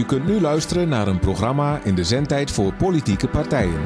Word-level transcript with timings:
U 0.00 0.04
kunt 0.04 0.26
nu 0.26 0.40
luisteren 0.40 0.88
naar 0.88 1.08
een 1.08 1.18
programma 1.18 1.80
in 1.82 1.94
de 1.94 2.04
zendtijd 2.04 2.50
voor 2.50 2.74
politieke 2.74 3.28
partijen. 3.28 3.80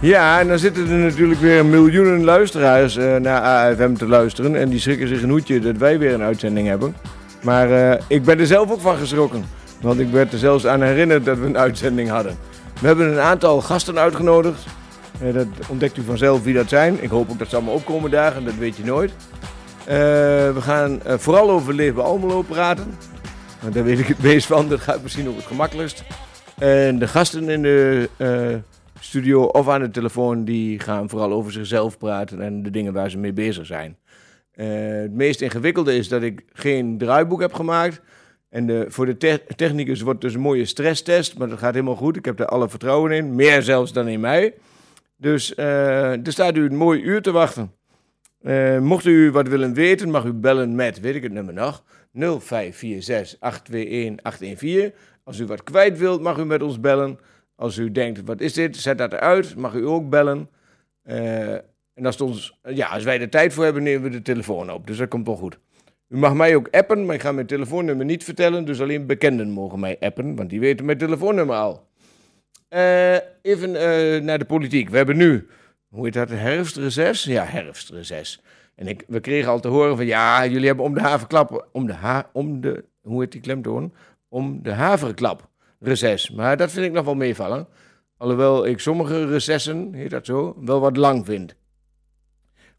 Ja, 0.00 0.40
en 0.40 0.48
dan 0.48 0.58
zitten 0.58 0.90
er 0.90 0.98
natuurlijk 0.98 1.40
weer 1.40 1.66
miljoenen 1.66 2.24
luisteraars 2.24 2.96
eh, 2.96 3.16
naar 3.16 3.40
AFM 3.40 3.94
te 3.94 4.06
luisteren. 4.06 4.56
En 4.56 4.68
die 4.68 4.80
schrikken 4.80 5.08
zich 5.08 5.22
een 5.22 5.30
hoedje 5.30 5.60
dat 5.60 5.76
wij 5.76 5.98
weer 5.98 6.14
een 6.14 6.22
uitzending 6.22 6.68
hebben. 6.68 6.94
Maar 7.42 7.70
eh, 7.70 8.02
ik 8.06 8.24
ben 8.24 8.38
er 8.38 8.46
zelf 8.46 8.70
ook 8.70 8.80
van 8.80 8.96
geschrokken. 8.96 9.44
Want 9.80 10.00
ik 10.00 10.10
werd 10.10 10.32
er 10.32 10.38
zelfs 10.38 10.66
aan 10.66 10.82
herinnerd 10.82 11.24
dat 11.24 11.38
we 11.38 11.46
een 11.46 11.58
uitzending 11.58 12.08
hadden. 12.08 12.36
We 12.80 12.86
hebben 12.86 13.12
een 13.12 13.20
aantal 13.20 13.60
gasten 13.60 13.98
uitgenodigd. 13.98 14.64
Eh, 15.20 15.34
dat 15.34 15.46
ontdekt 15.68 15.96
u 15.96 16.02
vanzelf 16.02 16.42
wie 16.42 16.54
dat 16.54 16.68
zijn. 16.68 17.02
Ik 17.02 17.10
hoop 17.10 17.30
ook 17.30 17.38
dat 17.38 17.48
ze 17.48 17.56
allemaal 17.56 17.74
opkomen 17.74 18.10
dagen, 18.10 18.44
dat 18.44 18.54
weet 18.54 18.76
je 18.76 18.84
nooit. 18.84 19.12
Eh, 19.90 19.96
we 20.54 20.60
gaan 20.60 21.02
eh, 21.02 21.18
vooral 21.18 21.50
over 21.50 21.74
Leven 21.74 22.04
Almelo 22.04 22.42
praten. 22.42 22.94
Want 23.62 23.74
daar 23.74 23.84
weet 23.84 23.98
ik 23.98 24.06
het 24.06 24.22
meest 24.22 24.46
van, 24.46 24.68
dat 24.68 24.80
gaat 24.80 25.02
misschien 25.02 25.28
ook 25.28 25.36
het 25.36 25.46
gemakkelijkst. 25.46 26.04
En 26.58 26.98
de 26.98 27.08
gasten 27.08 27.48
in 27.48 27.62
de 27.62 28.08
eh, 28.16 28.54
studio 29.00 29.42
of 29.42 29.68
aan 29.68 29.80
de 29.80 29.90
telefoon, 29.90 30.44
die 30.44 30.78
gaan 30.78 31.08
vooral 31.08 31.32
over 31.32 31.52
zichzelf 31.52 31.98
praten 31.98 32.40
en 32.40 32.62
de 32.62 32.70
dingen 32.70 32.92
waar 32.92 33.10
ze 33.10 33.18
mee 33.18 33.32
bezig 33.32 33.66
zijn. 33.66 33.96
Het 34.52 35.12
meest 35.12 35.40
ingewikkelde 35.40 35.96
is 35.96 36.08
dat 36.08 36.22
ik 36.22 36.44
geen 36.52 36.98
draaiboek 36.98 37.40
heb 37.40 37.52
gemaakt. 37.52 38.00
En 38.50 38.66
de, 38.66 38.84
voor 38.88 39.06
de 39.06 39.16
te- 39.16 39.42
technicus 39.56 40.00
wordt 40.00 40.20
dus 40.20 40.34
een 40.34 40.40
mooie 40.40 40.64
stresstest, 40.64 41.38
maar 41.38 41.48
dat 41.48 41.58
gaat 41.58 41.74
helemaal 41.74 41.96
goed. 41.96 42.16
Ik 42.16 42.24
heb 42.24 42.40
er 42.40 42.46
alle 42.46 42.68
vertrouwen 42.68 43.12
in, 43.12 43.34
meer 43.34 43.62
zelfs 43.62 43.92
dan 43.92 44.08
in 44.08 44.20
mij. 44.20 44.54
Dus 45.16 45.54
eh, 45.54 46.26
er 46.26 46.32
staat 46.32 46.56
u 46.56 46.64
een 46.64 46.76
mooi 46.76 47.00
uur 47.00 47.22
te 47.22 47.30
wachten. 47.30 47.78
Eh, 48.40 48.78
mocht 48.78 49.04
u 49.04 49.30
wat 49.30 49.48
willen 49.48 49.74
weten, 49.74 50.10
mag 50.10 50.24
u 50.24 50.32
bellen 50.32 50.74
met, 50.74 51.00
weet 51.00 51.14
ik 51.14 51.22
het 51.22 51.32
nummer 51.32 51.54
nog, 51.54 51.84
0546-821-814. 52.12 52.18
Als 55.24 55.38
u 55.38 55.46
wat 55.46 55.62
kwijt 55.62 55.98
wilt, 55.98 56.20
mag 56.20 56.38
u 56.38 56.44
met 56.44 56.62
ons 56.62 56.80
bellen. 56.80 57.18
Als 57.56 57.76
u 57.76 57.92
denkt, 57.92 58.24
wat 58.24 58.40
is 58.40 58.52
dit, 58.52 58.76
zet 58.76 58.98
dat 58.98 59.12
eruit, 59.12 59.56
mag 59.56 59.74
u 59.74 59.86
ook 59.86 60.08
bellen. 60.08 60.48
Eh, 61.02 61.52
en 61.94 62.06
als, 62.06 62.20
ons, 62.20 62.58
ja, 62.62 62.88
als 62.88 63.04
wij 63.04 63.20
er 63.20 63.28
tijd 63.28 63.52
voor 63.52 63.64
hebben, 63.64 63.82
nemen 63.82 64.02
we 64.02 64.10
de 64.10 64.22
telefoon 64.22 64.72
op. 64.72 64.86
Dus 64.86 64.96
dat 64.96 65.08
komt 65.08 65.26
wel 65.26 65.36
goed. 65.36 65.58
U 66.08 66.16
mag 66.16 66.34
mij 66.34 66.56
ook 66.56 66.68
appen, 66.70 67.06
maar 67.06 67.14
ik 67.14 67.20
ga 67.20 67.32
mijn 67.32 67.46
telefoonnummer 67.46 68.06
niet 68.06 68.24
vertellen. 68.24 68.64
Dus 68.64 68.80
alleen 68.80 69.06
bekenden 69.06 69.50
mogen 69.50 69.80
mij 69.80 69.96
appen, 70.00 70.36
want 70.36 70.50
die 70.50 70.60
weten 70.60 70.84
mijn 70.84 70.98
telefoonnummer 70.98 71.56
al. 71.56 71.88
Eh, 72.68 73.16
even 73.42 73.70
naar 74.24 74.38
de 74.38 74.44
politiek. 74.44 74.88
We 74.88 74.96
hebben 74.96 75.16
nu, 75.16 75.46
hoe 75.90 76.04
heet 76.04 76.14
dat, 76.14 76.28
herfstreces? 76.28 77.24
Ja, 77.24 77.44
herfstreces. 77.44 78.42
En 78.74 78.86
ik, 78.86 79.04
we 79.06 79.20
kregen 79.20 79.50
al 79.50 79.60
te 79.60 79.68
horen 79.68 79.96
van, 79.96 80.06
ja, 80.06 80.46
jullie 80.46 80.66
hebben 80.66 80.84
om 80.84 80.94
de 80.94 81.00
haverklap, 81.00 81.68
om 81.72 81.86
de, 81.86 82.24
om 82.32 82.60
de, 82.60 82.84
hoe 83.02 83.20
heet 83.20 83.32
die 83.32 83.40
klemtoon? 83.40 83.94
Om 84.28 84.62
de 84.62 84.72
haverklap, 84.72 85.48
reces. 85.78 86.30
Maar 86.30 86.56
dat 86.56 86.70
vind 86.70 86.86
ik 86.86 86.92
nog 86.92 87.04
wel 87.04 87.14
meevallen. 87.14 87.68
Alhoewel 88.16 88.66
ik 88.66 88.80
sommige 88.80 89.26
recessen, 89.26 89.94
heet 89.94 90.10
dat 90.10 90.26
zo, 90.26 90.56
wel 90.60 90.80
wat 90.80 90.96
lang 90.96 91.26
vind. 91.26 91.54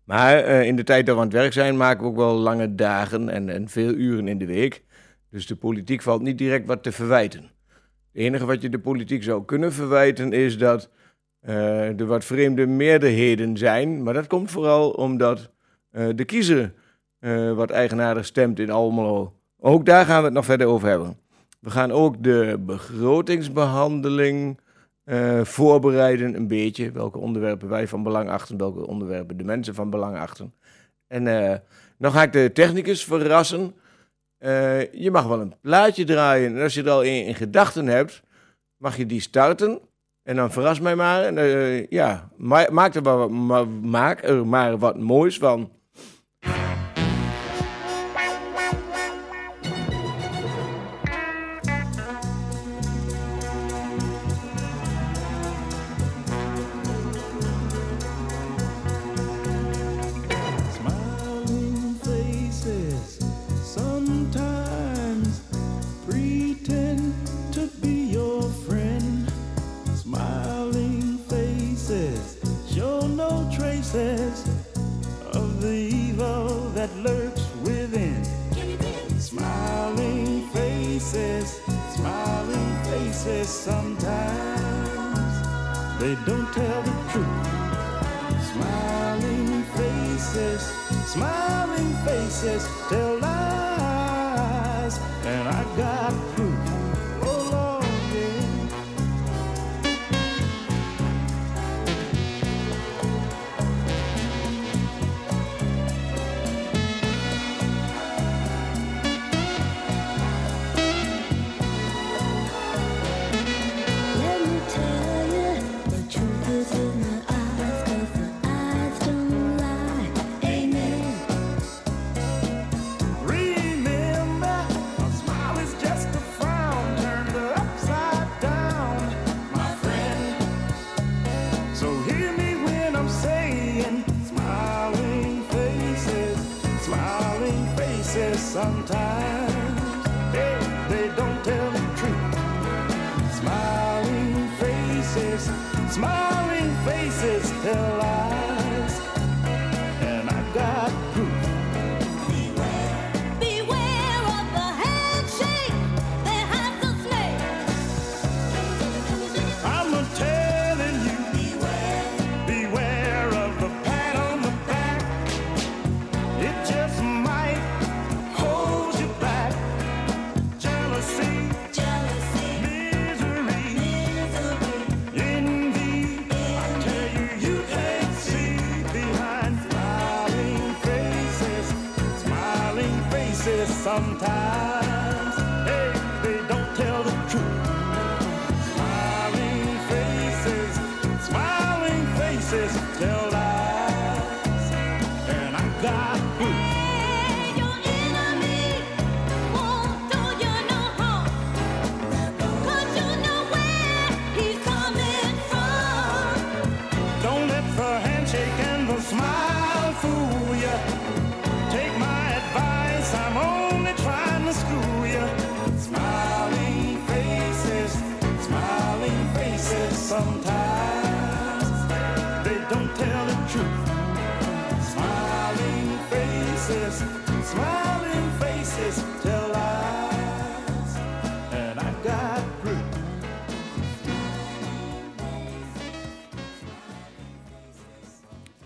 Maar 0.03 0.37
eh, 0.37 0.63
in 0.63 0.75
de 0.75 0.83
tijd 0.83 1.05
dat 1.05 1.15
we 1.15 1.21
aan 1.21 1.27
het 1.27 1.37
werk 1.37 1.53
zijn, 1.53 1.77
maken 1.77 2.01
we 2.03 2.09
ook 2.09 2.15
wel 2.15 2.33
lange 2.33 2.75
dagen 2.75 3.29
en, 3.29 3.49
en 3.49 3.69
veel 3.69 3.93
uren 3.93 4.27
in 4.27 4.37
de 4.37 4.45
week. 4.45 4.83
Dus 5.29 5.47
de 5.47 5.55
politiek 5.55 6.01
valt 6.01 6.21
niet 6.21 6.37
direct 6.37 6.67
wat 6.67 6.83
te 6.83 6.91
verwijten. 6.91 7.41
Het 8.11 8.21
enige 8.21 8.45
wat 8.45 8.61
je 8.61 8.69
de 8.69 8.79
politiek 8.79 9.23
zou 9.23 9.45
kunnen 9.45 9.73
verwijten 9.73 10.33
is 10.33 10.57
dat 10.57 10.89
eh, 11.41 11.99
er 11.99 12.05
wat 12.05 12.25
vreemde 12.25 12.65
meerderheden 12.65 13.57
zijn. 13.57 14.03
Maar 14.03 14.13
dat 14.13 14.27
komt 14.27 14.51
vooral 14.51 14.89
omdat 14.89 15.51
eh, 15.91 16.07
de 16.15 16.25
kiezer 16.25 16.73
eh, 17.19 17.53
wat 17.53 17.69
eigenaardig 17.69 18.25
stemt 18.25 18.59
in 18.59 18.69
Almelo. 18.69 19.33
Ook 19.59 19.85
daar 19.85 20.05
gaan 20.05 20.19
we 20.19 20.25
het 20.25 20.33
nog 20.33 20.45
verder 20.45 20.67
over 20.67 20.87
hebben. 20.87 21.17
We 21.59 21.69
gaan 21.69 21.91
ook 21.91 22.23
de 22.23 22.57
begrotingsbehandeling 22.59 24.59
eh, 25.03 25.43
voorbereiden, 25.43 26.35
een 26.35 26.47
beetje. 26.47 26.91
Welke 26.91 27.17
onderwerpen 27.17 27.69
wij 27.69 27.87
van 27.87 28.03
belang 28.03 28.29
achten, 28.29 28.57
welke 28.57 28.87
onderwerpen 28.87 29.37
de 29.37 29.43
mensen 29.43 29.75
van 29.75 29.89
belang 29.89 30.17
achten. 30.17 30.53
En 31.07 31.23
dan 31.97 32.11
ga 32.11 32.23
ik 32.23 32.33
de 32.33 32.51
technicus 32.53 33.03
verrassen. 33.03 33.73
Je 34.91 35.09
mag 35.11 35.27
wel 35.27 35.41
een 35.41 35.55
plaatje 35.61 36.03
draaien. 36.03 36.55
En 36.55 36.63
als 36.63 36.73
je 36.73 36.83
er 36.83 36.89
al 36.89 37.01
in 37.01 37.35
gedachten 37.35 37.87
hebt, 37.87 38.21
mag 38.77 38.97
je 38.97 39.05
die 39.05 39.21
starten. 39.21 39.79
En 40.23 40.35
dan 40.35 40.51
verras 40.51 40.79
mij 40.79 40.95
maar. 40.95 41.23
En, 41.23 41.37
eh, 41.37 41.87
ja, 41.87 42.29
maar, 42.37 42.73
ma- 43.31 43.65
maak 43.81 44.23
er 44.23 44.47
maar 44.47 44.77
wat 44.77 44.97
moois 44.99 45.37
van. 45.37 45.71
That 76.81 76.95
lurks 77.03 77.45
within. 77.61 78.23
Smiling 79.19 80.49
faces, 80.49 81.61
smiling 81.93 82.73
faces 82.89 83.47
sometimes 83.47 85.35
they 85.99 86.15
don't 86.25 86.51
tell 86.51 86.81
the 86.81 86.95
truth. 87.11 87.43
Smiling 88.51 89.63
faces, 89.77 90.61
smiling 91.05 91.93
faces 92.03 92.67
tell 92.89 93.19
lies, 93.19 94.97
and 95.23 95.47
I 95.49 95.63
got 95.77 95.90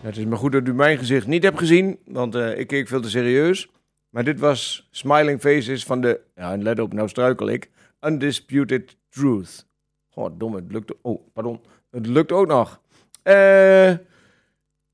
Het 0.06 0.18
is 0.18 0.26
maar 0.26 0.38
goed 0.38 0.52
dat 0.52 0.68
u 0.68 0.74
mijn 0.74 0.98
gezicht 0.98 1.28
niet 1.28 1.44
hebt 1.44 1.58
gezien, 1.58 2.00
want 2.06 2.36
eh, 2.36 2.60
ik 2.60 2.68
keek 2.68 2.88
veel 2.88 3.02
te 3.02 3.10
serieus. 3.10 3.70
Maar 4.10 4.24
dit 4.24 4.40
was 4.40 4.88
Smiling 4.92 5.40
Faces 5.40 5.84
van 5.84 6.02
de, 6.02 6.20
ja, 6.36 6.52
en 6.52 6.64
let 6.64 6.80
op, 6.80 6.94
nou 6.94 7.10
struikel 7.10 7.50
ik, 7.50 7.70
Undisputed 8.02 8.98
Truth. 9.10 9.68
Goh, 10.10 10.30
dom, 10.38 10.56
het 10.56 10.72
lukt, 10.72 10.94
oh, 11.02 11.22
pardon, 11.34 11.62
het 11.92 12.08
lukt 12.08 12.32
ook 12.32 12.48
nog. 12.48 12.82
Eh, 13.24 13.94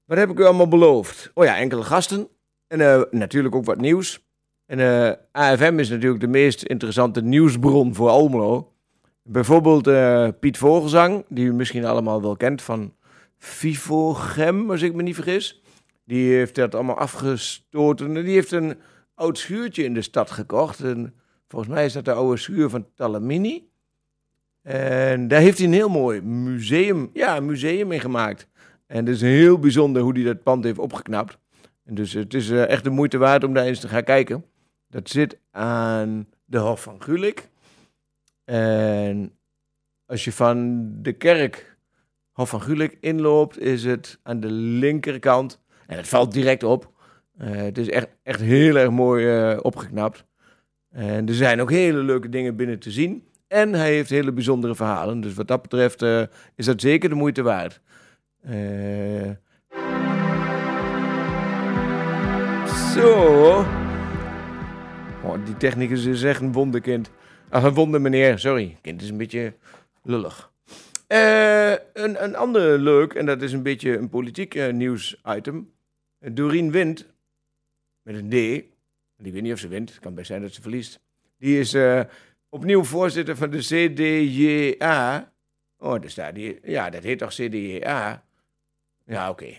wat 0.06 0.18
heb 0.18 0.30
ik 0.30 0.40
u 0.40 0.44
allemaal 0.44 0.68
beloofd? 0.68 1.32
Oh 1.34 1.46
ja, 1.46 1.58
enkele 1.58 1.84
gasten. 1.84 2.28
En 2.68 2.82
eh, 2.82 3.02
natuurlijk 3.12 3.56
ook 3.56 3.66
wat 3.66 3.82
nieuws. 3.82 4.26
En 4.66 4.80
eh, 4.80 5.12
AFM 5.32 5.80
is 5.80 5.90
natuurlijk 5.90 6.22
de 6.22 6.28
meest 6.28 6.64
interessante 6.64 7.22
nieuwsbron 7.22 7.96
voor 7.96 8.10
Almelo. 8.10 8.72
Bijvoorbeeld 9.24 9.90
Piet 10.40 10.58
Vogelzang, 10.58 11.26
die 11.28 11.46
u 11.46 11.54
misschien 11.54 11.86
allemaal 11.86 12.22
wel 12.22 12.36
kent 12.36 12.62
van 12.62 12.94
Vivogem, 13.44 14.72
als 14.72 14.82
ik 14.82 14.94
me 14.94 15.04
niet 15.04 15.16
vergis. 15.16 15.62
Die 16.06 16.34
heeft 16.34 16.56
dat 16.56 16.76
allemaal 16.76 16.98
afgestoten. 16.98 18.16
En 18.16 18.24
die 18.24 18.34
heeft 18.34 18.52
een 18.52 18.78
oud 19.16 19.38
schuurtje 19.38 19.84
in 19.84 19.94
de 19.94 20.02
stad 20.02 20.32
gekocht. 20.32 20.80
En 20.80 21.14
volgens 21.48 21.74
mij 21.74 21.86
is 21.86 21.94
dat 21.94 22.06
de 22.06 22.14
oude 22.14 22.38
schuur 22.38 22.70
van 22.70 22.88
Talamini. 22.96 23.70
En 24.62 25.28
daar 25.28 25.42
heeft 25.42 25.58
hij 25.58 25.68
een 25.68 25.74
heel 25.74 25.90
mooi 25.90 26.22
museum, 26.22 27.10
ja, 27.14 27.40
museum 27.40 27.92
in 27.92 28.00
gemaakt. 28.00 28.48
En 28.88 29.06
het 29.06 29.16
is 29.16 29.22
heel 29.22 29.60
bijzonder 29.60 30.02
hoe 30.02 30.14
hij 30.14 30.24
dat 30.24 30.44
pand 30.44 30.64
heeft 30.64 30.80
opgeknapt. 30.80 31.38
En 31.84 31.96
dus 31.96 32.14
het 32.14 32.34
is 32.34 32.50
eh, 32.50 32.68
echt 32.68 32.84
de 32.84 32.90
moeite 32.90 33.18
waard 33.18 33.44
om 33.44 33.54
daar 33.54 33.66
eens 33.66 33.80
te 33.80 33.88
gaan 33.88 34.04
kijken. 34.04 34.46
Dat 34.88 35.10
zit 35.10 35.38
aan 35.52 36.28
de 36.46 36.58
Hof 36.58 36.82
van 36.82 37.04
Gulik. 37.04 37.50
En 38.44 39.38
als 40.06 40.24
je 40.24 40.32
van 40.32 40.88
de 41.02 41.14
kerk 41.14 41.71
Hof 42.42 42.50
van 42.50 42.62
Gulik 42.62 42.98
inloopt, 43.00 43.60
is 43.60 43.84
het 43.84 44.20
aan 44.24 44.40
de 44.40 44.52
linkerkant. 44.52 45.60
En 45.88 45.98
het 45.98 46.08
valt 46.08 46.34
direct 46.34 46.64
op. 46.64 46.92
Eh, 47.38 47.50
het 47.52 47.78
is 47.78 47.90
echt, 47.90 48.08
echt 48.24 48.40
heel 48.40 48.76
erg 48.76 48.90
mooi 48.90 49.28
eh, 49.28 49.58
opgeknapt. 49.62 50.26
En 50.92 51.28
er 51.28 51.34
zijn 51.34 51.62
ook 51.62 51.70
hele 51.70 51.98
leuke 51.98 52.30
dingen 52.30 52.56
binnen 52.56 52.80
te 52.80 52.92
zien. 52.92 53.24
En 53.48 53.74
hij 53.74 53.94
heeft 53.94 54.10
hele 54.10 54.32
bijzondere 54.32 54.76
verhalen. 54.76 55.22
Dus 55.22 55.34
wat 55.34 55.48
dat 55.48 55.62
betreft 55.62 56.02
eh, 56.02 56.22
is 56.56 56.66
dat 56.66 56.82
zeker 56.82 57.10
de 57.10 57.16
moeite 57.16 57.42
waard. 57.42 57.82
Zo. 62.94 63.66
Oh, 65.24 65.46
die 65.46 65.58
technicus 65.58 66.06
is 66.06 66.24
echt 66.24 66.42
een 66.42 66.52
wonderkind. 66.52 67.12
Een 67.50 67.74
wonder 67.74 68.02
meneer, 68.02 68.40
sorry. 68.40 68.78
Kind 68.82 69.02
is 69.02 69.10
een 69.10 69.18
beetje 69.18 69.54
lullig. 70.04 70.51
Eh, 71.12 71.72
een, 71.94 72.24
een 72.24 72.36
ander 72.36 72.80
leuk, 72.80 73.14
en 73.14 73.26
dat 73.26 73.42
is 73.42 73.54
een 73.54 73.64
beetje 73.64 73.98
een 73.98 74.10
politiek 74.10 74.56
eh, 74.56 74.74
nieuwsitem. 74.74 75.74
Uh, 76.20 76.30
Doreen 76.34 76.72
Wind, 76.72 77.08
met 78.02 78.16
een 78.16 78.30
D. 78.30 78.32
Die 79.18 79.32
weet 79.32 79.42
niet 79.42 79.54
of 79.54 79.60
ze 79.60 79.68
wint, 79.68 79.90
het 79.90 80.00
kan 80.00 80.14
best 80.14 80.28
zijn 80.28 80.42
dat 80.42 80.54
ze 80.54 80.62
verliest. 80.62 81.00
Die 81.38 81.60
is 81.60 81.74
eh, 81.74 82.02
opnieuw 82.50 82.84
voorzitter 82.84 83.36
van 83.36 83.50
de 83.50 83.58
CDJA. 83.58 85.34
Oh, 85.78 86.02
daar 86.02 86.10
staat 86.10 86.36
die. 86.36 86.60
Ja, 86.64 86.90
dat 86.90 87.04
heet 87.04 87.20
toch 87.20 87.34
CDJA? 87.34 88.26
Ja, 89.06 89.30
oké. 89.30 89.54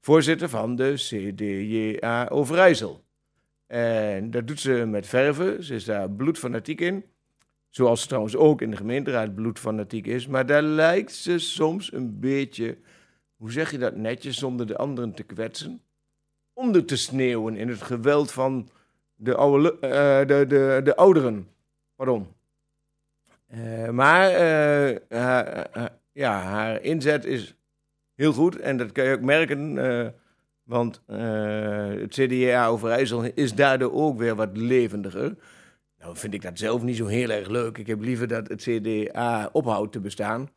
Voorzitter 0.00 0.48
van 0.48 0.76
de 0.76 0.94
CDJA 0.94 2.28
Overijssel. 2.28 3.04
En 3.66 4.30
dat 4.30 4.46
doet 4.46 4.60
ze 4.60 4.72
met 4.72 5.06
verven. 5.06 5.64
Ze 5.64 5.74
is 5.74 5.84
daar 5.84 6.10
bloedfanatiek 6.10 6.80
in. 6.80 7.04
Zoals 7.78 8.06
trouwens 8.06 8.36
ook 8.36 8.62
in 8.62 8.70
de 8.70 8.76
gemeenteraad 8.76 9.34
bloedfanatiek 9.34 10.06
is. 10.06 10.26
Maar 10.26 10.46
daar 10.46 10.62
lijkt 10.62 11.12
ze 11.12 11.38
soms 11.38 11.92
een 11.92 12.20
beetje, 12.20 12.78
hoe 13.36 13.52
zeg 13.52 13.70
je 13.70 13.78
dat 13.78 13.96
netjes, 13.96 14.38
zonder 14.38 14.66
de 14.66 14.76
anderen 14.76 15.14
te 15.14 15.22
kwetsen, 15.22 15.80
onder 16.52 16.84
te 16.84 16.96
sneeuwen 16.96 17.56
in 17.56 17.68
het 17.68 17.82
geweld 17.82 18.30
van 18.30 18.68
de, 19.14 19.34
oude, 19.34 19.78
eh, 19.80 20.26
de, 20.26 20.44
de, 20.48 20.80
de 20.84 20.96
ouderen. 20.96 21.48
Pardon. 21.96 22.26
Eh, 23.46 23.88
maar 23.88 24.30
eh, 24.30 24.96
haar, 25.08 25.70
ja, 26.12 26.40
haar 26.40 26.82
inzet 26.82 27.24
is 27.24 27.54
heel 28.14 28.32
goed. 28.32 28.56
En 28.56 28.76
dat 28.76 28.92
kan 28.92 29.04
je 29.04 29.14
ook 29.14 29.20
merken. 29.20 29.74
want 30.62 31.02
het 32.00 32.14
CDA 32.14 32.66
Overijssel 32.66 33.22
is 33.34 33.54
daardoor 33.54 33.92
ook 33.92 34.18
weer 34.18 34.34
wat 34.34 34.56
levendiger. 34.56 35.36
Nou 35.98 36.16
vind 36.16 36.34
ik 36.34 36.42
dat 36.42 36.58
zelf 36.58 36.82
niet 36.82 36.96
zo 36.96 37.06
heel 37.06 37.30
erg 37.30 37.48
leuk. 37.48 37.78
Ik 37.78 37.86
heb 37.86 38.00
liever 38.00 38.28
dat 38.28 38.48
het 38.48 38.62
CDA 38.62 39.48
ophoudt 39.52 39.92
te 39.92 40.00
bestaan. 40.00 40.48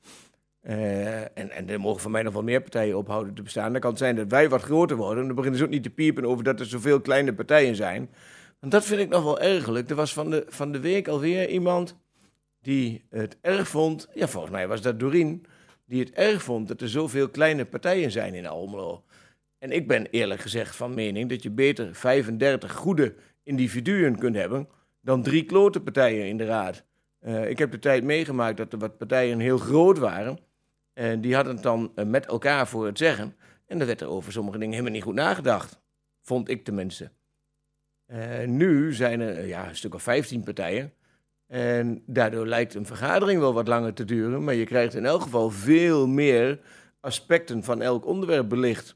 Eh, 0.61 1.21
en, 1.21 1.51
en 1.51 1.69
er 1.69 1.79
mogen 1.79 2.01
van 2.01 2.11
mij 2.11 2.23
nog 2.23 2.33
wel 2.33 2.43
meer 2.43 2.61
partijen 2.61 2.97
ophouden 2.97 3.33
te 3.33 3.41
bestaan. 3.41 3.71
Dan 3.71 3.81
kan 3.81 3.89
het 3.89 3.99
zijn 3.99 4.15
dat 4.15 4.29
wij 4.29 4.49
wat 4.49 4.61
groter 4.61 4.97
worden. 4.97 5.19
En 5.19 5.25
dan 5.25 5.35
beginnen 5.35 5.59
ze 5.59 5.65
ook 5.65 5.71
niet 5.71 5.83
te 5.83 5.89
piepen 5.89 6.25
over 6.25 6.43
dat 6.43 6.59
er 6.59 6.65
zoveel 6.65 7.01
kleine 7.01 7.33
partijen 7.33 7.75
zijn. 7.75 8.09
Want 8.59 8.71
dat 8.71 8.85
vind 8.85 9.01
ik 9.01 9.09
nog 9.09 9.23
wel 9.23 9.39
ergerlijk. 9.39 9.89
Er 9.89 9.95
was 9.95 10.13
van 10.13 10.29
de, 10.29 10.45
van 10.47 10.71
de 10.71 10.79
week 10.79 11.07
alweer 11.07 11.49
iemand 11.49 11.97
die 12.61 13.05
het 13.09 13.37
erg 13.41 13.67
vond. 13.67 14.07
Ja, 14.13 14.27
volgens 14.27 14.51
mij 14.51 14.67
was 14.67 14.81
dat 14.81 14.99
Doreen. 14.99 15.45
Die 15.85 15.99
het 15.99 16.11
erg 16.11 16.43
vond 16.43 16.67
dat 16.67 16.81
er 16.81 16.89
zoveel 16.89 17.29
kleine 17.29 17.65
partijen 17.65 18.11
zijn 18.11 18.33
in 18.33 18.47
Almelo. 18.47 19.03
En 19.57 19.71
ik 19.71 19.87
ben 19.87 20.05
eerlijk 20.05 20.41
gezegd 20.41 20.75
van 20.75 20.93
mening 20.93 21.29
dat 21.29 21.43
je 21.43 21.49
beter 21.49 21.95
35 21.95 22.71
goede 22.71 23.15
individuen 23.43 24.17
kunt 24.17 24.35
hebben. 24.35 24.67
Dan 25.01 25.23
drie 25.23 25.45
klote 25.45 25.81
partijen 25.81 26.27
in 26.27 26.37
de 26.37 26.45
raad. 26.45 26.83
Eh, 27.19 27.49
ik 27.49 27.57
heb 27.57 27.71
de 27.71 27.79
tijd 27.79 28.03
meegemaakt 28.03 28.57
dat 28.57 28.73
er 28.73 28.79
wat 28.79 28.97
partijen 28.97 29.39
heel 29.39 29.57
groot 29.57 29.97
waren. 29.97 30.39
En 30.93 31.21
die 31.21 31.35
hadden 31.35 31.53
het 31.53 31.63
dan 31.63 31.91
eh, 31.95 32.05
met 32.05 32.25
elkaar 32.25 32.67
voor 32.67 32.85
het 32.85 32.97
zeggen. 32.97 33.35
En 33.65 33.77
dan 33.77 33.87
werd 33.87 34.01
er 34.01 34.07
over 34.07 34.31
sommige 34.31 34.57
dingen 34.57 34.73
helemaal 34.73 34.93
niet 34.93 35.03
goed 35.03 35.13
nagedacht. 35.13 35.79
Vond 36.21 36.49
ik 36.49 36.63
tenminste. 36.63 37.11
Eh, 38.05 38.47
nu 38.47 38.93
zijn 38.93 39.19
er 39.19 39.37
eh, 39.37 39.47
ja, 39.47 39.67
een 39.67 39.75
stuk 39.75 39.93
of 39.93 40.03
15 40.03 40.43
partijen. 40.43 40.93
En 41.47 42.03
daardoor 42.05 42.47
lijkt 42.47 42.73
een 42.73 42.85
vergadering 42.85 43.39
wel 43.39 43.53
wat 43.53 43.67
langer 43.67 43.93
te 43.93 44.05
duren. 44.05 44.43
Maar 44.43 44.53
je 44.53 44.65
krijgt 44.65 44.93
in 44.93 45.05
elk 45.05 45.21
geval 45.21 45.49
veel 45.49 46.07
meer 46.07 46.59
aspecten 46.99 47.63
van 47.63 47.81
elk 47.81 48.05
onderwerp 48.05 48.49
belicht. 48.49 48.95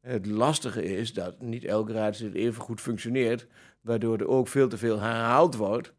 Het 0.00 0.26
lastige 0.26 0.84
is 0.84 1.12
dat 1.12 1.40
niet 1.40 1.64
elk 1.64 1.90
raadslid 1.90 2.34
even 2.34 2.62
goed 2.62 2.80
functioneert. 2.80 3.46
Waardoor 3.86 4.18
er 4.18 4.28
ook 4.28 4.48
veel 4.48 4.68
te 4.68 4.78
veel 4.78 5.00
herhaald 5.00 5.56
wordt. 5.56 5.92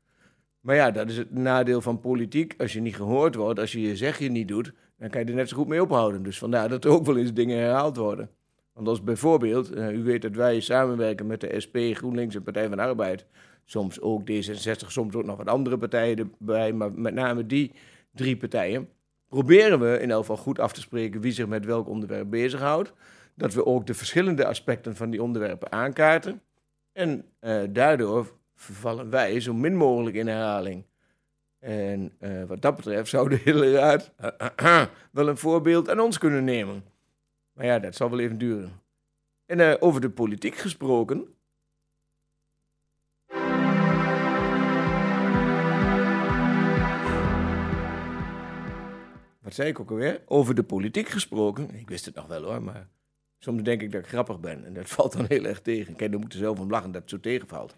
Maar 0.60 0.75
ja, 0.75 0.91
dat 0.91 1.10
is 1.10 1.17
het 1.17 1.32
nadeel 1.32 1.82
van 1.82 2.00
politiek. 2.00 2.56
Als 2.58 2.74
je 2.74 2.82
niet 2.82 2.96
gehoord 2.96 3.36
wordt, 3.36 3.60
als 3.60 3.72
je 3.72 3.82
je 3.82 3.96
zegje 3.96 4.29
niet 4.29 4.48
doet, 4.48 4.74
dan 4.98 5.10
kan 5.10 5.22
je 5.22 5.27
er 5.27 5.34
net 5.34 5.50
zo 5.50 5.58
goed 5.58 5.67
mee 5.67 5.82
ophouden. 5.82 6.24
Dus 6.24 6.38
vandaar 6.38 6.70
dat 6.70 6.86
er 6.86 6.91
ook 6.91 7.06
wel 7.06 7.17
eens 7.17 7.34
dingen 7.34 7.58
herhaald 7.58 7.98
worden. 7.98 8.29
Want 8.74 8.88
als 8.88 9.03
bijvoorbeeld, 9.03 9.72
eh, 9.72 9.91
u 9.91 10.03
weet 10.03 10.22
dat 10.22 10.36
wij 10.36 10.60
samenwerken 10.60 11.27
met 11.27 11.41
de 11.41 11.60
SP, 11.63 11.77
GroenLinks 11.91 12.36
en 12.36 12.44
Partij 12.44 12.70
van 12.70 12.79
Arbeid. 12.79 13.25
Soms 13.65 14.01
ook 14.01 14.22
D66, 14.22 14.91
soms 14.91 15.15
ook 15.15 15.25
nog 15.25 15.38
wat 15.38 15.48
andere 15.48 15.77
partijen 15.77 16.17
erbij, 16.39 16.74
maar 16.74 16.91
met 16.91 17.13
name 17.13 17.46
die 17.46 17.72
drie 18.13 18.38
partijen. 18.38 18.89
Proberen 19.29 19.79
we 19.79 20.00
in 20.00 20.12
elk 20.12 20.20
geval 20.20 20.38
goed 20.38 20.60
af 20.60 20.74
te 20.74 20.82
spreken 20.82 21.22
wie 21.22 21.32
zich 21.32 21.48
met 21.48 21.65
welk 21.65 21.88
onderwerp 21.88 22.29
bezighoudt. 22.29 22.94
Dat 23.36 23.53
we 23.53 23.65
ook 23.65 23.88
de 23.88 23.94
verschillende 23.94 24.46
aspecten 24.46 24.96
van 24.96 25.10
die 25.10 25.24
onderwerpen 25.24 25.72
aankaarten. 25.72 26.41
En 26.97 27.25
eh, 27.39 27.63
daardoor 27.69 28.33
vervallen 28.55 29.09
wij 29.09 29.39
zo 29.39 29.53
min 29.53 29.75
mogelijk 29.75 30.15
in 30.15 30.27
herhaling. 30.27 30.85
En 31.59 32.15
eh, 32.19 32.43
wat 32.43 32.61
dat 32.61 32.75
betreft 32.75 33.09
zou 33.09 33.29
de 33.29 33.35
hele 33.43 33.71
raad 33.71 34.11
wel 35.11 35.27
een 35.27 35.37
voorbeeld 35.37 35.89
aan 35.89 35.99
ons 35.99 36.17
kunnen 36.17 36.43
nemen. 36.43 36.83
Maar 37.53 37.65
ja, 37.65 37.79
dat 37.79 37.95
zal 37.95 38.09
wel 38.09 38.19
even 38.19 38.37
duren. 38.37 38.81
En 39.45 39.59
eh, 39.59 39.75
over 39.79 40.01
de 40.01 40.09
politiek 40.09 40.55
gesproken. 40.55 41.35
Wat 49.39 49.53
zei 49.53 49.69
ik 49.69 49.79
ook 49.79 49.89
alweer? 49.89 50.21
Over 50.25 50.55
de 50.55 50.63
politiek 50.63 51.07
gesproken. 51.07 51.75
Ik 51.75 51.89
wist 51.89 52.05
het 52.05 52.15
nog 52.15 52.27
wel 52.27 52.43
hoor, 52.43 52.61
maar 52.61 52.87
soms 53.39 53.63
denk 53.63 53.82
ik 53.82 53.91
dat 53.91 54.01
ik 54.01 54.08
grappig 54.08 54.39
ben. 54.39 54.65
En 54.65 54.74
dat 54.74 54.89
valt 54.96 55.13
dan 55.13 55.25
heel 55.27 55.44
erg 55.46 55.62
tegen. 55.62 55.96
Kijk, 55.96 56.12
dan 56.12 56.22
moet 56.22 56.34
er 56.34 56.39
zelf 56.39 56.60
om 56.60 56.70
lachen 56.70 56.91
dat 56.91 57.01
het 57.01 57.10
zo 57.10 57.20
tegenvalt. 57.20 57.75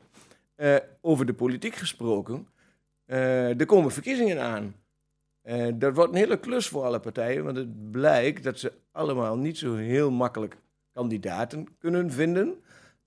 Eh, 0.56 0.76
over 1.02 1.26
de 1.26 1.34
politiek 1.34 1.76
gesproken. 1.76 2.48
eh, 3.06 3.60
er 3.60 3.66
komen 3.66 3.92
verkiezingen 3.92 4.42
aan. 4.42 4.76
Eh, 5.42 5.68
dat 5.76 5.96
wordt 5.96 6.12
een 6.12 6.18
hele 6.18 6.40
klus 6.40 6.68
voor 6.68 6.84
alle 6.84 7.00
partijen, 7.00 7.44
want 7.44 7.58
het 7.58 7.92
blijkt 7.92 8.44
dat 8.44 8.60
ze 8.60 8.72
allemaal 8.92 9.38
niet 9.38 9.58
zo 9.58 9.76
heel 9.76 10.12
makkelijk 10.12 10.58
kandidaten 10.94 11.68
kunnen 11.80 12.12
vinden. 12.12 12.56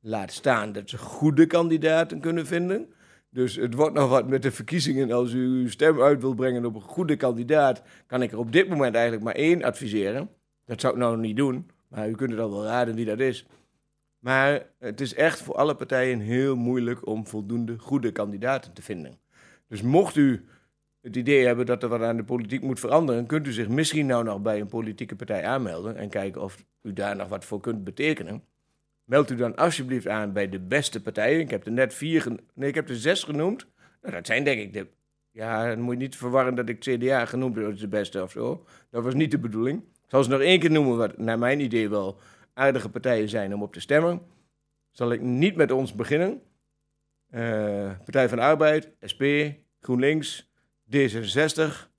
Laat 0.00 0.32
staan 0.32 0.72
dat 0.72 0.90
ze 0.90 0.98
goede 0.98 1.46
kandidaten 1.46 2.20
kunnen 2.20 2.46
vinden. 2.46 2.92
Dus 3.30 3.56
het 3.56 3.74
wordt 3.74 3.94
nog 3.94 4.08
wat 4.08 4.28
met 4.28 4.42
de 4.42 4.50
verkiezingen. 4.50 5.12
Als 5.12 5.32
u 5.32 5.46
uw 5.46 5.68
stem 5.68 6.00
uit 6.02 6.20
wil 6.20 6.34
brengen 6.34 6.64
op 6.64 6.74
een 6.74 6.80
goede 6.80 7.16
kandidaat, 7.16 7.82
kan 8.06 8.22
ik 8.22 8.32
er 8.32 8.38
op 8.38 8.52
dit 8.52 8.68
moment 8.68 8.94
eigenlijk 8.94 9.24
maar 9.24 9.34
één 9.34 9.62
adviseren. 9.62 10.28
Dat 10.64 10.80
zou 10.80 10.92
ik 10.92 10.98
nou 10.98 11.18
niet 11.18 11.36
doen, 11.36 11.70
maar 11.92 12.08
u 12.08 12.14
kunt 12.14 12.30
het 12.30 12.40
al 12.40 12.50
wel 12.50 12.64
raden 12.64 12.94
wie 12.94 13.04
dat 13.04 13.20
is. 13.20 13.46
Maar 14.18 14.66
het 14.78 15.00
is 15.00 15.14
echt 15.14 15.40
voor 15.40 15.54
alle 15.54 15.74
partijen 15.74 16.20
heel 16.20 16.56
moeilijk 16.56 17.06
om 17.06 17.26
voldoende 17.26 17.78
goede 17.78 18.12
kandidaten 18.12 18.72
te 18.72 18.82
vinden. 18.82 19.18
Dus 19.68 19.82
mocht 19.82 20.16
u 20.16 20.44
het 21.00 21.16
idee 21.16 21.46
hebben 21.46 21.66
dat 21.66 21.82
er 21.82 21.88
wat 21.88 22.02
aan 22.02 22.16
de 22.16 22.24
politiek 22.24 22.62
moet 22.62 22.80
veranderen, 22.80 23.26
kunt 23.26 23.46
u 23.46 23.52
zich 23.52 23.68
misschien 23.68 24.06
nou 24.06 24.24
nog 24.24 24.42
bij 24.42 24.60
een 24.60 24.68
politieke 24.68 25.16
partij 25.16 25.44
aanmelden 25.44 25.96
en 25.96 26.08
kijken 26.08 26.42
of 26.42 26.64
u 26.82 26.92
daar 26.92 27.16
nog 27.16 27.28
wat 27.28 27.44
voor 27.44 27.60
kunt 27.60 27.84
betekenen. 27.84 28.44
Meld 29.04 29.30
u 29.30 29.36
dan 29.36 29.56
alsjeblieft 29.56 30.08
aan 30.08 30.32
bij 30.32 30.48
de 30.48 30.60
beste 30.60 31.02
partijen. 31.02 31.40
Ik 31.40 31.50
heb 31.50 31.66
er 31.66 31.72
net 31.72 31.94
vier, 31.94 32.26
nee, 32.54 32.68
ik 32.68 32.74
heb 32.74 32.88
er 32.88 32.96
zes 32.96 33.24
genoemd. 33.24 33.66
Nou, 34.02 34.14
dat 34.14 34.26
zijn 34.26 34.44
denk 34.44 34.60
ik 34.60 34.72
de. 34.72 34.86
Ja, 35.30 35.68
dan 35.68 35.80
moet 35.80 35.94
je 35.94 36.00
niet 36.00 36.16
verwarren 36.16 36.54
dat 36.54 36.68
ik 36.68 36.80
CDA 36.80 37.24
genoemd 37.24 37.56
heb 37.56 37.66
als 37.66 37.80
de 37.80 37.88
beste 37.88 38.22
of 38.22 38.30
zo. 38.30 38.66
Dat 38.90 39.04
was 39.04 39.14
niet 39.14 39.30
de 39.30 39.38
bedoeling. 39.38 39.82
Zal 40.12 40.24
ze 40.24 40.30
nog 40.30 40.40
één 40.40 40.60
keer 40.60 40.70
noemen, 40.70 40.96
wat 40.96 41.18
naar 41.18 41.38
mijn 41.38 41.60
idee 41.60 41.88
wel 41.88 42.18
aardige 42.54 42.88
partijen 42.88 43.28
zijn 43.28 43.54
om 43.54 43.62
op 43.62 43.72
te 43.72 43.80
stemmen. 43.80 44.22
Zal 44.90 45.12
ik 45.12 45.20
niet 45.20 45.56
met 45.56 45.70
ons 45.70 45.94
beginnen. 45.94 46.42
Eh, 47.30 47.90
Partij 48.04 48.28
van 48.28 48.38
de 48.38 48.44
Arbeid, 48.44 48.90
SP, 49.12 49.22
GroenLinks, 49.80 50.50
D66. 50.96 51.90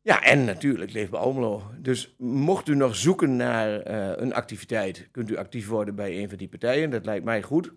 Ja, 0.00 0.22
en 0.22 0.44
natuurlijk 0.44 0.92
Leefbaar 0.92 1.20
Almelo. 1.20 1.62
Dus 1.78 2.14
mocht 2.18 2.68
u 2.68 2.74
nog 2.74 2.96
zoeken 2.96 3.36
naar 3.36 3.80
eh, 3.80 4.22
een 4.22 4.34
activiteit, 4.34 5.08
kunt 5.10 5.30
u 5.30 5.36
actief 5.36 5.68
worden 5.68 5.94
bij 5.94 6.22
een 6.22 6.28
van 6.28 6.38
die 6.38 6.48
partijen. 6.48 6.90
Dat 6.90 7.04
lijkt 7.04 7.24
mij 7.24 7.42
goed. 7.42 7.72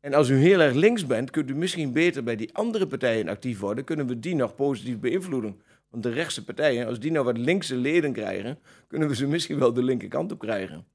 En 0.00 0.14
als 0.14 0.28
u 0.28 0.36
heel 0.36 0.60
erg 0.60 0.74
links 0.74 1.06
bent, 1.06 1.30
kunt 1.30 1.50
u 1.50 1.54
misschien 1.54 1.92
beter 1.92 2.22
bij 2.22 2.36
die 2.36 2.54
andere 2.54 2.86
partijen 2.86 3.28
actief 3.28 3.60
worden. 3.60 3.84
Kunnen 3.84 4.06
we 4.06 4.18
die 4.18 4.34
nog 4.34 4.54
positief 4.54 4.98
beïnvloeden? 4.98 5.60
Want 5.90 6.02
de 6.02 6.10
rechtse 6.10 6.44
partijen, 6.44 6.86
als 6.86 7.00
die 7.00 7.10
nou 7.10 7.24
wat 7.24 7.38
linkse 7.38 7.76
leden 7.76 8.12
krijgen, 8.12 8.58
kunnen 8.86 9.08
we 9.08 9.14
ze 9.14 9.26
misschien 9.26 9.58
wel 9.58 9.72
de 9.72 9.82
linkerkant 9.82 10.32
op 10.32 10.38
krijgen. 10.38 10.86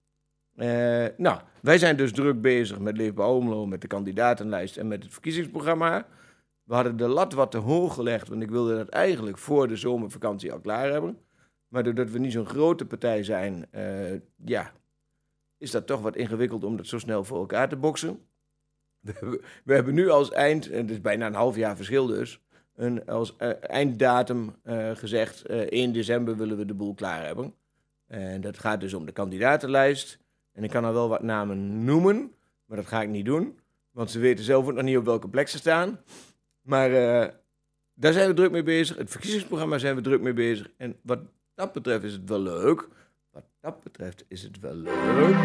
Eh, 0.56 1.06
nou, 1.18 1.42
wij 1.62 1.78
zijn 1.78 1.98
dus 1.98 2.12
druk 2.12 2.42
bezig 2.42 2.80
met 2.80 2.98
Leefbaar 2.98 3.26
Almelo, 3.26 3.66
met 3.66 3.82
de 3.82 3.88
kandidatenlijst 3.88 4.78
en 4.78 4.88
met 4.88 5.04
het 5.04 5.12
verkiezingsprogramma. 5.12 6.08
We 6.64 6.74
hadden 6.74 6.98
de 6.98 7.08
lat 7.08 7.34
wat 7.34 7.52
te 7.52 7.58
hoog 7.58 7.94
gelegd, 7.94 8.28
want 8.28 8.42
ik 8.42 8.50
wilde 8.50 8.76
dat 8.76 8.90
eigenlijk 8.90 9.38
voor 9.38 9.68
de 9.68 9.76
zomervakantie 9.76 10.52
al 10.52 10.60
klaar 10.60 10.92
hebben. 10.92 11.18
Maar 11.68 11.84
doordat 11.84 12.12
we 12.12 12.20
niet 12.20 12.32
zo'n 12.32 12.46
grote 12.46 12.86
partij 12.86 13.24
zijn, 13.24 13.66
eh, 13.72 14.14
ja, 14.46 14.72
is 15.58 15.72
dat 15.72 15.88
toch 15.88 16.02
wat 16.02 16.16
ingewikkeld 16.16 16.64
om 16.64 16.78
dat 16.78 16.88
zo 16.88 17.00
snel 17.00 17.24
voor 17.24 17.40
elkaar 17.40 17.70
te 17.70 17.76
boksen. 17.76 18.20
We 19.66 19.74
hebben 19.74 19.94
nu 19.94 20.10
als 20.10 20.32
eind, 20.32 20.70
en 20.70 20.82
het 20.82 20.92
is 20.92 21.02
bijna 21.02 21.28
een 21.28 21.34
half 21.34 21.56
jaar 21.56 21.76
verschil 21.76 22.06
dus, 22.06 22.40
een, 22.76 23.06
als 23.06 23.36
eh, 23.38 23.50
einddatum 23.62 24.56
eh, 24.64 24.92
gezegd, 24.96 25.46
eh 25.46 25.60
1 25.60 25.94
december 25.94 26.38
willen 26.38 26.58
we 26.58 26.66
de 26.66 26.74
boel 26.74 26.94
klaar 26.94 27.26
hebben. 27.26 27.54
En 28.08 28.42
dat 28.42 28.60
gaat 28.60 28.80
dus 28.80 28.94
om 28.94 29.06
de 29.06 29.12
kandidatenlijst. 29.12 30.20
En 30.52 30.64
ik 30.64 30.70
kan 30.70 30.86
al 30.86 30.94
wel 30.94 31.10
wat 31.10 31.24
namen 31.24 31.84
noemen, 31.84 32.32
maar 32.66 32.78
dat 32.78 32.88
ga 32.88 33.02
ik 33.02 33.10
niet 33.10 33.26
doen. 33.26 33.60
Want 33.92 34.12
ze 34.12 34.20
weten 34.20 34.46
zelf 34.46 34.66
ook 34.66 34.74
nog 34.74 34.84
niet 34.84 34.98
op 34.98 35.06
welke 35.06 35.30
plek 35.30 35.48
ze 35.48 35.58
staan. 35.58 36.00
Maar 36.62 36.92
eh, 36.94 37.34
daar 37.94 38.14
zijn 38.14 38.28
we 38.28 38.34
druk 38.34 38.52
mee 38.52 38.64
bezig. 38.64 38.98
Het 38.98 39.10
verkiezingsprogramma 39.10 39.78
zijn 39.78 39.96
we 39.96 40.02
druk 40.02 40.22
mee 40.22 40.34
bezig. 40.34 40.70
En 40.78 40.96
wat 41.02 41.20
dat 41.54 41.74
betreft 41.74 42.04
is 42.04 42.14
het 42.14 42.30
wel 42.30 42.40
leuk. 42.40 42.88
Wat 43.32 43.44
dat 43.60 43.84
betreft 43.84 44.26
is 44.28 44.42
het 44.42 44.60
wel 44.60 44.76
leuk. 44.76 45.36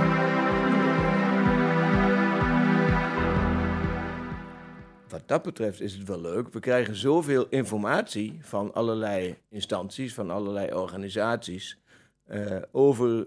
Wat 5.11 5.29
dat 5.29 5.43
betreft 5.43 5.81
is 5.81 5.95
het 5.95 6.09
wel 6.09 6.21
leuk. 6.21 6.53
We 6.53 6.61
krijgen 6.61 6.97
zoveel 6.97 7.47
informatie 7.49 8.39
van 8.41 8.75
allerlei 8.75 9.37
instanties, 9.49 10.15
van 10.15 10.31
allerlei 10.31 10.75
organisaties. 10.75 11.79
eh, 12.25 12.57
over 12.73 13.27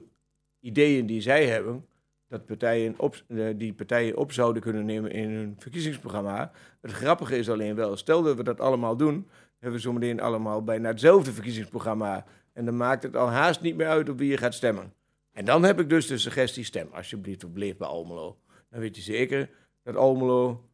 ideeën 0.59 1.05
die 1.05 1.21
zij 1.21 1.47
hebben. 1.47 1.85
Dat 2.27 2.45
partijen 2.45 2.99
op, 2.99 3.23
eh, 3.27 3.45
die 3.55 3.73
partijen 3.73 4.17
op 4.17 4.31
zouden 4.31 4.61
kunnen 4.61 4.85
nemen 4.85 5.11
in 5.11 5.29
hun 5.29 5.55
verkiezingsprogramma. 5.57 6.51
Het 6.81 6.91
grappige 6.91 7.37
is 7.37 7.49
alleen 7.49 7.75
wel, 7.75 7.97
stel 7.97 8.21
dat 8.21 8.35
we 8.35 8.43
dat 8.43 8.59
allemaal 8.59 8.97
doen, 8.97 9.27
hebben 9.59 9.79
we 9.79 9.85
zometeen 9.87 10.21
allemaal 10.21 10.63
bijna 10.63 10.87
hetzelfde 10.89 11.31
verkiezingsprogramma. 11.31 12.25
En 12.53 12.65
dan 12.65 12.77
maakt 12.77 13.03
het 13.03 13.15
al 13.15 13.29
haast 13.29 13.61
niet 13.61 13.75
meer 13.75 13.87
uit 13.87 14.09
op 14.09 14.17
wie 14.17 14.29
je 14.29 14.37
gaat 14.37 14.53
stemmen. 14.53 14.93
En 15.31 15.45
dan 15.45 15.63
heb 15.63 15.79
ik 15.79 15.89
dus 15.89 16.07
de 16.07 16.17
suggestie: 16.17 16.63
stem 16.63 16.87
alsjeblieft 16.91 17.43
op 17.43 17.57
Leefbaar 17.57 17.89
Almelo. 17.89 18.37
Dan 18.69 18.79
weet 18.79 18.95
je 18.95 19.01
zeker 19.01 19.49
dat 19.83 19.95
Almelo 19.95 20.69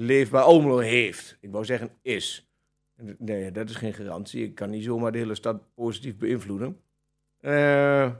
Leefbaar 0.00 0.42
Almelo 0.42 0.78
heeft. 0.78 1.36
Ik 1.40 1.50
wou 1.50 1.64
zeggen 1.64 1.90
is. 2.02 2.50
Nee, 3.18 3.52
dat 3.52 3.70
is 3.70 3.76
geen 3.76 3.94
garantie. 3.94 4.44
Ik 4.44 4.54
kan 4.54 4.70
niet 4.70 4.84
zomaar 4.84 5.12
de 5.12 5.18
hele 5.18 5.34
stad 5.34 5.74
positief 5.74 6.16
beïnvloeden. 6.16 6.80
Eh, 7.40 8.12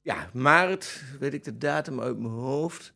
ja, 0.00 0.30
maart, 0.32 1.02
weet 1.20 1.34
ik 1.34 1.44
de 1.44 1.58
datum 1.58 2.00
uit 2.00 2.18
mijn 2.18 2.32
hoofd. 2.32 2.94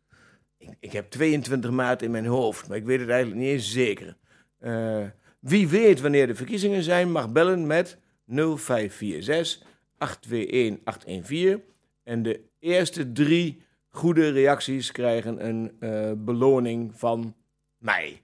Ik, 0.57 0.69
ik 0.81 0.93
heb 0.93 1.11
22 1.11 1.71
maart 1.71 2.03
in 2.03 2.11
mijn 2.11 2.27
hoofd, 2.27 2.69
maar 2.69 2.77
ik 2.77 2.85
weet 2.85 3.01
het 3.01 3.09
eigenlijk 3.09 3.41
niet 3.41 3.51
eens 3.51 3.73
zeker. 3.73 4.17
Eh, 4.59 5.07
wie 5.41 5.69
weet 5.69 6.01
wanneer 6.01 6.27
de 6.27 6.35
verkiezingen 6.35 6.83
zijn, 6.83 7.13
mag 7.13 7.33
bellen 7.33 7.67
met 7.67 7.99
0546 8.27 9.67
821 9.99 10.85
814. 10.85 11.63
En 12.03 12.23
de 12.23 12.41
eerste 12.59 13.13
drie 13.13 13.63
goede 13.99 14.29
reacties 14.29 14.93
krijgen 14.93 15.47
een 15.47 15.77
eh, 15.81 16.13
beloning 16.17 16.93
van 16.95 17.35
mij. 17.79 18.23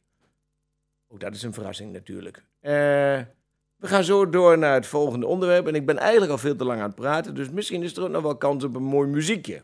Ook 1.08 1.20
dat 1.20 1.34
is 1.34 1.42
een 1.42 1.52
verrassing 1.52 1.92
natuurlijk. 1.92 2.44
Eh, 2.60 2.72
we 3.76 3.86
gaan 3.86 4.04
zo 4.04 4.30
door 4.30 4.58
naar 4.58 4.74
het 4.74 4.86
volgende 4.86 5.26
onderwerp. 5.26 5.66
En 5.66 5.74
ik 5.74 5.86
ben 5.86 5.98
eigenlijk 5.98 6.32
al 6.32 6.38
veel 6.38 6.56
te 6.56 6.64
lang 6.64 6.80
aan 6.80 6.86
het 6.86 6.94
praten, 6.94 7.34
dus 7.34 7.50
misschien 7.50 7.82
is 7.82 7.96
er 7.96 8.02
ook 8.02 8.08
nog 8.08 8.22
wel 8.22 8.36
kans 8.36 8.64
op 8.64 8.74
een 8.74 8.82
mooi 8.82 9.08
muziekje. 9.08 9.62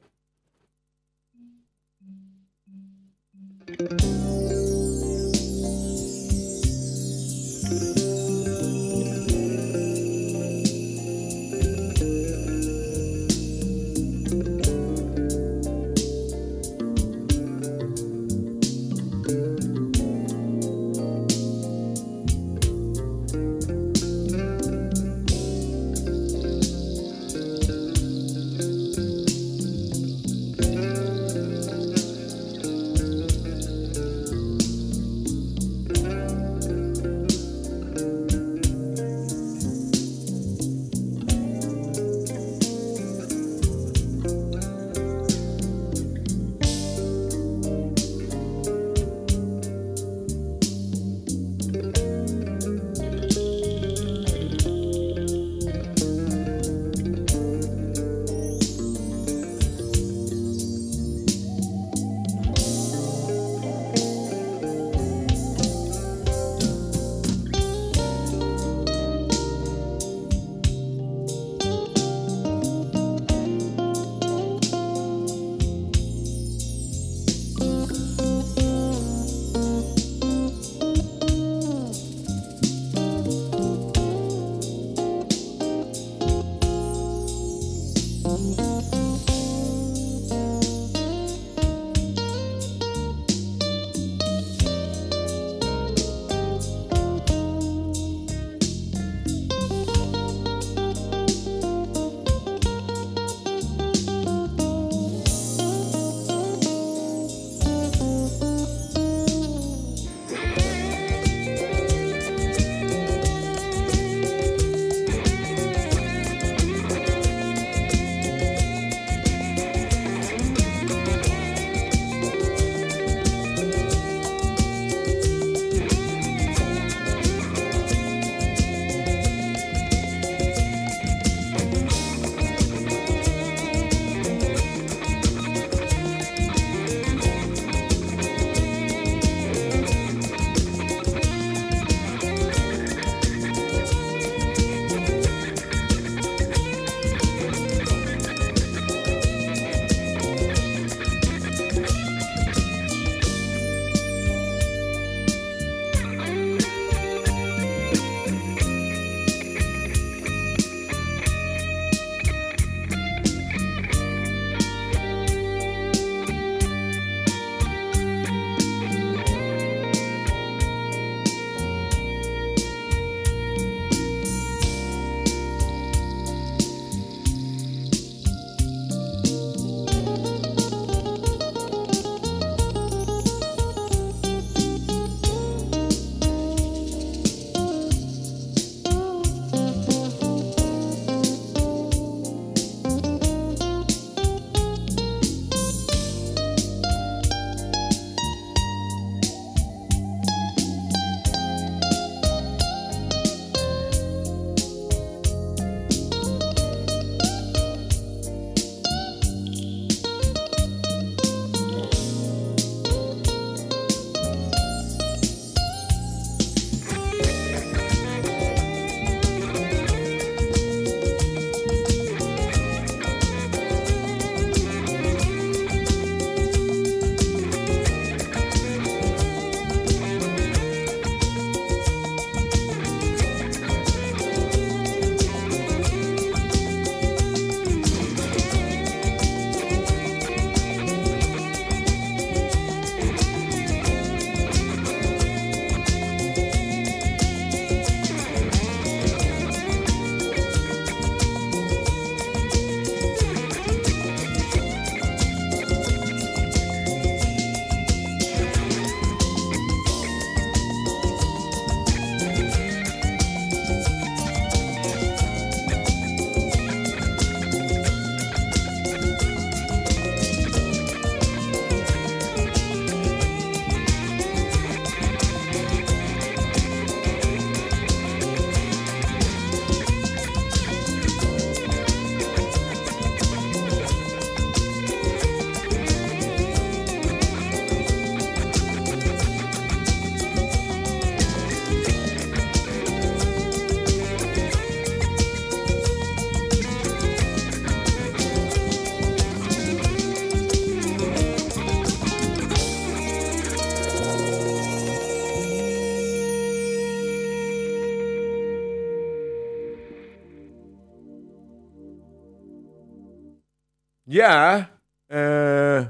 Ja, 314.20 314.70
eh, 315.06 315.86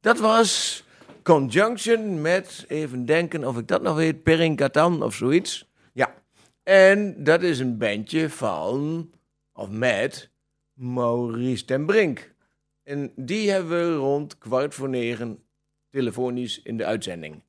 dat 0.00 0.18
was 0.18 0.84
Conjunction 1.22 2.20
met, 2.20 2.64
even 2.68 3.04
denken 3.04 3.44
of 3.44 3.58
ik 3.58 3.68
dat 3.68 3.82
nog 3.82 3.96
weet, 3.96 4.22
Perinkatan 4.22 5.02
of 5.02 5.14
zoiets. 5.14 5.70
Ja, 5.92 6.14
en 6.62 7.24
dat 7.24 7.42
is 7.42 7.58
een 7.58 7.78
bandje 7.78 8.30
van, 8.30 9.10
of 9.52 9.70
met, 9.70 10.30
Maurice 10.72 11.64
ten 11.64 11.86
Brink. 11.86 12.34
En 12.82 13.12
die 13.16 13.50
hebben 13.50 13.90
we 13.90 13.96
rond 13.96 14.38
kwart 14.38 14.74
voor 14.74 14.88
negen 14.88 15.42
telefonisch 15.90 16.62
in 16.62 16.76
de 16.76 16.84
uitzending. 16.84 17.42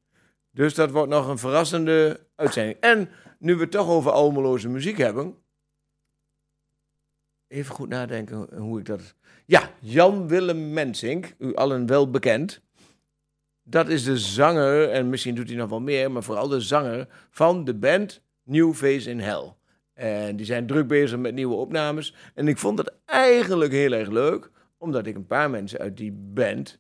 Dus 0.52 0.74
dat 0.74 0.92
wordt 0.92 1.10
nog 1.10 1.28
een 1.28 1.38
verrassende 1.38 2.28
uitzending. 2.36 2.80
En 2.80 3.10
nu 3.40 3.56
we 3.56 3.62
het 3.62 3.72
toch 3.72 3.88
over 3.88 4.12
Almeloze 4.12 4.70
muziek 4.70 4.98
hebben. 4.98 5.36
Even 7.48 7.76
goed 7.76 7.90
nadenken 7.90 8.58
hoe 8.58 8.80
ik 8.80 8.86
dat. 8.86 9.16
Ja, 9.46 9.70
Jan 9.80 10.28
Willem 10.28 10.74
Mensink, 10.74 11.34
u 11.38 11.56
allen 11.56 11.86
wel 11.86 12.10
bekend. 12.10 12.62
Dat 13.64 13.90
is 13.90 14.04
de 14.04 14.18
zanger, 14.18 14.90
en 14.90 15.10
misschien 15.10 15.36
doet 15.36 15.48
hij 15.48 15.58
nog 15.58 15.70
wel 15.70 15.82
meer, 15.82 16.12
maar 16.12 16.24
vooral 16.24 16.48
de 16.48 16.62
zanger 16.62 17.08
van 17.30 17.64
de 17.64 17.74
band 17.74 18.22
New 18.44 18.74
Face 18.74 19.10
in 19.10 19.20
Hell. 19.20 19.54
En 19.94 20.36
die 20.36 20.46
zijn 20.46 20.68
druk 20.68 20.88
bezig 20.88 21.20
met 21.20 21.34
nieuwe 21.34 21.56
opnames. 21.56 22.16
En 22.34 22.48
ik 22.48 22.58
vond 22.58 22.78
het 22.78 22.94
eigenlijk 23.06 23.72
heel 23.72 23.92
erg 23.92 24.10
leuk, 24.10 24.52
omdat 24.78 25.06
ik 25.06 25.16
een 25.16 25.28
paar 25.28 25.50
mensen 25.50 25.80
uit 25.80 25.98
die 25.98 26.12
band 26.12 26.80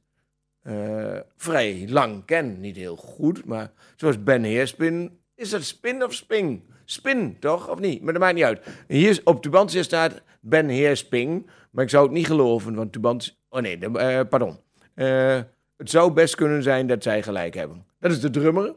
eh, 0.62 1.20
vrij 1.36 1.86
lang 1.90 2.26
ken. 2.26 2.60
Niet 2.60 2.76
heel 2.76 2.96
goed, 2.96 3.46
maar 3.46 3.72
zoals 3.96 4.24
Ben 4.24 4.44
Heerspin. 4.44 5.20
Is 5.36 5.50
dat 5.50 5.64
Spin 5.64 6.04
of 6.04 6.14
Sping? 6.14 6.62
Spin, 6.86 7.40
toch? 7.40 7.70
Of 7.70 7.80
niet? 7.80 8.02
Maar 8.02 8.14
dat 8.14 8.22
maakt 8.22 8.36
niet 8.36 8.44
uit. 8.44 8.68
Hier 8.88 9.22
op 9.24 9.42
Tubantia 9.42 9.84
staat 9.84 10.22
Ben 10.42 10.68
Heersping. 10.68 11.50
Maar 11.72 11.84
ik 11.84 11.90
zou 11.90 12.04
het 12.04 12.14
niet 12.14 12.26
geloven, 12.26 12.76
want 12.76 12.92
Tubantia... 12.92 13.34
Oh 13.50 13.62
nee, 13.62 13.80
eh, 13.80 14.28
pardon. 14.30 14.60
Eh, 14.94 15.42
het 15.78 15.90
zou 15.90 16.14
best 16.14 16.36
kunnen 16.36 16.64
zijn 16.64 16.88
dat 16.88 17.04
zij 17.04 17.24
gelijk 17.24 17.54
hebben. 17.54 17.86
Dat 18.00 18.12
is 18.12 18.22
de 18.22 18.30
drummer. 18.30 18.74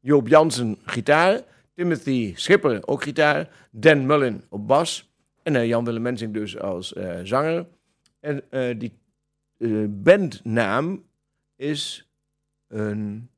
Joop 0.00 0.28
Jansen, 0.28 0.78
gitaar. 0.84 1.42
Timothy 1.74 2.32
Schipper, 2.36 2.86
ook 2.86 3.02
gitaar. 3.02 3.48
Dan 3.70 4.06
Mullen 4.06 4.44
op 4.48 4.66
bas. 4.66 5.12
En 5.42 5.56
eh, 5.56 5.66
Jan 5.66 5.84
Willem 5.84 6.02
Mensing 6.02 6.34
dus 6.34 6.58
als 6.58 6.94
zanger. 7.22 7.66
En 8.20 8.42
die 8.78 8.98
bandnaam 9.88 11.04
is 11.56 12.08
een 12.68 13.30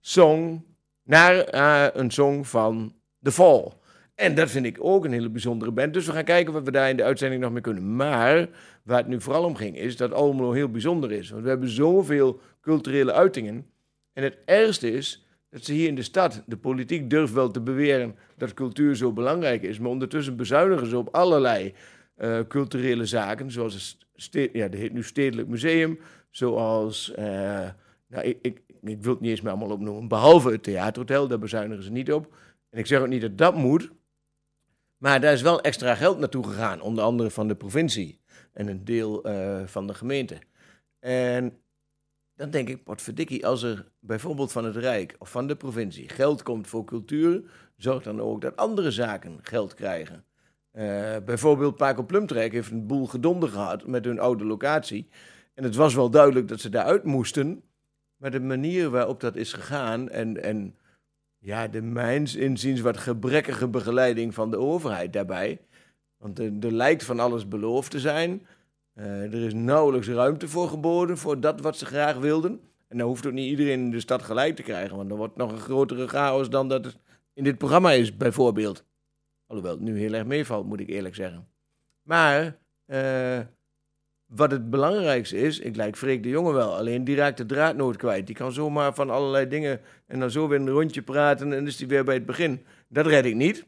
song 0.00 0.64
naar 1.10 1.38
eh, 1.38 1.86
een 1.92 2.10
song 2.10 2.44
van 2.44 2.94
The 3.22 3.32
Fall. 3.32 3.72
En 4.14 4.34
dat 4.34 4.50
vind 4.50 4.66
ik 4.66 4.76
ook 4.80 5.04
een 5.04 5.12
hele 5.12 5.30
bijzondere 5.30 5.70
band. 5.70 5.94
Dus 5.94 6.06
we 6.06 6.12
gaan 6.12 6.24
kijken 6.24 6.52
wat 6.52 6.64
we 6.64 6.70
daar 6.70 6.88
in 6.88 6.96
de 6.96 7.04
uitzending 7.04 7.42
nog 7.42 7.52
mee 7.52 7.60
kunnen. 7.60 7.96
Maar 7.96 8.48
waar 8.82 8.98
het 8.98 9.06
nu 9.06 9.20
vooral 9.20 9.44
om 9.44 9.56
ging, 9.56 9.78
is 9.78 9.96
dat 9.96 10.12
Almelo 10.12 10.52
heel 10.52 10.70
bijzonder 10.70 11.12
is. 11.12 11.30
Want 11.30 11.42
we 11.42 11.48
hebben 11.48 11.68
zoveel 11.68 12.40
culturele 12.60 13.12
uitingen. 13.12 13.66
En 14.12 14.22
het 14.22 14.38
ergste 14.44 14.92
is 14.92 15.26
dat 15.50 15.64
ze 15.64 15.72
hier 15.72 15.88
in 15.88 15.94
de 15.94 16.02
stad, 16.02 16.42
de 16.46 16.56
politiek 16.56 17.10
durft 17.10 17.32
wel 17.32 17.50
te 17.50 17.60
beweren 17.60 18.14
dat 18.36 18.54
cultuur 18.54 18.96
zo 18.96 19.12
belangrijk 19.12 19.62
is. 19.62 19.78
Maar 19.78 19.90
ondertussen 19.90 20.36
bezuinigen 20.36 20.86
ze 20.86 20.98
op 20.98 21.08
allerlei 21.14 21.74
eh, 22.16 22.38
culturele 22.48 23.06
zaken. 23.06 23.50
Zoals 23.50 23.98
het, 24.30 24.50
ja, 24.52 24.68
nu 24.92 25.02
Stedelijk 25.02 25.48
Museum. 25.48 25.98
Zoals, 26.30 27.14
eh, 27.14 27.24
nou, 28.08 28.24
ik, 28.24 28.38
ik, 28.42 28.60
ik 28.82 29.02
wil 29.02 29.12
het 29.12 29.20
niet 29.20 29.30
eens 29.30 29.40
meer 29.40 29.52
allemaal 29.52 29.70
opnoemen. 29.70 30.08
Behalve 30.08 30.50
het 30.50 30.62
Theaterhotel, 30.62 31.28
daar 31.28 31.38
bezuinigen 31.38 31.84
ze 31.84 31.90
niet 31.90 32.12
op. 32.12 32.34
En 32.70 32.78
ik 32.78 32.86
zeg 32.86 33.00
ook 33.00 33.08
niet 33.08 33.20
dat 33.20 33.38
dat 33.38 33.54
moet. 33.54 33.90
Maar 34.96 35.20
daar 35.20 35.32
is 35.32 35.42
wel 35.42 35.60
extra 35.60 35.94
geld 35.94 36.18
naartoe 36.18 36.44
gegaan. 36.44 36.80
Onder 36.80 37.04
andere 37.04 37.30
van 37.30 37.48
de 37.48 37.56
provincie. 37.56 38.20
En 38.52 38.68
een 38.68 38.84
deel 38.84 39.24
eh, 39.24 39.66
van 39.66 39.86
de 39.86 39.94
gemeente. 39.94 40.38
En 40.98 41.58
dan 42.34 42.50
denk 42.50 42.68
ik, 42.68 42.84
potverdikkie, 42.84 43.46
als 43.46 43.62
er 43.62 43.90
bijvoorbeeld 43.98 44.52
van 44.52 44.64
het 44.64 44.76
Rijk 44.76 45.16
of 45.18 45.30
van 45.30 45.46
de 45.46 45.56
provincie 45.56 46.08
geld 46.08 46.42
komt 46.42 46.66
voor 46.66 46.84
cultuur, 46.84 47.42
zorg 47.76 48.02
dan 48.02 48.20
ook 48.20 48.40
dat 48.40 48.56
andere 48.56 48.90
zaken 48.90 49.38
geld 49.42 49.74
krijgen. 49.74 50.24
Eh, 50.70 51.16
bijvoorbeeld 51.24 51.76
Paco 51.76 52.02
Plumtrek 52.02 52.52
heeft 52.52 52.70
een 52.70 52.86
boel 52.86 53.06
gedonder 53.06 53.48
gehad 53.48 53.86
met 53.86 54.04
hun 54.04 54.18
oude 54.18 54.44
locatie. 54.44 55.08
En 55.54 55.64
het 55.64 55.74
was 55.74 55.94
wel 55.94 56.10
duidelijk 56.10 56.48
dat 56.48 56.60
ze 56.60 56.68
daaruit 56.68 57.04
moesten. 57.04 57.62
Maar 58.20 58.30
de 58.30 58.40
manier 58.40 58.90
waarop 58.90 59.20
dat 59.20 59.36
is 59.36 59.52
gegaan 59.52 60.08
en, 60.08 60.42
en 60.42 60.74
ja, 61.38 61.68
de 61.68 61.82
mijns 61.82 62.34
inziens 62.34 62.80
wat 62.80 62.96
gebrekkige 62.96 63.68
begeleiding 63.68 64.34
van 64.34 64.50
de 64.50 64.58
overheid 64.58 65.12
daarbij. 65.12 65.60
Want 66.16 66.38
er, 66.38 66.72
lijkt 66.72 67.04
van 67.04 67.20
alles 67.20 67.48
beloofd 67.48 67.90
te 67.90 68.00
zijn. 68.00 68.46
Eh, 68.92 69.22
er 69.22 69.44
is 69.44 69.54
nauwelijks 69.54 70.08
ruimte 70.08 70.48
voor 70.48 70.68
geboden 70.68 71.18
voor 71.18 71.40
dat 71.40 71.60
wat 71.60 71.78
ze 71.78 71.86
graag 71.86 72.16
wilden. 72.16 72.60
En 72.88 72.98
dan 72.98 73.06
hoeft 73.06 73.26
ook 73.26 73.32
niet 73.32 73.50
iedereen 73.50 73.80
in 73.80 73.90
de 73.90 74.00
stad 74.00 74.22
gelijk 74.22 74.56
te 74.56 74.62
krijgen, 74.62 74.96
want 74.96 75.08
dan 75.08 75.18
wordt 75.18 75.36
nog 75.36 75.52
een 75.52 75.58
grotere 75.58 76.08
chaos 76.08 76.50
dan 76.50 76.68
dat 76.68 76.84
het 76.84 76.96
in 77.34 77.44
dit 77.44 77.58
programma 77.58 77.92
is, 77.92 78.16
bijvoorbeeld. 78.16 78.84
Alhoewel 79.46 79.74
het 79.74 79.82
nu 79.82 79.98
heel 79.98 80.12
erg 80.12 80.26
meevalt, 80.26 80.66
moet 80.66 80.80
ik 80.80 80.88
eerlijk 80.88 81.14
zeggen. 81.14 81.48
Maar 82.02 82.58
eh, 82.86 83.40
wat 84.34 84.50
het 84.50 84.70
belangrijkste 84.70 85.36
is, 85.36 85.58
ik 85.58 85.76
lijk 85.76 85.96
Freek 85.96 86.22
de 86.22 86.28
Jonge 86.28 86.52
wel, 86.52 86.76
alleen 86.76 87.04
die 87.04 87.16
raakt 87.16 87.36
de 87.36 87.46
draad 87.46 87.76
nooit 87.76 87.96
kwijt. 87.96 88.26
Die 88.26 88.36
kan 88.36 88.52
zomaar 88.52 88.94
van 88.94 89.10
allerlei 89.10 89.48
dingen 89.48 89.80
en 90.06 90.20
dan 90.20 90.30
zo 90.30 90.48
weer 90.48 90.60
een 90.60 90.70
rondje 90.70 91.02
praten 91.02 91.52
en 91.52 91.66
is 91.66 91.76
die 91.76 91.86
weer 91.86 92.04
bij 92.04 92.14
het 92.14 92.26
begin. 92.26 92.64
Dat 92.88 93.06
red 93.06 93.24
ik 93.24 93.34
niet. 93.34 93.66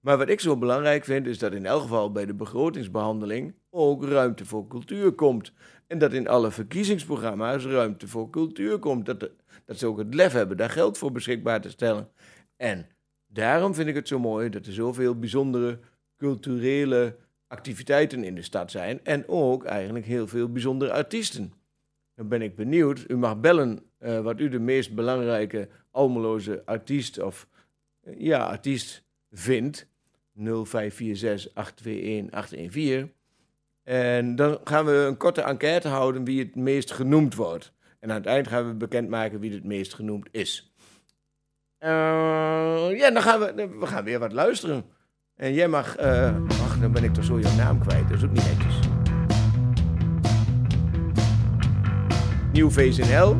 Maar 0.00 0.18
wat 0.18 0.28
ik 0.28 0.40
zo 0.40 0.56
belangrijk 0.56 1.04
vind, 1.04 1.26
is 1.26 1.38
dat 1.38 1.52
in 1.52 1.66
elk 1.66 1.82
geval 1.82 2.12
bij 2.12 2.26
de 2.26 2.34
begrotingsbehandeling 2.34 3.54
ook 3.70 4.04
ruimte 4.04 4.44
voor 4.44 4.66
cultuur 4.66 5.12
komt. 5.12 5.52
En 5.86 5.98
dat 5.98 6.12
in 6.12 6.28
alle 6.28 6.50
verkiezingsprogramma's 6.50 7.64
ruimte 7.64 8.08
voor 8.08 8.30
cultuur 8.30 8.78
komt. 8.78 9.06
Dat, 9.06 9.30
dat 9.64 9.78
ze 9.78 9.86
ook 9.86 9.98
het 9.98 10.14
lef 10.14 10.32
hebben 10.32 10.56
daar 10.56 10.70
geld 10.70 10.98
voor 10.98 11.12
beschikbaar 11.12 11.60
te 11.60 11.70
stellen. 11.70 12.08
En 12.56 12.86
daarom 13.26 13.74
vind 13.74 13.88
ik 13.88 13.94
het 13.94 14.08
zo 14.08 14.18
mooi 14.18 14.48
dat 14.48 14.66
er 14.66 14.72
zoveel 14.72 15.18
bijzondere 15.18 15.78
culturele 16.16 17.16
activiteiten 17.48 18.24
in 18.24 18.34
de 18.34 18.42
stad 18.42 18.70
zijn. 18.70 19.00
En 19.04 19.28
ook 19.28 19.64
eigenlijk 19.64 20.06
heel 20.06 20.28
veel 20.28 20.52
bijzondere 20.52 20.92
artiesten. 20.92 21.52
Dan 22.14 22.28
ben 22.28 22.42
ik 22.42 22.56
benieuwd. 22.56 23.04
U 23.08 23.16
mag 23.16 23.40
bellen 23.40 23.80
eh, 23.98 24.20
wat 24.20 24.40
u 24.40 24.48
de 24.48 24.58
meest 24.58 24.94
belangrijke 24.94 25.68
Almeloze 25.90 26.62
artiest 26.64 27.18
of 27.18 27.48
eh, 28.00 28.14
ja, 28.18 28.46
artiest 28.46 29.04
vindt. 29.30 29.86
0546 30.34 31.54
821 31.54 32.34
814. 32.34 33.12
En 33.82 34.36
dan 34.36 34.58
gaan 34.64 34.84
we 34.84 34.92
een 34.92 35.16
korte 35.16 35.42
enquête 35.42 35.88
houden 35.88 36.24
wie 36.24 36.38
het 36.38 36.54
meest 36.54 36.92
genoemd 36.92 37.34
wordt. 37.34 37.72
En 38.00 38.10
aan 38.10 38.16
het 38.16 38.26
eind 38.26 38.48
gaan 38.48 38.66
we 38.66 38.74
bekendmaken 38.74 39.40
wie 39.40 39.52
het 39.52 39.64
meest 39.64 39.94
genoemd 39.94 40.28
is. 40.30 40.72
Eh, 41.78 42.98
ja, 42.98 43.10
dan 43.10 43.22
gaan 43.22 43.40
we, 43.40 43.68
we 43.78 43.86
gaan 43.86 44.04
weer 44.04 44.18
wat 44.18 44.32
luisteren. 44.32 44.84
En 45.38 45.54
jij 45.54 45.68
mag, 45.68 45.96
eh 45.96 46.30
ach, 46.64 46.78
dan 46.80 46.92
ben 46.92 47.04
ik 47.04 47.14
toch 47.14 47.24
zo 47.24 47.40
jouw 47.40 47.54
naam 47.54 47.78
kwijt. 47.78 48.08
Dat 48.08 48.16
is 48.16 48.24
ook 48.24 48.32
niet 48.32 48.44
netjes. 48.44 48.74
New 52.52 52.70
Face 52.70 53.02
in 53.02 53.08
Hell. 53.08 53.34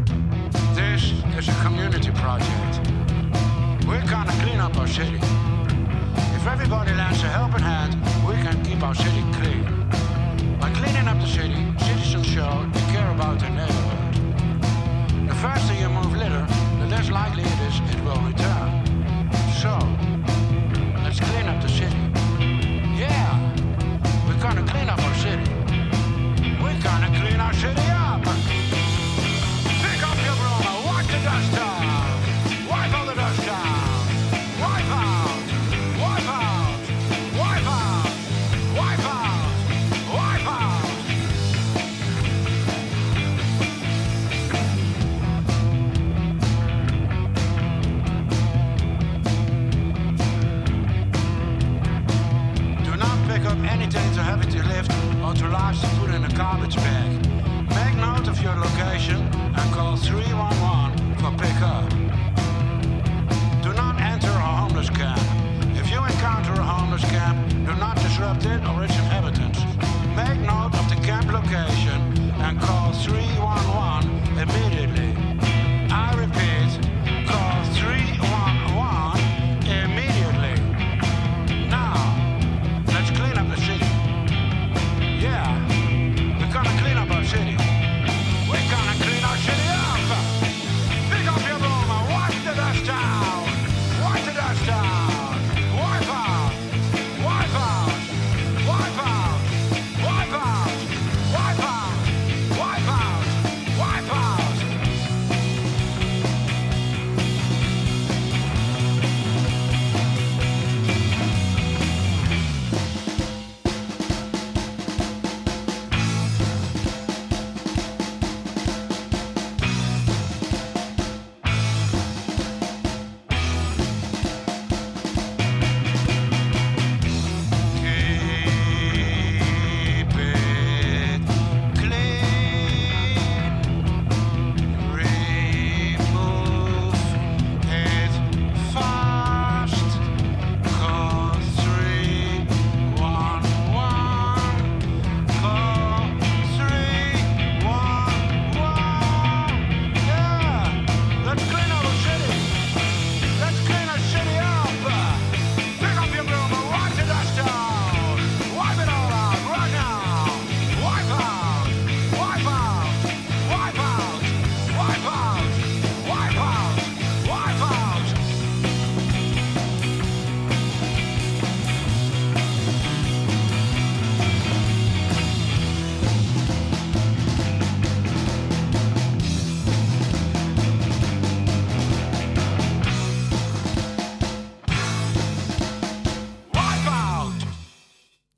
This 0.75 1.13
is 1.39 1.49
a 1.49 1.63
community 1.65 2.11
project. 2.11 2.81
We're 3.87 4.07
gonna 4.07 4.33
clean 4.43 4.61
up 4.61 4.77
our 4.77 4.89
city. 4.89 5.19
If 6.37 6.47
everybody 6.47 6.95
lends 6.95 7.23
a 7.23 7.27
helping 7.27 7.65
hand, 7.65 7.95
we 8.27 8.35
can 8.43 8.63
keep 8.63 8.83
our 8.83 8.95
city 8.95 9.25
clean. 9.41 9.65
By 10.61 10.71
cleaning 10.71 11.09
up 11.09 11.21
the 11.21 11.27
city, 11.27 11.73
citizens 11.79 12.27
show 12.27 12.67
they 12.73 12.93
care 12.93 13.11
about 13.11 13.39
their 13.39 13.51
neighborhood. 13.51 14.15
The 15.29 15.35
faster 15.35 15.75
you 15.75 15.89
move 15.89 16.17
litter, 16.17 16.47
the 16.79 16.87
less 16.87 17.09
likely 17.11 17.43
it 17.43 17.61
is 17.69 17.81
it 17.91 18.01
will 18.05 18.28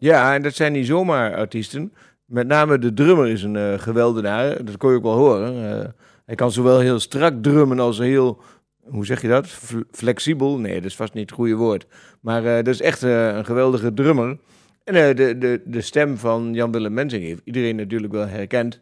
Ja, 0.00 0.34
en 0.34 0.42
dat 0.42 0.54
zijn 0.54 0.72
niet 0.72 0.86
zomaar 0.86 1.36
artiesten. 1.36 1.92
Met 2.24 2.46
name 2.46 2.78
de 2.78 2.94
drummer 2.94 3.28
is 3.28 3.42
een 3.42 3.56
eh 3.56 3.78
geweldenaar. 3.78 4.64
Dat 4.64 4.76
kon 4.76 4.90
je 4.90 4.96
ook 4.96 5.02
wel 5.02 5.16
horen. 5.16 5.54
Eh, 5.54 5.88
hij 6.26 6.34
kan 6.34 6.52
zowel 6.52 6.78
heel 6.78 6.98
strak 6.98 7.42
drummen 7.42 7.78
als 7.78 7.98
heel, 7.98 8.42
hoe 8.82 9.06
zeg 9.06 9.22
je 9.22 9.28
dat? 9.28 9.46
Flexibel? 9.90 10.58
Nee, 10.58 10.74
dat 10.74 10.84
is 10.84 10.96
vast 10.96 11.14
niet 11.14 11.30
het 11.30 11.38
goede 11.38 11.54
woord. 11.54 11.86
Maar 12.20 12.44
eh, 12.44 12.54
dat 12.54 12.74
is 12.74 12.80
echt 12.80 13.02
een 13.02 13.44
geweldige 13.44 13.92
drummer. 13.92 14.38
En 14.84 15.16
de, 15.16 15.38
de, 15.38 15.62
de 15.64 15.80
stem 15.80 16.16
van 16.16 16.54
Jan-Willem 16.54 16.94
Mensing 16.94 17.24
heeft 17.24 17.42
iedereen 17.44 17.76
natuurlijk 17.76 18.12
wel 18.12 18.26
herkend. 18.26 18.80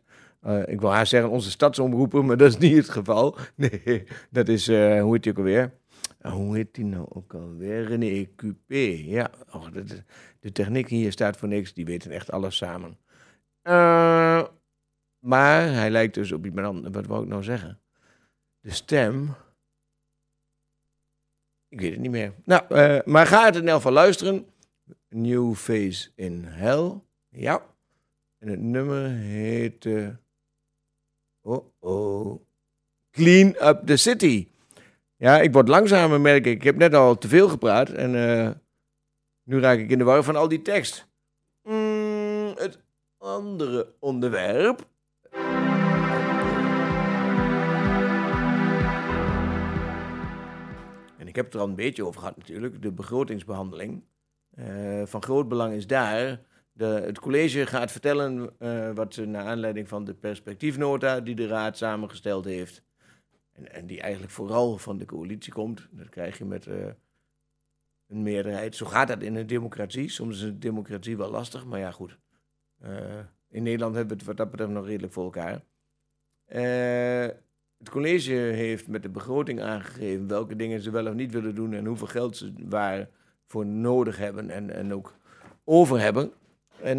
Ik 0.66 0.81
wil 0.81 0.92
haar 0.92 1.07
zeggen 1.07 1.31
onze 1.31 1.50
stadsomroeper, 1.50 2.24
maar 2.24 2.37
dat 2.37 2.48
is 2.48 2.59
niet 2.59 2.76
het 2.76 2.88
geval. 2.88 3.37
Nee, 3.54 4.04
dat 4.31 4.48
is, 4.48 4.66
hoe 4.66 5.12
heet 5.12 5.22
die 5.22 5.33
ook 5.33 5.38
alweer? 5.38 5.72
Hoe 6.18 6.57
heet 6.57 6.74
die 6.74 6.85
nou 6.85 7.07
ook 7.09 7.35
alweer? 7.35 7.85
René 7.85 8.28
QP. 8.37 8.72
Ja, 9.07 9.31
och, 9.50 9.70
de, 9.70 10.02
de, 10.40 10.52
techniek 10.52 10.88
hier 10.88 11.12
staat 11.12 11.37
voor 11.37 11.48
niks. 11.48 11.74
Die 11.74 11.85
weten 11.85 12.11
echt 12.11 12.31
alles 12.31 12.57
samen. 12.57 12.98
Eh, 13.62 14.44
maar 15.18 15.72
hij 15.72 15.90
lijkt 15.90 16.14
dus 16.14 16.33
op 16.33 16.44
iemand 16.44 16.66
anders. 16.66 16.94
Wat 16.94 17.07
wou 17.07 17.22
ik 17.22 17.28
nou 17.28 17.42
zeggen? 17.42 17.81
De 18.61 18.70
stem. 18.70 19.35
Ik 21.68 21.81
weet 21.81 21.90
het 21.90 22.00
niet 22.00 22.11
meer. 22.11 22.33
Nou, 22.44 22.62
eh, 22.68 22.98
maar 23.04 23.26
ga 23.26 23.44
het 23.44 23.57
in 23.57 23.68
elk 23.68 23.76
geval 23.76 23.92
luisteren. 23.92 24.46
New 25.09 25.54
Face 25.54 26.11
in 26.14 26.44
Hell. 26.44 27.00
Ja. 27.28 27.62
En 28.38 28.48
het 28.48 28.61
nummer 28.61 29.09
heet. 29.11 29.87
eh, 29.87 30.09
oh 31.40 31.72
oh. 31.78 32.40
Clean 33.11 33.48
Up 33.48 33.87
the 33.87 33.96
City. 33.96 34.48
Ja, 35.18 35.40
ik 35.40 35.52
word 35.52 35.68
langzamer, 35.68 36.20
merk 36.20 36.46
ik. 36.46 36.54
Ik 36.54 36.62
heb 36.62 36.76
net 36.76 36.94
al 36.94 37.18
te 37.18 37.28
veel 37.28 37.48
gepraat. 37.48 37.90
En 37.90 38.14
eh, 38.14 38.50
nu 39.42 39.61
raak 39.61 39.78
ik 39.78 39.90
in 39.90 39.98
de 39.98 40.04
war 40.04 40.22
van 40.22 40.37
al 40.37 40.48
die 40.48 40.62
tekst. 40.62 41.07
Mm, 41.62 42.52
het 42.54 42.78
andere 43.18 43.94
onderwerp. 43.98 44.87
En 51.18 51.28
ik 51.28 51.37
heb 51.37 51.44
het 51.44 51.54
er 51.54 51.61
al 51.61 51.68
een 51.68 51.74
beetje 51.74 52.07
over 52.07 52.20
gehad 52.20 52.37
natuurlijk. 52.37 52.83
De 52.83 52.92
begrotingsbehandeling. 52.92 54.04
Eh, 54.54 55.02
van 55.04 55.22
groot 55.22 55.48
belang 55.48 55.74
is 55.74 55.87
daar. 55.87 56.40
De, 56.72 56.85
het 56.85 57.18
college 57.18 57.66
gaat 57.66 57.90
vertellen 57.90 58.50
eh, 58.59 58.90
wat 58.94 59.14
ze 59.14 59.24
naar 59.24 59.44
aanleiding 59.44 59.88
van 59.88 60.04
de 60.04 60.14
perspectiefnota 60.14 61.20
die 61.20 61.35
de 61.35 61.46
raad 61.46 61.76
samengesteld 61.76 62.44
heeft. 62.44 62.83
En, 63.59 63.73
en 63.73 63.87
die 63.87 64.01
eigenlijk 64.01 64.33
vooral 64.33 64.79
van 64.79 64.99
de 64.99 65.05
coalitie 65.05 65.53
komt. 65.53 65.88
Dat 65.90 66.09
krijg 66.09 66.38
je 66.38 66.44
met 66.44 66.66
eh, 66.66 66.87
een 68.07 68.23
meerderheid. 68.23 68.77
Zo 68.77 68.87
gaat 68.87 69.09
dat 69.09 69.23
in 69.23 69.35
een 69.35 69.47
democratie. 69.47 70.09
Soms 70.09 70.37
is 70.37 70.42
een 70.42 70.61
democratie 70.61 71.16
wel 71.16 71.31
lastig, 71.31 71.66
maar 71.66 71.79
ja, 71.79 71.90
goed. 71.90 72.18
Eh, 72.81 73.18
in 73.51 73.62
Nederland 73.62 73.94
hebben 73.94 74.12
we 74.12 74.18
het 74.18 74.29
wat 74.29 74.37
dat 74.37 74.51
betreft 74.51 74.73
nog 74.73 74.87
redelijk 74.87 75.12
voor 75.12 75.25
elkaar. 75.25 75.62
Eh, 76.44 77.37
het 77.79 77.90
college 77.90 78.33
heeft 78.33 78.88
met 78.88 79.03
de 79.03 79.09
begroting 79.09 79.61
aangegeven 79.61 80.27
welke 80.27 80.57
dingen 80.57 80.81
ze 80.81 80.90
wel 80.90 81.07
of 81.07 81.14
niet 81.14 81.33
willen 81.33 81.55
doen 81.55 81.73
en 81.73 81.87
hoeveel 81.87 82.07
geld 82.07 82.37
ze 82.37 82.53
waarvoor 82.68 83.66
nodig 83.66 84.16
hebben 84.16 84.51
en, 84.51 84.71
en 84.71 84.94
ook 84.94 85.14
over 85.64 86.01
hebben. 86.01 86.33
En 86.83 86.99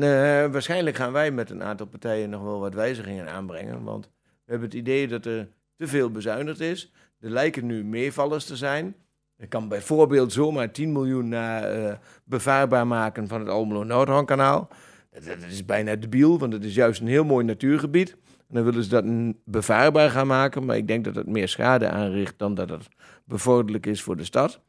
waarschijnlijk 0.52 0.95
gaan 0.95 1.12
wij 1.12 1.32
met 1.32 1.50
een 1.50 1.63
aantal 1.63 1.88
partijen 1.88 2.30
nog 2.30 2.43
wel 2.43 2.60
wat 2.60 2.74
wijzigingen 2.74 3.30
aanbrengen, 3.30 3.84
want 3.84 4.06
we 4.50 4.52
hebben 4.52 4.69
het 4.69 4.78
idee 4.78 5.08
dat 5.08 5.26
er 5.26 5.48
te 5.80 5.88
veel 5.88 6.12
bezuinigd 6.12 6.60
is. 6.60 6.92
Er 7.20 7.30
lijken 7.30 7.65
nu 7.65 7.84
meevallers 7.84 8.46
te 8.46 8.56
zijn. 8.56 8.96
Er 9.38 9.48
kan 9.48 9.68
bijvoorbeeld 9.68 10.34
zomaar 10.34 10.72
10 10.72 10.92
miljoen 10.92 11.28
naar 11.28 11.63
eh, 11.63 11.94
bevaarbaar 12.24 12.88
maken 12.88 13.28
van 13.28 13.39
het 13.39 13.50
Almelo-Noordhornkanaal. 13.50 14.68
Dat, 15.12 15.26
dat 15.26 15.50
is 15.50 15.65
bijna 15.65 15.96
debiel, 15.96 16.39
want 16.39 16.54
het 16.54 16.63
is 16.63 16.76
juist 16.76 17.02
een 17.02 17.08
heel 17.08 17.24
mooi 17.24 17.46
natuurgebied. 17.46 18.12
En 18.48 18.56
dan 18.56 18.63
willen 18.63 18.84
ze 18.84 18.89
dat 18.89 19.34
bevaarbaar 19.46 20.10
gaan 20.10 20.28
maken, 20.28 20.65
maar 20.65 20.78
ik 20.78 20.88
denk 20.88 21.04
dat 21.04 21.15
het 21.15 21.28
meer 21.28 21.48
schade 21.48 21.89
aanricht 21.89 22.34
dan 22.38 22.56
dat 22.56 22.70
het 22.70 22.88
bevorderlijk 23.26 23.86
is 23.86 24.02
voor 24.02 24.18
de 24.18 24.24
stad. 24.24 24.62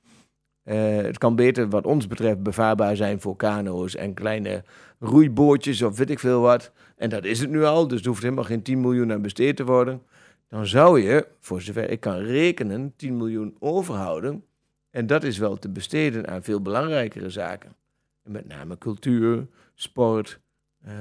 Eh, 0.62 0.96
het 0.96 1.18
kan 1.18 1.37
beter, 1.37 1.68
wat 1.68 1.87
ons 1.87 2.07
betreft, 2.07 2.42
bevaarbaar 2.42 2.96
zijn 2.96 3.20
voor 3.20 3.37
kano's 3.37 3.96
en 3.96 4.14
kleine 4.14 4.64
roeibootjes 4.99 5.83
of 5.83 5.99
weet 5.99 6.11
ik 6.11 6.18
veel 6.18 6.40
wat. 6.40 6.73
En 6.96 7.11
dat 7.11 7.25
is 7.25 7.40
het 7.40 7.51
nu 7.51 7.64
al, 7.64 7.88
dus 7.88 8.01
er 8.01 8.09
hoeft 8.09 8.23
helemaal 8.23 8.44
geen 8.44 8.62
10 8.62 8.81
miljoen 8.81 9.12
aan 9.12 9.23
besteed 9.23 9.57
te 9.57 9.64
worden. 9.64 10.03
Dan 10.50 10.66
zou 10.66 11.00
je, 11.00 11.26
voor 11.40 11.60
zover 11.60 11.90
ik 11.90 12.00
kan 12.00 12.16
rekenen, 12.16 12.92
10 12.96 13.16
miljoen 13.16 13.56
overhouden. 13.58 14.44
En 14.90 15.06
dat 15.06 15.24
is 15.24 15.38
wel 15.38 15.56
te 15.56 15.68
besteden 15.68 16.28
aan 16.28 16.42
veel 16.42 16.62
belangrijkere 16.62 17.30
zaken. 17.30 17.76
En 18.22 18.32
met 18.32 18.48
name 18.48 18.78
cultuur, 18.78 19.46
sport, 19.74 20.40
eh, 20.84 20.92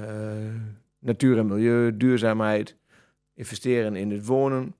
natuur 0.98 1.38
en 1.38 1.46
milieu, 1.46 1.96
duurzaamheid, 1.96 2.76
investeren 3.34 3.96
in 3.96 4.10
het 4.10 4.26
wonen. 4.26 4.74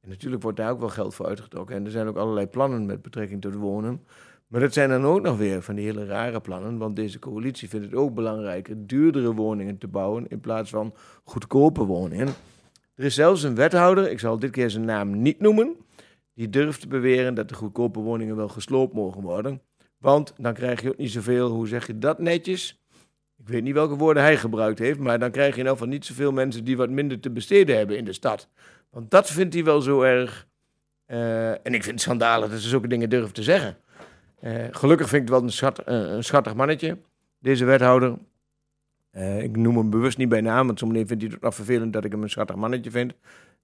En 0.00 0.08
natuurlijk 0.08 0.42
wordt 0.42 0.56
daar 0.56 0.70
ook 0.70 0.80
wel 0.80 0.88
geld 0.88 1.14
voor 1.14 1.26
uitgetrokken. 1.26 1.76
En 1.76 1.84
er 1.84 1.90
zijn 1.90 2.06
ook 2.06 2.16
allerlei 2.16 2.46
plannen 2.46 2.86
met 2.86 3.02
betrekking 3.02 3.40
tot 3.40 3.54
wonen. 3.54 4.04
Maar 4.46 4.60
dat 4.60 4.72
zijn 4.72 4.88
dan 4.88 5.04
ook 5.04 5.22
nog 5.22 5.36
weer 5.36 5.62
van 5.62 5.74
die 5.74 5.84
hele 5.84 6.04
rare 6.04 6.40
plannen. 6.40 6.78
Want 6.78 6.96
deze 6.96 7.18
coalitie 7.18 7.68
vindt 7.68 7.86
het 7.86 7.94
ook 7.94 8.14
belangrijker 8.14 8.86
duurdere 8.86 9.34
woningen 9.34 9.78
te 9.78 9.88
bouwen 9.88 10.28
in 10.28 10.40
plaats 10.40 10.70
van 10.70 10.94
goedkope 11.24 11.84
woningen. 11.84 12.28
Er 13.00 13.06
is 13.06 13.14
zelfs 13.14 13.42
een 13.42 13.54
wethouder, 13.54 14.10
ik 14.10 14.18
zal 14.18 14.38
dit 14.38 14.50
keer 14.50 14.70
zijn 14.70 14.84
naam 14.84 15.22
niet 15.22 15.40
noemen, 15.40 15.76
die 16.34 16.50
durft 16.50 16.80
te 16.80 16.88
beweren 16.88 17.34
dat 17.34 17.48
de 17.48 17.54
goedkope 17.54 18.00
woningen 18.00 18.36
wel 18.36 18.48
gesloopt 18.48 18.94
mogen 18.94 19.22
worden. 19.22 19.62
Want 19.98 20.34
dan 20.36 20.54
krijg 20.54 20.82
je 20.82 20.88
ook 20.88 20.96
niet 20.96 21.10
zoveel, 21.10 21.48
hoe 21.50 21.68
zeg 21.68 21.86
je 21.86 21.98
dat 21.98 22.18
netjes? 22.18 22.82
Ik 23.38 23.48
weet 23.48 23.62
niet 23.62 23.74
welke 23.74 23.96
woorden 23.96 24.22
hij 24.22 24.36
gebruikt 24.36 24.78
heeft, 24.78 24.98
maar 24.98 25.18
dan 25.18 25.30
krijg 25.30 25.54
je 25.54 25.60
in 25.60 25.66
elk 25.66 25.76
geval 25.76 25.92
niet 25.92 26.04
zoveel 26.04 26.32
mensen 26.32 26.64
die 26.64 26.76
wat 26.76 26.90
minder 26.90 27.20
te 27.20 27.30
besteden 27.30 27.76
hebben 27.76 27.96
in 27.96 28.04
de 28.04 28.12
stad. 28.12 28.48
Want 28.90 29.10
dat 29.10 29.30
vindt 29.30 29.54
hij 29.54 29.64
wel 29.64 29.80
zo 29.80 30.02
erg. 30.02 30.46
eh, 31.06 31.50
en 31.50 31.74
ik 31.74 31.82
vind 31.82 31.86
het 31.86 32.00
schandalig 32.00 32.50
dat 32.50 32.60
ze 32.60 32.68
zulke 32.68 32.88
dingen 32.88 33.10
durven 33.10 33.32
te 33.32 33.42
zeggen. 33.42 33.76
Eh, 34.40 34.52
gelukkig 34.70 35.08
vind 35.08 35.22
ik 35.22 35.28
het 35.28 35.38
wel 35.38 35.46
een, 35.46 35.52
schat, 35.52 35.78
eh, 35.78 35.96
een 35.96 36.24
schattig 36.24 36.54
mannetje, 36.54 36.98
deze 37.38 37.64
wethouder. 37.64 38.18
Eh, 39.10 39.42
ik 39.42 39.56
noem 39.56 39.76
hem 39.76 39.90
bewust 39.90 40.18
niet 40.18 40.28
bij 40.28 40.40
naam, 40.40 40.66
want 40.66 40.78
sommige 40.78 41.06
vindt 41.06 41.22
hij 41.22 41.32
het 41.32 41.42
nog 41.42 41.54
vervelend 41.54 41.92
dat 41.92 42.04
ik 42.04 42.12
hem 42.12 42.22
een 42.22 42.30
schattig 42.30 42.56
mannetje 42.56 42.90
vind. 42.90 43.12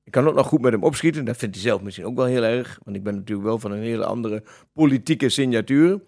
Ik 0.04 0.12
kan 0.12 0.28
ook 0.28 0.34
nog 0.34 0.46
goed 0.46 0.60
met 0.60 0.72
hem 0.72 0.82
opschieten, 0.82 1.24
dat 1.24 1.36
vindt 1.36 1.54
hij 1.54 1.64
zelf 1.64 1.82
misschien 1.82 2.06
ook 2.06 2.16
wel 2.16 2.24
heel 2.24 2.42
erg. 2.42 2.78
Want 2.84 2.96
ik 2.96 3.02
ben 3.02 3.14
natuurlijk 3.14 3.46
wel 3.46 3.58
van 3.58 3.72
een 3.72 3.82
hele 3.82 4.04
andere 4.04 4.42
politieke 4.72 5.28
signatuur. 5.28 6.00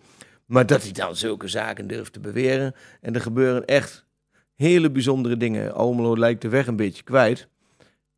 Maar 0.47 0.67
dat 0.67 0.83
hij 0.83 0.93
dan 0.93 1.17
zulke 1.17 1.49
zaken 1.49 1.87
durft 1.87 2.13
te 2.13 2.21
beweren. 2.21 2.75
En 3.01 3.15
er 3.15 3.21
gebeuren 3.21 3.65
echt 3.65 4.07
hele 4.55 4.91
bijzondere 4.91 5.37
dingen. 5.37 5.75
Almelo 5.75 6.17
lijkt 6.17 6.43
de 6.43 6.49
weg 6.49 6.67
een 6.67 6.77
beetje 6.77 7.03
kwijt. 7.03 7.49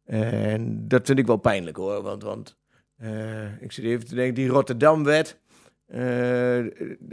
En 0.04 0.88
dat 0.88 1.06
vind 1.06 1.18
ik 1.18 1.26
wel 1.26 1.36
pijnlijk 1.36 1.76
hoor. 1.76 2.02
Want, 2.02 2.22
want 2.22 2.56
eh, 2.96 3.62
ik 3.62 3.72
zit 3.72 3.84
even 3.84 4.06
te 4.06 4.14
denken, 4.14 4.34
die 4.34 4.48
Rotterdam-wet. 4.48 5.38
eh, 5.86 6.64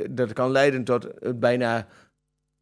dat 0.09 0.33
kan 0.33 0.51
leiden 0.51 0.83
tot 0.83 1.09
bijna 1.39 1.87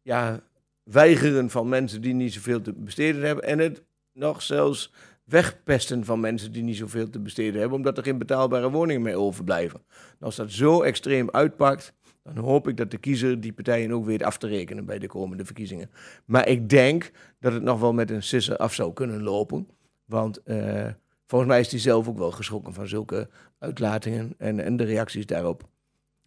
ja, 0.02 0.40
weigeren 0.90 1.50
van 1.50 1.68
mensen 1.68 2.00
die 2.00 2.14
niet 2.14 2.32
zoveel 2.32 2.60
te 2.60 2.72
besteden 2.72 3.22
hebben. 3.22 3.44
En 3.44 3.58
het 3.58 3.82
nog 4.12 4.42
zelfs 4.42 4.92
wegpesten 5.24 6.04
van 6.04 6.20
mensen 6.20 6.52
die 6.52 6.62
niet 6.62 6.76
zoveel 6.76 7.10
te 7.10 7.20
besteden 7.20 7.60
hebben. 7.60 7.78
Omdat 7.78 7.96
er 7.96 8.02
geen 8.02 8.18
betaalbare 8.18 8.70
woningen 8.70 9.02
meer 9.02 9.16
overblijven. 9.16 9.80
En 9.88 10.26
als 10.26 10.36
dat 10.36 10.50
zo 10.50 10.82
extreem 10.82 11.30
uitpakt. 11.30 11.92
Dan 12.22 12.44
hoop 12.44 12.68
ik 12.68 12.76
dat 12.76 12.90
de 12.90 12.98
kiezer 12.98 13.40
die 13.40 13.52
partijen 13.52 13.92
ook 13.92 14.04
weet 14.04 14.22
af 14.22 14.38
te 14.38 14.46
rekenen 14.46 14.84
bij 14.84 14.98
de 14.98 15.06
komende 15.06 15.44
verkiezingen. 15.44 15.90
Maar 16.24 16.48
ik 16.48 16.68
denk 16.68 17.10
dat 17.40 17.52
het 17.52 17.62
nog 17.62 17.80
wel 17.80 17.92
met 17.92 18.10
een 18.10 18.22
sisser 18.22 18.56
af 18.56 18.74
zou 18.74 18.92
kunnen 18.92 19.22
lopen. 19.22 19.68
Want 20.04 20.42
eh, 20.42 20.86
volgens 21.26 21.50
mij 21.50 21.60
is 21.60 21.70
hij 21.70 21.80
zelf 21.80 22.08
ook 22.08 22.18
wel 22.18 22.30
geschrokken 22.30 22.74
van 22.74 22.88
zulke 22.88 23.28
uitlatingen 23.58 24.34
en, 24.38 24.60
en 24.60 24.76
de 24.76 24.84
reacties 24.84 25.26
daarop. 25.26 25.68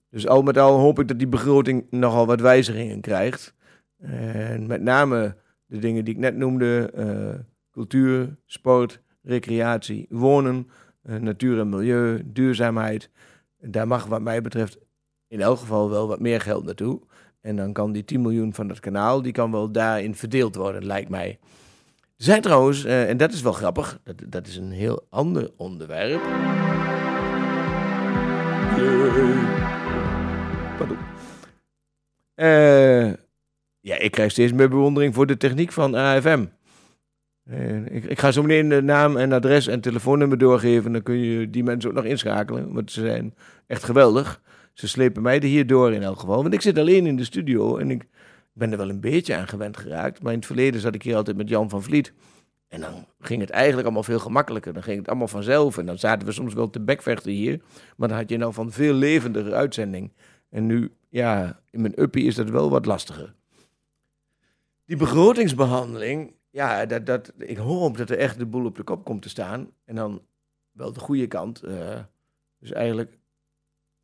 Dus 0.09 0.27
al 0.27 0.41
met 0.41 0.57
al 0.57 0.79
hoop 0.79 0.99
ik 0.99 1.07
dat 1.07 1.19
die 1.19 1.27
begroting 1.27 1.85
nogal 1.89 2.25
wat 2.25 2.41
wijzigingen 2.41 3.01
krijgt. 3.01 3.53
En 3.99 4.67
met 4.67 4.81
name 4.81 5.35
de 5.65 5.79
dingen 5.79 6.05
die 6.05 6.13
ik 6.13 6.19
net 6.19 6.35
noemde: 6.35 6.91
eh, 6.95 7.39
cultuur, 7.71 8.37
sport, 8.45 9.01
recreatie, 9.21 10.05
wonen, 10.09 10.67
eh, 11.01 11.15
natuur 11.15 11.59
en 11.59 11.69
milieu, 11.69 12.21
duurzaamheid. 12.25 13.09
Daar 13.59 13.87
mag, 13.87 14.05
wat 14.05 14.21
mij 14.21 14.41
betreft, 14.41 14.77
in 15.27 15.41
elk 15.41 15.57
geval 15.57 15.89
wel 15.89 16.07
wat 16.07 16.19
meer 16.19 16.41
geld 16.41 16.65
naartoe. 16.65 17.01
En 17.41 17.55
dan 17.55 17.73
kan 17.73 17.91
die 17.91 18.05
10 18.05 18.21
miljoen 18.21 18.53
van 18.53 18.67
dat 18.67 18.79
kanaal, 18.79 19.21
die 19.21 19.31
kan 19.31 19.51
wel 19.51 19.71
daarin 19.71 20.15
verdeeld 20.15 20.55
worden, 20.55 20.85
lijkt 20.85 21.09
mij. 21.09 21.39
Er 22.17 22.25
zijn 22.25 22.41
trouwens, 22.41 22.83
eh, 22.83 23.09
en 23.09 23.17
dat 23.17 23.33
is 23.33 23.41
wel 23.41 23.53
grappig, 23.53 23.99
dat, 24.03 24.15
dat 24.27 24.47
is 24.47 24.55
een 24.55 24.71
heel 24.71 25.05
ander 25.09 25.51
onderwerp. 25.57 26.21
Pardon. 30.77 30.97
Eh, 32.33 33.13
ja, 33.79 33.97
ik 33.97 34.11
krijg 34.11 34.31
steeds 34.31 34.53
meer 34.53 34.69
bewondering 34.69 35.13
voor 35.13 35.27
de 35.27 35.37
techniek 35.37 35.71
van 35.71 35.95
AFM. 35.95 36.45
Eh, 37.43 37.85
ik, 37.85 38.03
ik 38.05 38.19
ga 38.19 38.31
zo 38.31 38.41
meteen 38.41 38.69
de 38.69 38.81
naam 38.81 39.17
en 39.17 39.31
adres 39.31 39.67
en 39.67 39.81
telefoonnummer 39.81 40.37
doorgeven. 40.37 40.91
Dan 40.91 41.03
kun 41.03 41.17
je 41.17 41.49
die 41.49 41.63
mensen 41.63 41.89
ook 41.89 41.95
nog 41.95 42.05
inschakelen. 42.05 42.73
Want 42.73 42.91
ze 42.91 43.01
zijn 43.01 43.33
echt 43.67 43.83
geweldig. 43.83 44.41
Ze 44.73 44.87
slepen 44.87 45.21
mij 45.21 45.35
er 45.35 45.43
hier 45.43 45.67
door 45.67 45.93
in 45.93 46.03
elk 46.03 46.19
geval. 46.19 46.41
Want 46.41 46.53
ik 46.53 46.61
zit 46.61 46.77
alleen 46.77 47.05
in 47.05 47.15
de 47.15 47.23
studio 47.23 47.77
en 47.77 47.91
ik, 47.91 48.07
ben 48.53 48.71
er 48.71 48.77
wel 48.77 48.89
een 48.89 48.99
beetje 48.99 49.35
aan 49.35 49.47
gewend 49.47 49.77
geraakt. 49.77 50.21
Maar 50.21 50.31
in 50.31 50.37
het 50.37 50.47
verleden 50.47 50.81
zat 50.81 50.95
ik 50.95 51.03
hier 51.03 51.15
altijd 51.15 51.37
met 51.37 51.49
Jan 51.49 51.69
van 51.69 51.83
Vliet. 51.83 52.13
En 52.67 52.81
dan 52.81 53.05
ging 53.19 53.41
het 53.41 53.49
eigenlijk 53.49 53.83
allemaal 53.83 54.03
veel 54.03 54.19
gemakkelijker. 54.19 54.73
Dan 54.73 54.83
ging 54.83 54.97
het 54.97 55.07
allemaal 55.07 55.27
vanzelf. 55.27 55.77
En 55.77 55.85
dan 55.85 55.97
zaten 55.99 56.27
we 56.27 56.33
soms 56.33 56.53
wel 56.53 56.69
te 56.69 56.79
bekvechten 56.79 57.31
hier. 57.31 57.61
Maar 57.97 58.07
dan 58.07 58.17
had 58.17 58.29
je 58.29 58.37
nou 58.37 58.53
van 58.53 58.71
veel 58.71 58.93
levendige 58.93 59.53
uitzending. 59.53 60.11
En 60.49 60.65
nu, 60.65 60.91
ja, 61.09 61.59
in 61.71 61.81
mijn 61.81 62.01
uppie 62.01 62.25
is 62.25 62.35
dat 62.35 62.49
wel 62.49 62.69
wat 62.69 62.85
lastiger. 62.85 63.33
Die 64.89 64.97
begrotingsbehandeling, 64.97 66.35
ja, 66.49 66.85
dat, 66.85 67.05
dat, 67.05 67.33
ik 67.37 67.57
hoop 67.57 67.97
dat 67.97 68.09
er 68.09 68.17
echt 68.17 68.37
de 68.37 68.45
boel 68.45 68.65
op 68.65 68.75
de 68.75 68.83
kop 68.83 69.05
komt 69.05 69.21
te 69.21 69.29
staan. 69.29 69.71
En 69.85 69.95
dan 69.95 70.21
wel 70.71 70.93
de 70.93 70.99
goede 70.99 71.27
kant. 71.27 71.63
eh, 71.63 71.99
dus 72.59 72.71
eigenlijk 72.71 73.17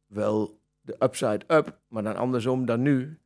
wel 0.05 0.59
de 0.81 0.95
upside 0.99 1.45
up, 1.47 1.79
maar 1.87 2.03
dan 2.03 2.15
andersom 2.15 2.65
dan 2.65 2.81
nu. 2.81 3.19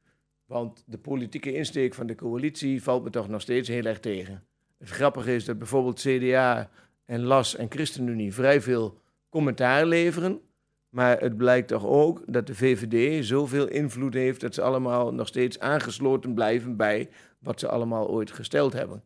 Want 0.45 0.83
de 0.85 0.97
politieke 0.97 1.53
insteek 1.53 1.93
van 1.93 2.07
de 2.07 2.15
coalitie 2.15 2.83
valt 2.83 3.03
me 3.03 3.09
toch 3.09 3.27
nog 3.27 3.41
steeds 3.41 3.67
heel 3.67 3.85
erg 3.85 3.99
tegen. 3.99 4.43
Het 4.77 4.89
grappige 4.89 5.35
is 5.35 5.45
dat 5.45 5.57
bijvoorbeeld 5.57 5.99
CDA 5.99 6.69
en 7.05 7.21
LAS 7.21 7.55
en 7.55 7.71
ChristenUnie 7.71 8.33
vrij 8.33 8.61
veel 8.61 9.01
commentaar 9.29 9.85
leveren. 9.85 10.41
Maar 10.89 11.19
het 11.19 11.37
blijkt 11.37 11.67
toch 11.67 11.85
ook 11.85 12.23
dat 12.27 12.47
de 12.47 12.55
VVD 12.55 13.25
zoveel 13.25 13.67
invloed 13.67 14.13
heeft 14.13 14.41
dat 14.41 14.53
ze 14.53 14.61
allemaal 14.61 15.13
nog 15.13 15.27
steeds 15.27 15.59
aangesloten 15.59 16.33
blijven 16.33 16.75
bij 16.75 17.09
wat 17.39 17.59
ze 17.59 17.67
allemaal 17.67 18.07
ooit 18.07 18.31
gesteld 18.31 18.73
hebben. 18.73 19.03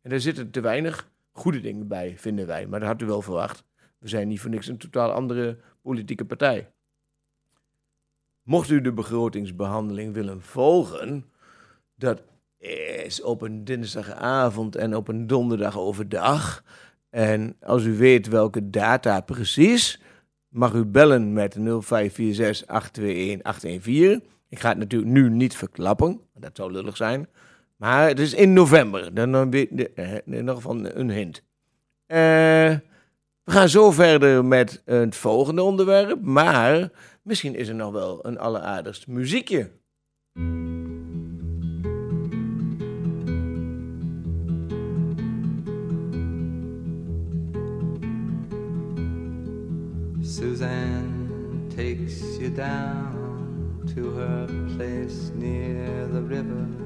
En 0.00 0.10
daar 0.10 0.20
zitten 0.20 0.50
te 0.50 0.60
weinig 0.60 1.10
goede 1.32 1.60
dingen 1.60 1.88
bij, 1.88 2.14
vinden 2.18 2.46
wij. 2.46 2.66
Maar 2.66 2.80
dat 2.80 2.88
had 2.88 3.02
u 3.02 3.06
wel 3.06 3.22
verwacht. 3.22 3.64
We 3.98 4.08
zijn 4.08 4.28
niet 4.28 4.40
voor 4.40 4.50
niks 4.50 4.66
een 4.66 4.78
totaal 4.78 5.12
andere 5.12 5.58
politieke 5.82 6.24
partij. 6.24 6.70
Mocht 8.42 8.70
u 8.70 8.80
de 8.80 8.92
begrotingsbehandeling 8.92 10.14
willen 10.14 10.42
volgen, 10.42 11.24
dat 11.94 12.22
is 12.58 13.22
op 13.22 13.42
een 13.42 13.64
dinsdagavond 13.64 14.76
en 14.76 14.96
op 14.96 15.08
een 15.08 15.26
donderdag 15.26 15.78
overdag. 15.78 16.64
En 17.10 17.56
als 17.60 17.84
u 17.84 17.96
weet 17.96 18.28
welke 18.28 18.70
data 18.70 19.20
precies, 19.20 20.00
mag 20.48 20.74
u 20.74 20.84
bellen 20.84 21.32
met 21.32 21.54
0546 21.54 22.66
821 22.66 23.46
814. 23.46 24.24
Ik 24.48 24.58
ga 24.58 24.68
het 24.68 24.78
natuurlijk 24.78 25.10
nu 25.10 25.30
niet 25.30 25.56
verklappen, 25.56 26.20
dat 26.34 26.56
zou 26.56 26.72
lullig 26.72 26.96
zijn. 26.96 27.28
Maar 27.76 28.08
het 28.08 28.18
is 28.18 28.34
in 28.34 28.52
november. 28.52 29.14
Dan 29.14 29.52
eh, 29.52 30.14
in 30.24 30.34
ieder 30.34 30.54
geval 30.54 30.84
een 30.84 31.10
hint. 31.10 31.42
Eh, 32.06 32.18
we 33.44 33.52
gaan 33.52 33.68
zo 33.68 33.90
verder 33.90 34.44
met 34.44 34.82
het 34.84 35.16
volgende 35.16 35.62
onderwerp. 35.62 36.22
Maar 36.22 36.90
misschien 37.22 37.54
is 37.54 37.68
er 37.68 37.74
nog 37.74 37.92
wel 37.92 38.26
een 38.26 38.38
alleraardigst 38.38 39.06
muziekje. 39.06 39.70
Suzanne 50.20 51.68
takes 51.68 52.36
you 52.38 52.52
down 52.52 53.86
to 53.94 54.14
her 54.14 54.46
place 54.76 55.30
near 55.34 56.08
the 56.12 56.26
river. 56.26 56.85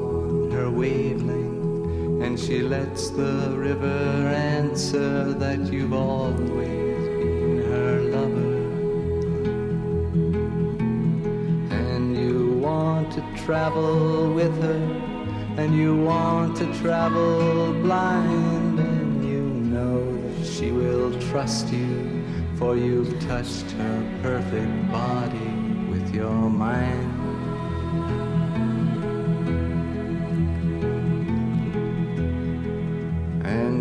her 0.51 0.69
wavelength. 0.69 2.23
And 2.23 2.39
she 2.39 2.61
lets 2.61 3.09
the 3.09 3.49
river 3.57 4.27
answer 4.27 5.33
that 5.33 5.59
you've 5.73 5.93
always 5.93 7.07
been 7.19 7.63
her 7.71 8.01
lover. 8.15 8.57
And 11.71 12.15
you 12.15 12.59
want 12.59 13.11
to 13.13 13.21
travel 13.43 14.31
with 14.33 14.55
her, 14.61 14.81
and 15.57 15.75
you 15.75 15.95
want 15.95 16.57
to 16.57 16.71
travel 16.79 17.73
blind, 17.81 18.79
and 18.79 19.25
you 19.27 19.41
know 19.41 20.15
that 20.37 20.45
she 20.45 20.71
will 20.71 21.11
trust 21.29 21.69
you, 21.73 22.23
for 22.57 22.77
you've 22.77 23.19
touched 23.21 23.71
her 23.71 24.19
perfect 24.21 24.91
body 24.91 25.53
with 25.89 26.13
your 26.13 26.49
mind. 26.49 27.10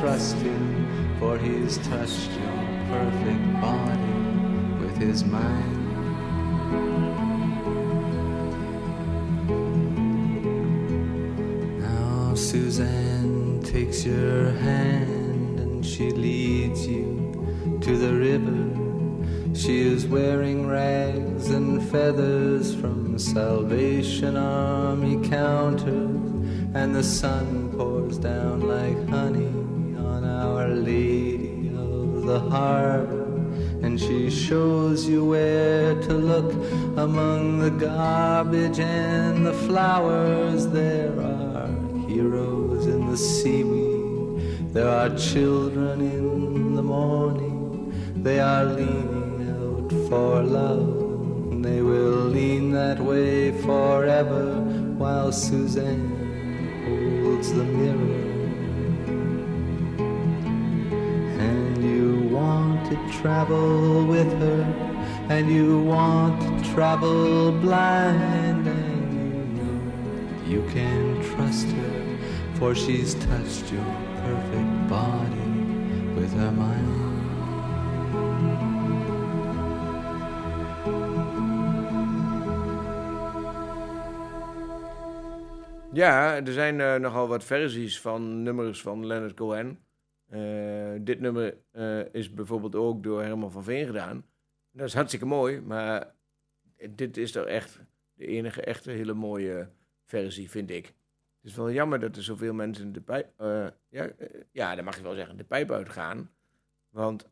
trust 0.00 0.36
him, 0.36 1.16
for 1.18 1.36
he's 1.36 1.76
touched 1.88 2.30
your 2.30 2.60
perfect 2.88 3.60
body 3.60 4.16
with 4.80 4.96
his 4.96 5.24
mind. 5.24 5.76
Now 11.80 12.34
Suzanne 12.34 13.60
takes 13.62 14.06
your 14.06 14.52
hand 14.52 15.60
and 15.60 15.84
she 15.84 16.10
leads 16.12 16.86
you 16.86 17.78
to 17.82 17.98
the 17.98 18.14
river. 18.14 19.54
She 19.54 19.80
is 19.80 20.06
wearing 20.06 20.66
rags 20.66 21.50
and 21.50 21.86
feathers 21.90 22.74
from 22.74 23.18
Salvation 23.18 24.38
Army 24.38 25.28
counters, 25.28 25.92
and 26.74 26.94
the 26.94 27.04
sun 27.04 27.70
pours 27.76 28.16
down 28.16 28.62
like 28.62 29.06
honey 29.10 29.59
the 32.30 32.38
Harbor. 32.38 33.26
And 33.82 33.98
she 33.98 34.30
shows 34.30 35.08
you 35.08 35.24
where 35.24 36.00
to 36.06 36.12
look 36.12 36.52
among 36.96 37.58
the 37.58 37.70
garbage 37.70 38.78
and 38.78 39.44
the 39.44 39.56
flowers. 39.66 40.68
There 40.68 41.12
are 41.20 41.66
heroes 42.06 42.86
in 42.86 43.10
the 43.10 43.16
seaweed, 43.16 44.72
there 44.72 44.88
are 44.88 45.10
children 45.16 46.00
in 46.00 46.76
the 46.76 46.82
morning, 46.82 47.92
they 48.22 48.38
are 48.38 48.64
leaning 48.64 49.38
out 49.58 49.90
for 50.08 50.42
love. 50.42 51.62
They 51.66 51.82
will 51.82 52.22
lean 52.36 52.70
that 52.72 53.00
way 53.00 53.50
forever 53.62 54.44
while 55.02 55.32
Suzanne 55.32 56.08
holds 57.24 57.52
the 57.52 57.64
mirror. 57.64 58.29
Want 62.40 62.78
to 62.90 62.96
travel 63.20 64.06
with 64.06 64.30
her, 64.44 64.62
and 65.28 65.50
you 65.50 65.82
want 65.82 66.40
to 66.42 66.72
travel 66.72 67.52
blind, 67.52 68.66
and 68.66 69.02
you 69.18 69.44
know 69.56 69.78
You 70.52 70.62
can 70.74 71.22
trust 71.30 71.68
her, 71.78 72.18
for 72.58 72.74
she's 72.74 73.14
touched 73.14 73.72
your 73.72 73.90
perfect 74.22 74.88
body 74.88 75.50
with 76.16 76.32
her 76.40 76.52
mind. 76.52 77.00
Ja, 85.92 86.36
er 86.36 86.52
zijn 86.52 86.80
eh, 86.80 86.94
nogal 86.94 87.28
wat 87.28 87.44
versies 87.44 88.00
van 88.00 88.42
nummers 88.42 88.80
van 88.80 89.06
Leonard 89.06 89.34
Cohen. 89.34 89.78
Eh, 90.30 90.92
dit 91.00 91.20
nummer 91.20 91.56
eh, 91.70 92.14
is 92.14 92.34
bijvoorbeeld 92.34 92.74
ook 92.74 93.02
door 93.02 93.22
Herman 93.22 93.50
van 93.50 93.64
Veen 93.64 93.86
gedaan. 93.86 94.24
Dat 94.70 94.86
is 94.86 94.94
hartstikke 94.94 95.26
mooi, 95.26 95.60
maar 95.60 96.14
dit 96.90 97.16
is 97.16 97.32
toch 97.32 97.44
echt 97.44 97.80
de 98.14 98.26
enige 98.26 98.62
echte 98.62 98.90
hele 98.90 99.14
mooie 99.14 99.70
versie, 100.04 100.50
vind 100.50 100.70
ik. 100.70 100.86
Het 100.86 101.50
is 101.50 101.56
wel 101.56 101.70
jammer 101.70 102.00
dat 102.00 102.16
er 102.16 102.22
zoveel 102.22 102.54
mensen 102.54 102.92
de 102.92 103.00
pijp, 103.00 103.32
eh, 103.36 103.66
ja, 103.88 104.10
ja, 104.52 104.74
dat 104.74 104.84
mag 104.84 104.96
je 104.96 105.02
wel 105.02 105.14
zeggen, 105.14 105.36
de 105.36 105.44
pijp 105.44 105.70
uitgaan. 105.70 106.30
Want 106.88 107.30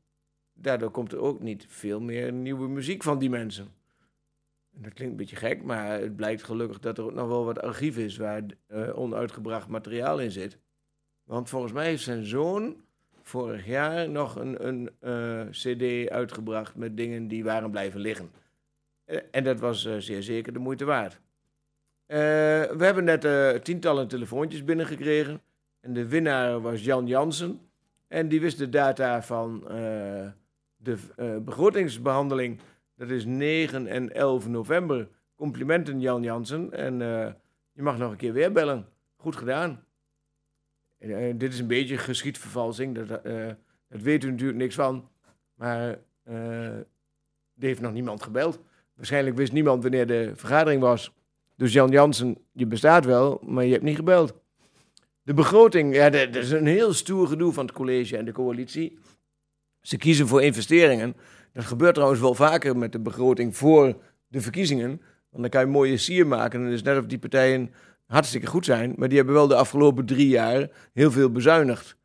daardoor 0.52 0.90
komt 0.90 1.12
er 1.12 1.18
ook 1.18 1.40
niet 1.40 1.66
veel 1.68 2.00
meer 2.00 2.32
nieuwe 2.32 2.68
muziek 2.68 3.02
van 3.02 3.18
die 3.18 3.30
mensen. 3.30 3.66
En 4.74 4.82
dat 4.82 4.92
klinkt 4.92 5.12
een 5.12 5.18
beetje 5.18 5.36
gek, 5.36 5.62
maar 5.62 6.00
het 6.00 6.16
blijkt 6.16 6.42
gelukkig 6.42 6.78
dat 6.78 6.98
er 6.98 7.04
ook 7.04 7.14
nog 7.14 7.28
wel 7.28 7.44
wat 7.44 7.60
archief 7.60 7.96
is 7.96 8.16
waar 8.16 8.44
onuitgebracht 8.94 9.68
materiaal 9.68 10.20
in 10.20 10.30
zit. 10.30 10.58
Want 11.24 11.48
volgens 11.48 11.72
mij 11.72 11.86
heeft 11.86 12.02
zijn 12.02 12.24
zoon 12.24 12.86
vorig 13.28 13.66
jaar 13.66 14.10
nog 14.10 14.36
een, 14.36 14.66
een 14.66 14.90
eh, 15.00 15.50
CD 15.50 16.10
uitgebracht 16.10 16.76
met 16.76 16.96
dingen 16.96 17.28
die 17.28 17.44
waren 17.44 17.70
blijven 17.70 18.00
liggen. 18.00 18.30
Eh, 19.04 19.18
en 19.30 19.44
dat 19.44 19.60
was 19.60 19.84
eh, 19.84 19.94
zeer 19.98 20.22
zeker 20.22 20.52
de 20.52 20.58
moeite 20.58 20.84
waard. 20.84 21.20
We 22.06 22.76
hebben 22.78 23.04
net 23.04 23.64
tientallen 23.64 24.08
telefoontjes 24.08 24.64
binnengekregen. 24.64 25.40
En 25.80 25.92
de 25.92 26.08
winnaar 26.08 26.60
was 26.60 26.84
Jan 26.84 27.06
Jansen. 27.06 27.60
En 28.06 28.28
die 28.28 28.40
wist 28.40 28.58
de 28.58 28.68
data 28.68 29.22
van 29.22 29.64
de 30.76 30.96
eh, 31.16 31.36
begrotingsbehandeling. 31.36 32.60
Dat 32.96 33.10
is 33.10 33.24
9 33.24 33.86
en 33.86 34.14
11 34.14 34.48
november. 34.48 35.08
Complimenten 35.34 36.00
Jan 36.00 36.22
Jansen. 36.22 36.72
En 36.72 36.98
je 37.72 37.82
mag 37.82 37.98
nog 37.98 38.10
een 38.10 38.16
keer 38.16 38.32
weer 38.32 38.52
bellen. 38.52 38.86
Goed 39.16 39.36
gedaan. 39.36 39.84
Eh, 40.98 41.32
dit 41.34 41.52
is 41.52 41.58
een 41.58 41.66
beetje 41.66 41.98
geschiedvervalsing. 41.98 42.94
Dat, 42.94 43.22
eh 43.22 43.46
dat 43.88 44.02
weet 44.02 44.24
u 44.24 44.30
natuurlijk 44.30 44.58
niks 44.58 44.74
van. 44.74 45.08
Maar 45.54 45.98
eh, 46.22 46.64
er 46.64 46.86
heeft 47.58 47.80
nog 47.80 47.92
niemand 47.92 48.22
gebeld. 48.22 48.58
Waarschijnlijk 48.94 49.36
wist 49.36 49.52
niemand 49.52 49.82
wanneer 49.82 50.06
de 50.06 50.32
vergadering 50.34 50.80
was. 50.80 51.12
Dus 51.56 51.72
Jan 51.72 51.90
Jansen, 51.90 52.38
je 52.52 52.66
bestaat 52.66 53.04
wel, 53.04 53.40
maar 53.46 53.64
je 53.64 53.72
hebt 53.72 53.84
niet 53.84 53.96
gebeld. 53.96 54.34
De 55.22 55.34
begroting, 55.34 55.94
ja, 55.94 56.10
dat 56.10 56.34
is 56.34 56.50
een 56.50 56.66
heel 56.66 56.92
stoer 56.92 57.26
gedoe 57.26 57.52
van 57.52 57.66
het 57.66 57.74
college 57.74 58.16
en 58.16 58.24
de 58.24 58.32
coalitie. 58.32 58.98
Ze 59.80 59.96
kiezen 59.96 60.26
voor 60.26 60.42
investeringen. 60.42 61.16
Dat 61.52 61.64
gebeurt 61.64 61.94
trouwens 61.94 62.20
wel 62.20 62.34
vaker 62.34 62.76
met 62.76 62.92
de 62.92 63.00
begroting 63.00 63.56
voor 63.56 63.96
de 64.28 64.40
verkiezingen. 64.40 64.88
Want 65.30 65.42
dan 65.42 65.48
kan 65.50 65.60
je 65.60 65.66
mooie 65.66 65.96
sier 65.96 66.26
maken. 66.26 66.60
En 66.60 66.64
het 66.64 66.74
is 66.74 66.82
net 66.82 66.98
of 66.98 67.06
die 67.06 67.18
partijen 67.18 67.70
hartstikke 68.08 68.46
goed 68.46 68.64
zijn. 68.64 68.94
Maar 68.96 69.08
die 69.08 69.16
hebben 69.16 69.34
wel 69.34 69.48
de 69.48 69.54
afgelopen 69.54 70.06
drie 70.06 70.28
jaar 70.28 70.68
heel 70.92 71.10
veel 71.10 71.30
bezuinigd. 71.30 71.96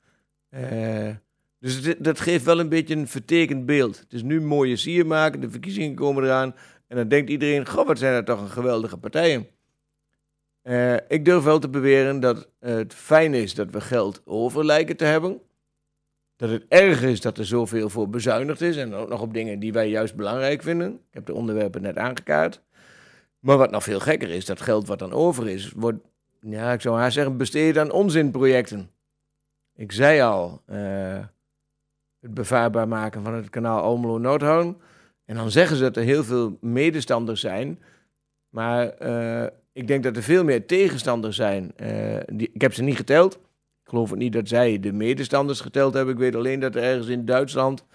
Eh, 0.49 1.10
dus 1.60 1.95
dat 1.97 2.20
geeft 2.20 2.45
wel 2.45 2.60
een 2.60 2.70
beetje 2.70 2.95
een 2.95 3.08
vertekend 3.08 3.66
beeld. 3.66 3.99
Het 3.99 4.14
is 4.14 4.24
nu 4.24 4.41
mooie 4.41 4.76
sier 4.76 5.06
maken, 5.06 5.39
de 5.39 5.49
verkiezingen 5.49 5.95
komen 5.95 6.24
eraan. 6.24 6.56
En 6.88 6.97
dan 6.97 7.08
denkt 7.08 7.30
iedereen, 7.30 7.68
goh, 7.68 7.88
wat 7.88 7.99
zijn 7.99 8.14
dat 8.14 8.26
toch 8.26 8.41
een 8.41 8.49
geweldige 8.49 8.97
partijen. 8.97 9.47
Eh, 10.62 10.93
ik 10.93 11.26
durf 11.26 11.43
wel 11.43 11.60
te 11.60 11.70
beweren 11.70 12.20
dat 12.20 12.49
het 12.60 12.93
fijn 12.93 13.34
is 13.34 13.54
dat 13.54 13.72
we 13.72 13.82
geld 13.82 14.22
over 14.26 14.66
lijken 14.66 14.97
te 14.97 15.06
hebben. 15.06 15.41
Dat 16.36 16.49
het 16.49 16.66
erg 16.68 17.01
is 17.01 17.22
dat 17.22 17.38
er 17.38 17.45
zoveel 17.45 17.89
voor 17.89 18.10
bezuinigd 18.10 18.62
is. 18.62 18.78
En 18.78 18.93
ook 18.93 19.10
nog 19.10 19.22
op 19.22 19.34
dingen 19.34 19.60
die 19.60 19.74
wij 19.74 19.89
juist 19.89 20.16
belangrijk 20.16 20.62
vinden. 20.62 20.93
Ik 20.93 21.14
heb 21.14 21.26
de 21.26 21.34
onderwerpen 21.34 21.82
net 21.82 21.97
aangekaart. 21.97 22.62
Maar 23.43 23.57
wat 23.57 23.71
nog 23.71 23.83
veel 23.83 23.99
gekker 23.99 24.29
is, 24.29 24.45
dat 24.45 24.61
geld 24.61 24.87
wat 24.87 24.99
dan 24.99 25.11
over 25.11 25.49
is, 25.49 25.71
wordt, 25.75 26.03
ja, 26.39 26.71
ik 26.71 26.81
zou 26.81 26.97
haast 26.97 27.13
zeggen, 27.13 27.37
besteed 27.37 27.77
aan 27.77 27.91
onzinprojecten. 27.91 28.89
Ik 29.75 29.91
zei 29.91 30.21
al, 30.21 30.61
eh, 30.65 31.25
het 32.19 32.33
bevaarbaar 32.33 32.87
maken 32.87 33.23
van 33.23 33.33
het 33.33 33.49
kanaal 33.49 33.81
Almelo-Noordhoorn. 33.81 34.77
En 35.25 35.35
dan 35.35 35.51
zeggen 35.51 35.75
ze 35.77 35.83
dat 35.83 35.97
er 35.97 36.03
heel 36.03 36.23
veel 36.23 36.57
medestanders 36.61 37.41
zijn. 37.41 37.79
Maar 38.49 38.89
eh, 38.89 39.47
ik 39.73 39.87
denk 39.87 40.03
dat 40.03 40.15
er 40.15 40.23
veel 40.23 40.43
meer 40.43 40.65
tegenstanders 40.65 41.35
zijn. 41.35 41.71
Eh, 41.75 42.19
die, 42.33 42.49
ik 42.53 42.61
heb 42.61 42.73
ze 42.73 42.83
niet 42.83 42.97
geteld. 42.97 43.33
Ik 43.83 43.89
geloof 43.89 44.11
ook 44.11 44.17
niet 44.17 44.33
dat 44.33 44.47
zij 44.47 44.79
de 44.79 44.91
medestanders 44.91 45.61
geteld 45.61 45.93
hebben. 45.93 46.13
Ik 46.13 46.19
weet 46.19 46.35
alleen 46.35 46.59
dat 46.59 46.75
er 46.75 46.83
ergens 46.83 47.07
in 47.07 47.25
Duitsland 47.25 47.85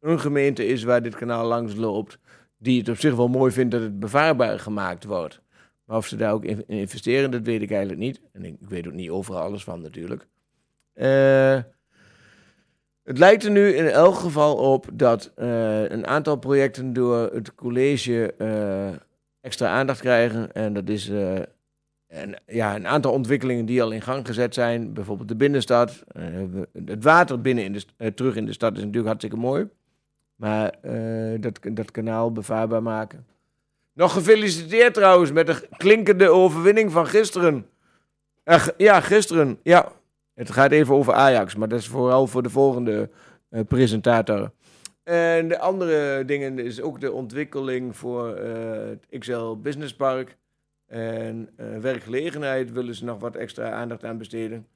een 0.00 0.20
gemeente 0.20 0.66
is 0.66 0.82
waar 0.82 1.02
dit 1.02 1.14
kanaal 1.14 1.46
langs 1.46 1.74
loopt. 1.74 2.18
Die 2.62 2.78
het 2.78 2.88
op 2.88 2.98
zich 2.98 3.14
wel 3.14 3.28
mooi 3.28 3.52
vindt 3.52 3.70
dat 3.70 3.80
het 3.80 4.00
bevaarbaar 4.00 4.58
gemaakt 4.58 5.04
wordt. 5.04 5.40
Maar 5.84 5.96
of 5.96 6.06
ze 6.06 6.16
daar 6.16 6.32
ook 6.32 6.44
in 6.44 6.64
in 6.66 6.78
investeren, 6.78 7.30
dat 7.30 7.42
weet 7.42 7.62
ik 7.62 7.70
eigenlijk 7.70 8.00
niet. 8.00 8.20
En 8.32 8.44
ik, 8.44 8.56
weet 8.68 8.86
ook 8.86 8.92
niet 8.92 9.10
overal 9.10 9.42
alles 9.42 9.64
van 9.64 9.80
natuurlijk. 9.80 10.26
Eh, 10.92 11.58
het 13.02 13.18
lijkt 13.18 13.44
er 13.44 13.50
nu 13.50 13.74
in 13.74 13.86
elk 13.86 14.14
geval 14.14 14.56
op 14.56 14.86
dat 14.92 15.32
eh, 15.34 15.90
een 15.90 16.06
aantal 16.06 16.36
projecten 16.36 16.92
door 16.92 17.30
het 17.32 17.54
college 17.54 18.34
eh, 18.38 18.88
extra 19.40 19.68
aandacht 19.68 20.00
krijgen. 20.00 20.52
En 20.52 20.72
dat 20.72 20.88
is 20.88 21.08
een, 21.08 22.36
ja, 22.46 22.76
een 22.76 22.86
aantal 22.86 23.12
ontwikkelingen 23.12 23.66
die 23.66 23.82
al 23.82 23.90
in 23.90 24.02
gang 24.02 24.26
gezet 24.26 24.54
zijn. 24.54 24.92
Bijvoorbeeld 24.92 25.28
de 25.28 25.36
binnenstad. 25.36 26.04
Het 26.72 27.04
water 27.04 27.40
binnen 27.40 27.64
in 27.64 27.72
de, 27.72 28.14
terug 28.14 28.36
in 28.36 28.46
de 28.46 28.52
stad 28.52 28.72
is 28.72 28.78
natuurlijk 28.78 29.06
hartstikke 29.06 29.36
mooi. 29.36 29.68
Maar 30.40 30.74
eh, 30.82 31.40
dat, 31.40 31.58
dat 31.72 31.90
kanaal 31.90 32.32
bevaarbaar 32.32 32.82
maken. 32.82 33.26
Nog 33.92 34.12
gefeliciteerd 34.12 34.94
trouwens 34.94 35.32
met 35.32 35.46
de 35.46 35.68
klinkende 35.76 36.28
overwinning 36.28 36.92
van 36.92 37.06
gisteren. 37.06 37.66
Eh, 38.44 38.66
ja, 38.76 39.00
gisteren. 39.00 39.58
Ja, 39.62 39.92
het 40.34 40.50
gaat 40.50 40.70
even 40.70 40.94
over 40.94 41.12
Ajax, 41.12 41.54
maar 41.54 41.68
dat 41.68 41.78
is 41.78 41.86
vooral 41.86 42.26
voor 42.26 42.42
de 42.42 42.50
volgende 42.50 43.10
eh, 43.48 43.60
presentator. 43.68 44.50
En 45.02 45.48
de 45.48 45.58
andere 45.58 46.24
dingen 46.24 46.58
is 46.58 46.80
ook 46.80 47.00
de 47.00 47.12
ontwikkeling 47.12 47.96
voor 47.96 48.36
het 48.36 49.06
XL 49.18 49.54
Business 49.54 49.94
Park. 49.94 50.36
En 50.86 51.48
werkgelegenheid 51.80 52.72
willen 52.72 52.94
ze 52.94 53.04
nog 53.04 53.20
wat 53.20 53.36
extra 53.36 53.70
aandacht 53.70 54.04
aan 54.04 54.18
besteden. 54.18 54.66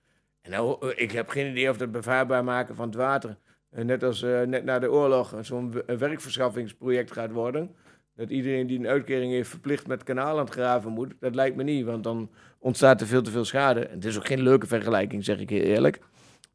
En 0.40 0.50
nou, 0.50 0.92
ik 0.94 1.12
heb 1.12 1.28
geen 1.28 1.50
idee 1.50 1.70
of 1.70 1.76
dat 1.76 1.92
bevaarbaar 1.92 2.44
maken 2.44 2.74
van 2.74 2.86
het 2.86 2.94
water, 2.94 3.36
net 3.82 4.02
als 4.02 4.22
eh, 4.22 4.40
net 4.42 4.64
na 4.64 4.78
de 4.78 4.90
oorlog, 4.90 5.34
eh, 5.34 5.42
zo'n 5.42 5.72
werkverschaffingsproject 5.86 7.12
gaat 7.12 7.32
worden. 7.32 7.74
Dat 8.16 8.30
iedereen 8.30 8.66
die 8.66 8.78
een 8.78 8.86
uitkering 8.86 9.32
heeft 9.32 9.50
verplicht 9.50 9.86
met 9.86 10.02
kanaal 10.02 10.38
aan 10.38 10.44
het 10.44 10.54
graven 10.54 10.92
moet. 10.92 11.14
Dat 11.20 11.34
lijkt 11.34 11.56
me 11.56 11.62
niet, 11.62 11.84
want 11.84 12.04
dan 12.04 12.30
ontstaat 12.58 13.00
er 13.00 13.06
veel 13.06 13.22
te 13.22 13.30
veel 13.30 13.44
schade. 13.44 13.86
En 13.86 13.94
het 13.94 14.04
is 14.04 14.16
ook 14.16 14.26
geen 14.26 14.42
leuke 14.42 14.66
vergelijking, 14.66 15.24
zeg 15.24 15.38
ik 15.38 15.50
heel 15.50 15.62
eerlijk. 15.62 16.00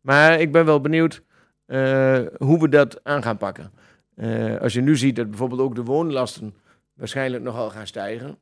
Maar 0.01 0.39
ik 0.39 0.51
ben 0.51 0.65
wel 0.65 0.81
benieuwd 0.81 1.23
eh, 1.65 2.21
hoe 2.37 2.59
we 2.59 2.69
dat 2.69 3.03
aan 3.03 3.23
gaan 3.23 3.37
pakken. 3.37 3.71
Eh, 4.15 4.57
als 4.57 4.73
je 4.73 4.81
nu 4.81 4.97
ziet 4.97 5.15
dat 5.15 5.29
bijvoorbeeld 5.29 5.61
ook 5.61 5.75
de 5.75 5.83
woonlasten 5.83 6.55
waarschijnlijk 6.93 7.43
nogal 7.43 7.69
gaan 7.69 7.87
stijgen. 7.87 8.39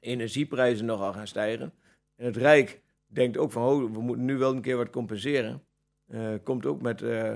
Energieprijzen 0.00 0.86
nogal 0.86 1.12
gaan 1.12 1.26
stijgen. 1.26 1.72
En 2.16 2.24
het 2.24 2.36
Rijk 2.36 2.80
denkt 3.06 3.38
ook 3.38 3.52
van, 3.52 3.92
we 3.92 4.00
moeten 4.00 4.24
nu 4.24 4.38
wel 4.38 4.52
een 4.52 4.60
keer 4.60 4.76
wat 4.76 4.90
compenseren. 4.90 5.62
Eh, 6.06 6.34
komt 6.42 6.66
ook 6.66 6.82
met 6.82 7.02
eh, 7.02 7.32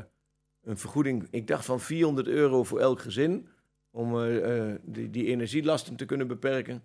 een 0.65 0.79
vergoeding, 0.79 1.27
ik 1.31 1.47
dacht 1.47 1.65
van 1.65 1.81
400 1.81 2.27
euro 2.27 2.65
voor 2.65 2.81
elk 2.81 3.01
gezin. 3.01 3.49
Om 3.91 4.21
eh, 4.21 4.69
eh, 4.71 4.75
die, 4.83 5.11
die 5.11 5.27
energielasten 5.27 5.97
te 5.97 6.05
kunnen 6.05 6.27
beperken. 6.27 6.83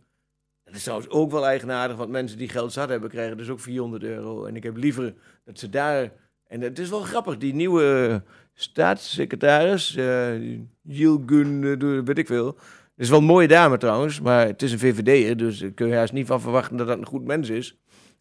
Dat 0.63 0.75
is 0.75 0.83
trouwens 0.83 1.09
ook 1.09 1.31
wel 1.31 1.45
eigenaardig, 1.45 1.97
want 1.97 2.09
mensen 2.09 2.37
die 2.37 2.49
geld 2.49 2.73
zat 2.73 2.89
hebben, 2.89 3.09
krijgen 3.09 3.37
dus 3.37 3.49
ook 3.49 3.59
400 3.59 4.03
euro. 4.03 4.45
En 4.45 4.55
ik 4.55 4.63
heb 4.63 4.77
liever 4.77 5.13
dat 5.45 5.59
ze 5.59 5.69
daar. 5.69 6.11
En 6.47 6.61
het 6.61 6.79
is 6.79 6.89
wel 6.89 7.01
grappig, 7.01 7.37
die 7.37 7.53
nieuwe 7.53 8.23
staatssecretaris, 8.53 9.95
eh 9.95 10.57
Yilgun, 10.81 11.63
eh, 11.63 12.03
weet 12.05 12.17
ik 12.17 12.27
veel. 12.27 12.47
Het 12.47 13.07
is 13.07 13.09
wel 13.09 13.19
een 13.19 13.25
mooie 13.25 13.47
dame 13.47 13.77
trouwens, 13.77 14.21
maar 14.21 14.45
het 14.45 14.61
is 14.61 14.71
een 14.71 14.79
VVD'er, 14.79 15.37
dus 15.37 15.59
daar 15.59 15.71
kun 15.71 15.87
je 15.87 15.95
haast 15.95 16.13
niet 16.13 16.27
van 16.27 16.41
verwachten 16.41 16.77
dat 16.77 16.87
dat 16.87 16.97
een 16.97 17.05
goed 17.05 17.25
mens 17.25 17.49
is. 17.49 17.77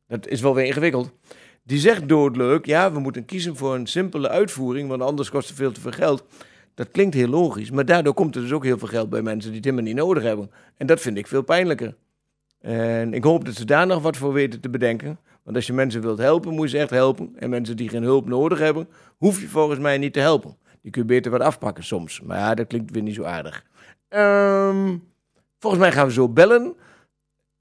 Dat 0.07 0.27
is 0.27 0.41
wel 0.41 0.55
weer 0.55 0.65
ingewikkeld. 0.65 1.13
Die 1.69 1.79
zegt 1.79 2.09
doodleuk, 2.09 2.67
ja, 2.67 2.93
we 2.93 2.99
moeten 2.99 3.25
kiezen 3.25 3.57
voor 3.57 3.75
een 3.75 3.87
simpele 3.87 4.29
uitvoering, 4.29 4.89
want 4.89 5.03
anders 5.03 5.31
kost 5.31 5.49
het 5.49 5.57
veel 5.57 5.73
te 5.73 5.81
veel 5.81 5.91
geld. 5.91 6.25
Dat 6.75 6.91
klinkt 6.91 7.15
heel 7.15 7.29
logisch, 7.29 7.71
maar 7.71 7.85
daardoor 7.85 8.15
komt 8.15 8.35
er 8.35 8.43
dus 8.43 8.53
ook 8.53 8.65
heel 8.65 8.79
veel 8.79 8.89
geld 8.89 9.11
bij 9.11 9.23
mensen 9.23 9.51
die 9.51 9.61
het 9.61 9.65
helemaal 9.65 9.87
niet 9.87 10.03
nodig 10.03 10.23
hebben. 10.23 10.51
En 10.77 10.87
dat 10.87 11.01
vind 11.01 11.19
ik 11.19 11.27
veel 11.27 11.43
pijnlijker. 11.43 11.95
En 12.61 13.15
ik 13.15 13.25
hoop 13.25 13.45
dat 13.45 13.55
ze 13.55 13.65
daar 13.65 13.87
nog 13.87 14.03
wat 14.03 14.17
voor 14.17 14.33
weten 14.33 14.61
te 14.61 14.69
bedenken. 14.69 15.19
Want 15.43 15.57
als 15.57 15.67
je 15.67 15.73
mensen 15.73 16.01
wilt 16.01 16.19
helpen, 16.19 16.55
moet 16.55 16.71
je 16.71 16.77
ze 16.77 16.83
echt 16.83 16.91
helpen. 16.91 17.33
En 17.37 17.51
mensen 17.51 17.77
die 17.77 17.89
geen 17.89 18.03
hulp 18.03 18.29
nodig 18.29 18.59
hebben, 18.59 18.89
hoef 19.17 19.41
je 19.41 19.49
volgens 19.49 19.79
mij 19.79 19.99
niet 19.99 20.13
te 20.13 20.21
helpen. 20.21 20.57
Die 20.83 20.91
kun 20.91 21.03
je 21.03 21.09
beter 21.09 21.31
wat 21.31 21.41
afpakken 21.41 21.85
soms. 21.85 22.21
Maar 22.21 22.39
ja, 22.39 22.55
dat 22.55 22.67
klinkt 22.67 22.91
weer 22.91 23.03
niet 23.03 23.15
zo 23.15 23.23
aardig. 23.23 23.65
Ehm, 24.09 24.97
volgens 25.59 25.83
mij 25.83 25.93
gaan 25.93 26.07
we 26.07 26.13
zo 26.13 26.29
bellen. 26.29 26.75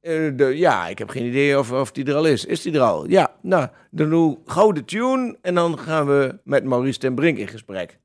Eh, 0.07 0.31
de, 0.35 0.57
ja, 0.57 0.87
ik 0.87 0.97
heb 0.97 1.09
geen 1.09 1.25
idee 1.25 1.59
of, 1.59 1.71
of 1.71 1.91
die 1.91 2.05
er 2.05 2.15
al 2.15 2.25
is. 2.25 2.45
Is 2.45 2.61
die 2.61 2.73
er 2.73 2.81
al? 2.81 3.09
Ja, 3.09 3.35
nou, 3.41 3.67
dan 3.91 4.09
doe 4.09 4.37
gauw 4.45 4.71
de 4.71 4.85
tune 4.85 5.37
en 5.41 5.55
dan 5.55 5.77
gaan 5.77 6.07
we 6.07 6.39
met 6.43 6.63
Maurice 6.63 6.99
ten 6.99 7.15
Brink 7.15 7.37
in 7.37 7.47
gesprek. 7.47 7.99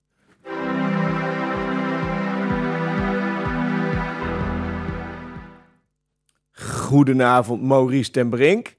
Goedenavond, 6.52 7.62
Maurice 7.62 8.10
ten 8.10 8.28
Brink. 8.30 8.76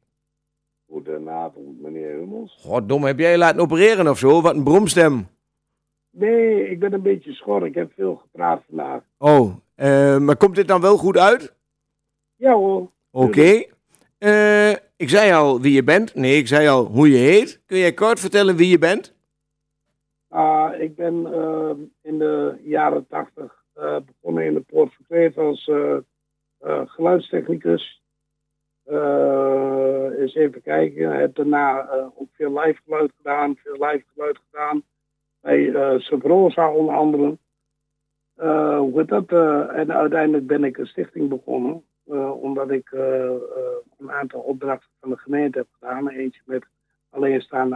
Goedenavond, 0.87 1.81
meneer 1.81 2.17
Hummels. 2.17 2.57
Goddom, 2.61 3.03
heb 3.03 3.19
jij 3.19 3.31
je 3.31 3.37
laten 3.37 3.61
opereren 3.61 4.07
of 4.07 4.17
zo? 4.17 4.41
Wat 4.41 4.55
een 4.55 4.63
bromstem. 4.63 5.27
Nee, 6.09 6.69
ik 6.69 6.79
ben 6.79 6.93
een 6.93 7.01
beetje 7.01 7.33
schor. 7.33 7.65
Ik 7.65 7.75
heb 7.75 7.91
veel 7.95 8.15
gepraat 8.15 8.63
vandaag. 8.69 9.01
Oh, 9.17 9.55
eh, 9.75 10.17
maar 10.17 10.37
komt 10.37 10.55
dit 10.55 10.67
dan 10.67 10.81
wel 10.81 10.97
goed 10.97 11.17
uit? 11.17 11.53
Ja 12.35 12.53
hoor. 12.53 12.91
Oké. 13.15 13.63
Eh, 14.17 14.71
ik 14.71 15.09
zei 15.09 15.31
al 15.31 15.61
wie 15.61 15.73
je 15.73 15.83
bent. 15.83 16.15
Nee, 16.15 16.37
ik 16.37 16.47
zei 16.47 16.67
al 16.67 16.85
hoe 16.85 17.09
je 17.09 17.17
heet. 17.17 17.61
Kun 17.65 17.77
jij 17.77 17.93
kort 17.93 18.19
vertellen 18.19 18.55
wie 18.55 18.69
je 18.69 18.77
bent? 18.77 19.15
Ah, 20.27 20.79
ik 20.79 20.95
ben 20.95 21.33
eh, 21.33 21.71
in 22.01 22.17
de 22.17 22.59
jaren 22.63 23.07
tachtig 23.07 23.63
eh, 23.73 23.97
begonnen 24.05 24.45
in 24.45 24.53
de 24.53 24.59
Poort 24.59 24.93
van 24.93 25.05
Kleef 25.07 25.37
als 25.37 25.71
geluidstechnicus. 26.85 28.01
Eens 30.19 30.35
even 30.35 30.61
kijken. 30.61 31.19
Heb 31.19 31.35
daarna 31.35 31.89
ook 32.15 32.29
veel 32.31 32.59
live 32.59 32.81
geluid 32.85 33.11
gedaan. 33.17 33.55
Veel 33.55 33.85
live 33.85 34.03
geluid 34.13 34.39
gedaan. 34.49 34.83
Bij 35.41 35.73
eh 35.73 35.99
Sabrosa 35.99 36.71
onder 36.71 36.95
andere. 36.95 37.37
Hoe 38.77 38.91
heet 38.95 39.07
dat? 39.07 39.31
en 39.69 39.93
uiteindelijk 39.93 40.47
ben 40.47 40.63
ik 40.63 40.77
een 40.77 40.87
stichting 40.87 41.29
begonnen. 41.29 41.83
Eh, 42.05 42.41
omdat 42.43 42.71
ik 42.71 42.91
eh, 42.91 43.25
eh, 43.25 43.35
een 43.97 44.11
aantal 44.11 44.39
opdrachten 44.39 44.89
van 44.99 45.09
de 45.09 45.17
gemeente 45.17 45.57
heb 45.57 45.67
gedaan. 45.79 46.09
Eentje 46.09 46.41
met 46.45 46.65
alleenstaande, 47.09 47.75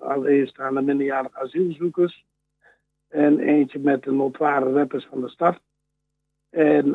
alleenstaande 0.00 0.80
minderjarige 0.80 1.38
asielzoekers. 1.38 2.24
En 3.08 3.38
eentje 3.38 3.78
met 3.78 4.02
de 4.02 4.12
notoire 4.12 4.72
rappers 4.72 5.06
van 5.06 5.20
de 5.20 5.28
stad. 5.28 5.60
En 6.50 6.90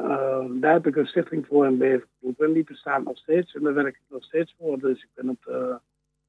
daar 0.60 0.74
heb 0.74 0.88
ik 0.88 0.96
een 0.96 1.08
stichting 1.08 1.46
voor 1.48 1.66
in 1.66 1.78
Bevergroep. 1.78 2.42
En 2.42 2.54
die 2.54 2.64
bestaat 2.64 3.04
nog 3.04 3.18
steeds. 3.18 3.56
En 3.56 3.64
daar 3.64 3.74
werk 3.74 3.96
ik 3.96 4.02
nog 4.10 4.24
steeds 4.24 4.56
voor. 4.60 4.80
Dus 4.80 5.04
ik 5.04 5.10
ben 5.14 5.28
het 5.28 5.80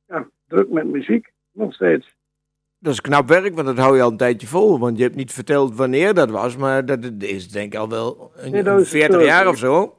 ja, 0.07 0.29
druk 0.47 0.69
met 0.69 0.87
muziek. 0.87 1.33
Nog 1.53 1.75
steeds. 1.75 2.17
Dat 2.79 2.93
is 2.93 3.01
knap 3.01 3.29
werk, 3.29 3.55
want 3.55 3.67
dat 3.67 3.79
hou 3.79 3.97
je 3.97 4.03
al 4.03 4.11
een 4.11 4.17
tijdje 4.17 4.47
vol. 4.47 4.79
Want 4.79 4.97
je 4.97 5.03
hebt 5.03 5.17
niet 5.17 5.33
verteld 5.33 5.77
wanneer 5.77 6.15
dat 6.15 6.31
was, 6.31 6.57
maar 6.57 6.87
dat 6.87 7.05
is 7.19 7.51
denk 7.51 7.73
ik 7.73 7.79
al 7.79 7.89
wel 7.89 8.33
een, 8.37 8.51
Nee, 8.51 8.63
dat 8.63 8.77
een 8.77 8.83
is 8.83 8.89
40 8.89 9.17
het, 9.17 9.27
jaar 9.27 9.49
of 9.49 9.57
zo. 9.57 9.98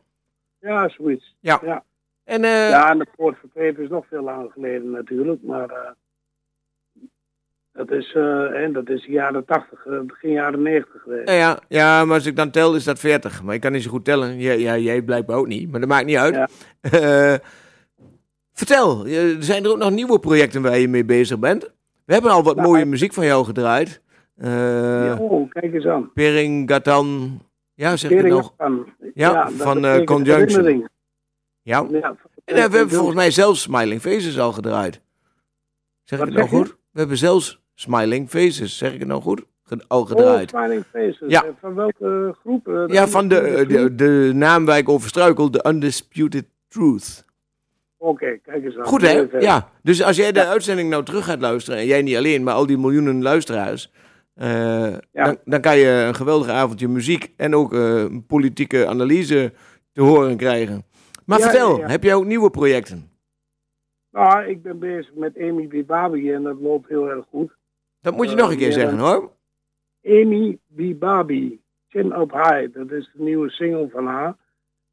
Ja, 0.60 0.90
zoiets. 0.90 1.36
Ja. 1.40 1.60
ja. 1.64 1.84
En 2.24 2.44
eh, 2.44 2.70
Ja, 2.70 2.90
en 2.90 2.98
de 2.98 3.08
Poort 3.16 3.38
van 3.54 3.64
is 3.64 3.90
nog 3.90 4.06
veel 4.08 4.24
langer 4.24 4.52
geleden 4.52 4.92
natuurlijk. 4.92 5.44
Maar 5.44 5.70
eh, 5.70 5.92
dat, 7.72 7.92
is, 7.92 8.14
eh, 8.14 8.64
en 8.64 8.74
dat 8.74 8.90
is 8.90 9.06
de 9.06 9.12
jaren 9.12 9.46
80, 9.46 9.86
eh, 9.86 10.00
begin 10.00 10.32
jaren 10.32 10.62
90 10.62 11.02
geweest. 11.02 11.26
nou 11.26 11.38
ja, 11.38 11.60
ja, 11.68 12.06
maar 12.06 12.16
als 12.16 12.26
ik 12.26 12.36
dan 12.36 12.50
tel 12.50 12.76
is 12.76 12.84
dat 12.84 13.00
40. 13.00 13.44
Maar 13.44 13.56
ik 13.56 13.62
kan 13.62 13.72
niet 13.72 13.84
zo 13.84 13.90
goed 13.90 14.06
tellen. 14.06 14.40
Ja, 14.40 14.52
ja, 14.52 14.78
jij 14.78 15.02
blijkbaar 15.02 15.38
ook 15.38 15.48
niet, 15.48 15.72
maar 15.72 15.80
dat 15.80 15.90
maakt 15.90 16.06
niet 16.06 16.18
uit. 16.18 16.36
Ja. 16.36 17.40
Vertel, 18.54 19.06
zijn 19.40 19.64
er 19.64 19.70
ook 19.70 19.78
nog 19.78 19.92
nieuwe 19.92 20.20
projecten 20.20 20.62
waar 20.62 20.78
je 20.78 20.88
mee 20.88 21.06
bezig 21.06 21.40
bent? 21.40 21.64
We 22.06 22.14
hebben 22.14 22.32
al 22.32 22.44
wat 22.44 22.56
Nou, 22.56 22.68
mooie 22.68 22.86
muziek 22.86 23.14
van 23.14 23.26
jou 23.26 23.46
gedraaid. 23.46 24.02
Eh 24.38 25.06
Ja, 25.06 25.18
oh, 25.20 25.50
kijk 25.50 25.74
eens 25.74 25.86
aan. 25.86 26.12
Peringatan, 26.14 27.40
ja 27.80 27.98
zeg 27.98 28.12
ik 28.12 28.18
het 28.18 28.28
nog? 28.28 28.54
van, 28.58 28.86
Ja, 29.14 29.50
van, 29.50 29.76
eh, 29.76 29.82
betekent 29.82 30.06
Conjunction. 30.06 30.90
Ja. 31.62 31.86
Ja, 31.92 32.16
En 32.46 32.56
eh, 32.56 32.56
we 32.56 32.60
hebben 32.60 32.90
volgens 32.90 33.16
mij 33.16 33.32
zelfs 33.32 33.62
Smiling 33.62 34.02
Faces 34.02 34.40
al 34.40 34.52
gedraaid. 34.52 35.02
Zeg 36.04 36.20
ik 36.20 36.26
het 36.26 36.34
nou 36.34 36.48
goed? 36.48 36.68
We 36.92 37.00
hebben 37.00 37.18
zelfs 37.18 37.62
Smiling 37.76 38.30
Faces, 38.30 38.78
zeg 38.78 38.94
ik 38.94 39.00
het 39.00 39.08
nou 39.08 39.22
goed? 39.22 39.44
Al 39.88 40.02
Oh, 40.02 40.08
gedraaid. 40.08 40.50
Smiling 40.50 40.84
Faces. 40.92 41.30
Ja. 41.30 41.44
Eh, 41.44 41.50
Van 41.60 41.76
welke 41.76 42.36
groep? 42.40 42.68
Eh, 42.68 42.84
ja, 42.88 43.08
van 43.08 43.28
de, 43.28 43.40
eh, 43.40 43.68
de, 43.68 43.96
de 43.96 44.32
naam 44.34 44.66
waar 44.66 44.78
ik 44.78 44.90
over 44.90 45.10
struikel, 45.10 45.50
The 45.50 45.66
Undisputed 45.68 46.46
Truth. 46.68 47.26
Oké, 47.98 48.38
kijk 48.44 48.64
eens 48.64 48.78
aan. 48.78 48.86
Goed 48.86 49.02
hè? 49.02 49.26
Ja. 49.40 49.70
Dus 49.84 50.04
als 50.04 50.16
jij 50.16 50.32
de 50.32 50.46
uitzending 50.46 50.90
nou 50.90 51.04
terug 51.04 51.26
gaat 51.26 51.42
luisteren, 51.42 51.80
en 51.80 51.86
jij 51.86 52.02
niet 52.02 52.16
alleen, 52.16 52.44
maar 52.44 52.54
al 52.54 52.66
die 52.66 52.78
miljoenen 52.78 53.22
luisteraars, 53.22 53.92
eh, 54.40 54.94
dan, 55.12 55.38
dan 55.46 55.62
kan 55.62 55.78
je 55.78 55.88
een 56.08 56.16
geweldig 56.16 56.48
avondje 56.50 56.88
muziek 56.88 57.34
en 57.38 57.56
ook 57.56 57.74
eh, 57.74 58.00
een 58.00 58.26
politieke 58.26 58.88
analyse 58.88 59.54
te 59.92 60.02
horen 60.02 60.38
krijgen. 60.38 60.84
Maar 61.26 61.40
Ja, 61.40 61.44
vertel, 61.44 61.78
ja, 61.80 61.88
heb 61.88 62.04
jij 62.04 62.14
ook 62.16 62.26
nieuwe 62.26 62.50
projecten? 62.50 63.10
Nou, 64.12 64.44
ik 64.46 64.62
ben 64.62 64.80
bezig 64.80 65.14
met 65.14 65.38
Amy 65.38 65.68
Bibabi 65.68 66.32
en 66.34 66.44
dat 66.44 66.60
loopt 66.60 66.90
heel 66.90 67.10
erg 67.10 67.26
goed. 67.30 67.56
Dat 68.02 68.16
moet 68.16 68.26
je 68.30 68.36
Eh, 68.36 68.42
nog 68.42 68.52
een 68.52 68.58
keer 68.58 68.68
ja, 68.68 68.74
zeggen 68.74 68.98
hoor. 68.98 69.32
Amy 70.06 70.58
Bibabi, 70.68 71.62
Chin 71.88 72.12
Up 72.20 72.32
High, 72.32 72.74
dat 72.74 72.92
is 72.92 73.10
de 73.14 73.24
nieuwe 73.24 73.50
single 73.50 73.90
van 73.90 74.06
haar. 74.06 74.36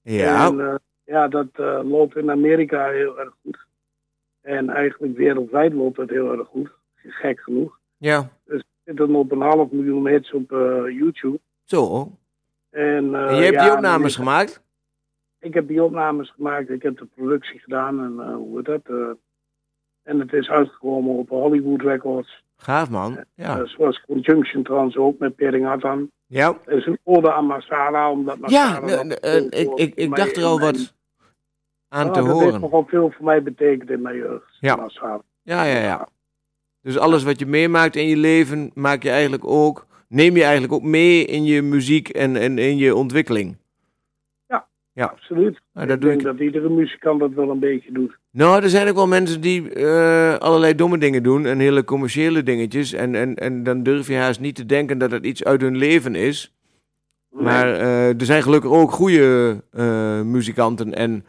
Ja. 0.02 0.46
En, 0.46 0.60
eh, 0.60 0.74
ja, 1.04 1.28
dat 1.28 1.46
eh, 1.52 1.80
loopt 1.84 2.16
in 2.16 2.30
Amerika 2.30 2.88
heel 2.90 3.18
erg 3.20 3.34
goed. 3.42 3.66
En 4.40 4.68
eigenlijk 4.70 5.16
wereldwijd 5.16 5.72
loopt 5.72 5.96
het 5.96 6.10
heel 6.10 6.32
erg 6.32 6.48
goed. 6.48 6.70
Gek 6.94 7.40
genoeg. 7.40 7.78
Ja. 7.96 8.30
Zitten 8.86 9.14
op 9.14 9.32
een 9.32 9.40
half 9.40 9.70
miljoen 9.70 10.08
hits 10.08 10.32
op 10.32 10.52
eh, 10.52 10.58
YouTube. 10.98 11.38
Zo. 11.64 12.10
En, 12.70 13.14
eh, 13.14 13.28
En 13.30 13.34
jij 13.36 13.44
hebt 13.44 13.54
ja, 13.54 13.62
die 13.64 13.72
opnames 13.72 14.10
ik- 14.12 14.18
gemaakt? 14.18 14.64
Ik 15.40 15.54
heb 15.54 15.68
die 15.68 15.82
opnames 15.82 16.30
gemaakt, 16.30 16.70
ik 16.70 16.82
heb 16.82 16.98
de 16.98 17.04
productie 17.14 17.58
gedaan 17.60 18.00
en 18.04 18.20
eh, 18.28 18.34
hoe 18.34 18.62
dat? 18.62 18.80
en 20.02 20.20
het 20.20 20.32
is 20.32 20.48
uitgekomen 20.48 21.14
op 21.14 21.28
Hollywood 21.28 21.82
Records. 21.82 22.44
Gaaf 22.56 22.90
man. 22.90 23.24
Ja. 23.34 23.66
Zoals 23.66 24.00
Conjunction 24.06 24.62
trouwens 24.62 24.96
ook 24.96 25.18
met 25.18 25.34
Pering 25.36 25.64
Hattan. 25.66 26.10
Ja. 26.26 26.58
Het 26.64 26.76
is 26.76 26.86
een 26.86 26.98
ode 27.04 27.32
aan 27.32 27.46
Masala, 27.46 28.10
omdat 28.10 28.38
Ja, 28.50 28.80
Masala... 28.80 29.14
eh, 29.14 29.44
ik, 29.60 29.70
ik, 29.74 29.94
ik 29.94 30.16
dacht 30.16 30.36
er 30.36 30.44
al 30.44 30.60
wat 30.60 30.94
aan 31.88 32.06
Ja, 32.06 32.12
te 32.12 32.18
Dat 32.20 32.28
heeft 32.28 32.40
horen. 32.44 32.60
nogal 32.60 32.84
veel 32.86 33.10
voor 33.10 33.24
mij 33.24 33.42
betekend 33.42 33.90
in 33.90 34.02
mijn 34.02 34.16
jeugd. 34.16 34.56
Ja. 34.60 34.88
Ja, 35.42 35.62
ja, 35.62 35.78
ja. 35.80 36.08
Dus 36.86 36.98
alles 36.98 37.22
wat 37.22 37.38
je 37.38 37.46
meemaakt 37.46 37.96
in 37.96 38.06
je 38.08 38.16
leven, 38.16 38.70
maak 38.74 39.02
je 39.02 39.10
eigenlijk 39.10 39.46
ook, 39.46 39.86
neem 40.08 40.36
je 40.36 40.42
eigenlijk 40.42 40.72
ook 40.72 40.82
mee 40.82 41.24
in 41.24 41.44
je 41.44 41.62
muziek 41.62 42.08
en, 42.08 42.36
en 42.36 42.58
in 42.58 42.76
je 42.76 42.94
ontwikkeling. 42.94 43.56
Absoluut. 44.94 45.60
Nou, 45.72 45.86
dat 45.86 45.96
ik 45.96 46.00
doe 46.00 46.10
denk 46.10 46.20
ik. 46.20 46.26
dat 46.26 46.38
iedere 46.38 46.68
muzikant 46.68 47.20
dat 47.20 47.30
wel 47.32 47.50
een 47.50 47.58
beetje 47.58 47.92
doet. 47.92 48.18
Nou, 48.30 48.62
er 48.62 48.68
zijn 48.68 48.88
ook 48.88 48.94
wel 48.94 49.06
mensen 49.06 49.40
die 49.40 49.72
eh, 49.72 50.34
allerlei 50.36 50.74
domme 50.74 50.98
dingen 50.98 51.22
doen 51.22 51.46
en 51.46 51.58
hele 51.58 51.84
commerciële 51.84 52.42
dingetjes. 52.42 52.92
En, 52.92 53.14
en, 53.14 53.34
en 53.34 53.62
dan 53.62 53.82
durf 53.82 54.08
je 54.08 54.14
haast 54.16 54.40
niet 54.40 54.54
te 54.54 54.66
denken 54.66 54.98
dat 54.98 55.10
het 55.10 55.24
iets 55.26 55.44
uit 55.44 55.60
hun 55.60 55.76
leven 55.76 56.14
is. 56.14 56.54
Maar 57.30 57.74
eh, 57.74 58.08
er 58.08 58.24
zijn 58.24 58.42
gelukkig 58.42 58.70
ook 58.70 58.90
goede 58.90 59.62
eh, 59.72 60.20
muzikanten 60.22 60.94
en 60.94 61.24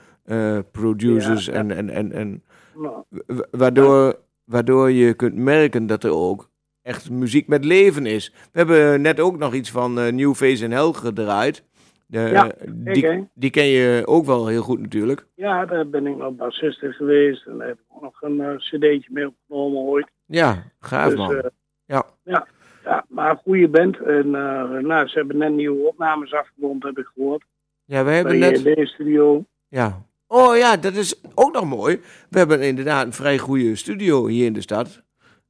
producers. 0.72 1.46
Ja, 1.46 1.54
ja. 1.54 1.60
En, 1.60 1.72
en, 1.72 1.90
en, 1.90 2.12
en 2.12 2.44
Nou, 2.76 2.94
wa- 3.28 3.48
waardoor, 3.52 4.16
waardoor 4.48 4.92
je 4.92 5.14
kunt 5.14 5.36
merken 5.36 5.88
dat 5.88 6.04
er 6.04 6.12
ook 6.14 6.50
echt 6.82 7.10
muziek 7.10 7.48
met 7.48 7.66
leven 7.66 8.06
is. 8.06 8.34
We 8.52 8.60
hebben 8.60 9.02
net 9.02 9.20
ook 9.20 9.38
nog 9.38 9.54
iets 9.54 9.72
van 9.72 10.00
eh, 10.00 10.12
New 10.14 10.34
Face 10.34 10.64
in 10.64 10.72
Hell 10.72 10.92
gedraaid. 10.92 11.64
De, 12.06 12.20
Ja, 12.20 12.52
die, 12.70 13.28
die 13.34 13.50
ken 13.50 13.66
je 13.66 14.04
ook 14.06 14.26
wel 14.26 14.48
heel 14.48 14.62
goed 14.62 14.80
natuurlijk. 14.80 15.26
ja, 15.36 15.66
daar 15.66 15.88
ben 15.90 16.08
ik 16.08 16.18
nog 16.18 16.36
bassist 16.36 16.80
geweest. 16.80 17.46
En 17.46 17.58
daar 17.58 17.68
heb 17.68 17.78
ik 17.78 17.84
ook 17.96 18.02
nog 18.02 18.22
een 18.22 18.42
eh, 18.42 18.56
cd'tje 18.56 19.08
mee 19.10 19.28
opgenomen 19.28 19.80
ooit. 19.82 20.08
Ja, 20.26 20.64
gaaf 20.80 21.10
Dus, 21.10 21.18
man. 21.18 21.36
eh, 21.36 21.50
ja. 21.86 22.06
Ja, 22.24 22.48
ja, 22.84 23.06
maar 23.10 23.30
een 23.32 23.38
goede 23.38 23.68
band. 23.68 23.98
En 24.00 24.36
eh, 24.36 24.70
nou, 24.80 25.08
ze 25.08 25.18
hebben 25.18 25.38
net 25.38 25.52
nieuwe 25.52 25.88
opnames 25.88 26.34
afgerond, 26.34 26.84
heb 26.84 26.98
ik 26.98 27.06
gehoord. 27.14 27.44
ja, 27.86 28.04
we 28.04 28.12
hebben 28.12 28.40
Bij 28.40 28.50
net... 28.52 28.62
JB 28.62 28.86
Studio. 28.86 29.46
Ja. 29.68 30.06
Oh 30.28 30.58
ja, 30.58 30.78
dat 30.78 30.94
is 30.94 31.22
ook 31.36 31.54
nog 31.54 31.66
mooi. 31.66 32.00
We 32.30 32.38
hebben 32.38 32.62
inderdaad 32.62 33.06
een 33.06 33.14
vrij 33.14 33.38
goede 33.38 33.76
studio 33.76 34.26
hier 34.28 34.46
in 34.46 34.54
de 34.54 34.62
stad. 34.62 35.02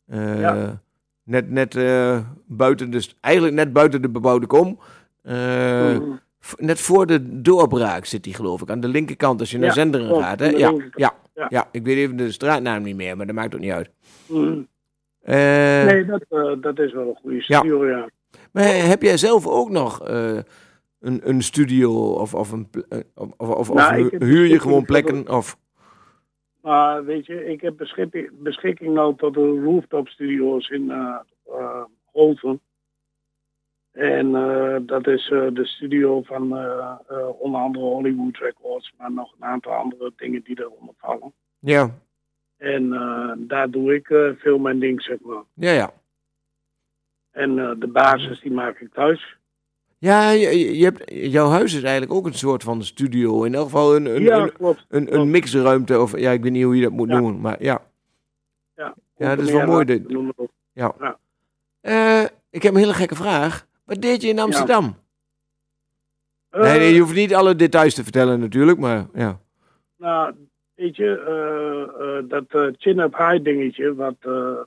Eh, 0.05 0.39
Ja. 0.39 0.81
Net, 1.23 1.49
net 1.51 1.75
eh, 1.75 2.19
buiten 2.45 2.89
de, 2.91 3.07
eigenlijk 3.21 3.55
net 3.55 3.73
buiten 3.73 4.01
de 4.01 4.09
bebouwde 4.09 4.45
kom. 4.47 4.79
Eh, 5.23 5.97
v- 6.39 6.53
net 6.57 6.79
voor 6.79 7.05
de 7.05 7.41
doorbraak 7.41 8.05
zit 8.05 8.23
die 8.23 8.33
geloof 8.33 8.61
ik. 8.61 8.69
Aan 8.69 8.79
de 8.79 8.87
linkerkant 8.87 9.39
als 9.39 9.51
je 9.51 9.57
naar 9.57 9.73
Zenderen 9.73 10.21
gaat. 10.23 10.39
Hè? 10.39 10.45
Ja, 10.49 10.57
ja, 10.95 11.13
ja. 11.35 11.45
Ja. 11.49 11.67
ik 11.71 11.83
weet 11.83 11.97
even 11.97 12.15
de 12.15 12.31
straatnaam 12.31 12.83
niet 12.83 12.95
meer, 12.95 13.17
maar 13.17 13.25
dat 13.25 13.35
maakt 13.35 13.53
ook 13.55 13.61
niet 13.61 13.71
uit. 13.71 13.89
Eh, 15.21 15.83
Nee, 15.85 16.05
dat, 16.05 16.23
dat 16.61 16.79
is 16.79 16.93
wel 16.93 17.07
een 17.07 17.17
goede 17.21 17.41
studio, 17.41 17.87
ja. 17.87 18.09
Maar 18.51 18.63
heb 18.63 19.01
jij 19.01 19.17
zelf 19.17 19.47
ook 19.47 19.69
nog 19.69 20.01
een, 20.99 21.29
een 21.29 21.41
studio 21.41 22.13
of, 22.13 22.33
of, 22.33 22.51
een, 22.51 22.67
eh, 22.89 22.99
of, 23.15 23.31
of, 23.37 23.49
of, 23.49 23.73
Nou, 23.73 24.05
of 24.05 24.21
huur 24.21 24.45
je 24.45 24.59
gewoon 24.59 24.85
plekken? 24.85 25.29
Of, 25.29 25.57
Maar 26.61 27.05
weet 27.05 27.25
je, 27.25 27.45
ik 27.45 27.61
heb 27.61 27.77
beschikking, 27.77 28.29
beschikking 28.31 28.93
nou 28.93 29.15
tot 29.15 29.33
de 29.33 29.61
rooftop 29.63 30.07
studio's 30.07 30.69
in 30.69 30.91
Holten. 32.03 32.61
En 33.91 34.31
dat 34.85 35.07
is 35.07 35.27
de 35.27 35.65
studio 35.65 36.21
van 36.21 36.41
onder 37.39 37.61
andere 37.61 37.85
Hollywood 37.85 38.37
Records, 38.37 38.93
maar 38.97 39.11
nog 39.11 39.33
een 39.35 39.47
aantal 39.47 39.71
andere 39.71 40.13
dingen 40.15 40.43
die 40.43 40.59
eronder 40.59 40.93
vallen. 40.97 41.33
Ja, 41.59 41.91
En 42.57 42.89
daar 43.47 43.69
doe 43.69 43.93
ik 43.95 44.07
veel 44.39 44.57
mijn 44.57 44.79
ding, 44.79 45.01
zeg 45.01 45.19
maar. 45.19 45.43
ja, 45.53 45.71
ja. 45.71 45.93
En 47.31 47.55
de 47.55 47.87
basis 47.87 48.39
die 48.39 48.51
maak 48.51 48.79
ik 48.79 48.93
thuis. 48.93 49.36
Ja, 49.99 50.29
je, 50.29 50.77
je 50.77 50.83
hebt, 50.83 51.03
jouw 51.31 51.47
huis 51.49 51.73
is 51.73 51.81
eigenlijk 51.83 52.13
ook 52.13 52.25
een 52.25 52.33
soort 52.33 52.63
van 52.63 52.83
studio. 52.83 53.43
In 53.43 53.55
elk 53.55 53.63
geval 53.65 53.95
een, 53.95 54.05
een, 54.05 54.21
ja, 54.21 54.37
een, 54.43 54.51
klopt. 54.53 54.85
een, 54.89 55.31
mixruimte. 55.31 56.01
Of 56.01 56.19
ja, 56.19 56.31
ik 56.31 56.41
weet 56.43 56.51
niet 56.51 56.63
hoe 56.63 56.75
je 56.75 56.81
dat 56.81 56.91
moet 56.91 57.09
Ja. 57.09 57.19
noemen. 57.19 57.41
Maar 57.41 57.63
ja, 57.63 57.81
Ja, 58.75 58.93
Ja, 59.17 59.35
dat 59.35 59.45
is 59.45 59.51
wel 59.51 59.65
mooi, 59.65 59.85
dit. 59.85 60.09
Noem 60.09 60.27
het 60.27 60.37
op. 60.37 60.51
Eh, 61.81 62.23
ik 62.49 62.63
heb 62.63 62.73
een 62.73 62.79
hele 62.79 62.93
gekke 62.93 63.15
vraag. 63.15 63.67
Wat 63.85 64.01
deed 64.01 64.21
je 64.21 64.27
in 64.27 64.39
Amsterdam? 64.39 64.83
nee, 66.51 66.61
Eh, 66.61 66.77
nee, 66.77 66.93
je 66.93 66.99
hoeft 66.99 67.15
niet 67.15 67.33
alle 67.35 67.55
details 67.55 67.93
te 67.93 68.03
vertellen 68.03 68.39
natuurlijk, 68.39 68.77
maar 68.79 69.05
ja. 69.13 69.39
Nou, 69.97 70.33
weet 70.75 70.95
je, 70.95 71.09
eh, 71.19 72.29
dat 72.29 72.75
chin-up 72.77 73.17
high 73.17 73.43
dingetje, 73.43 73.95
wat, 73.95 74.15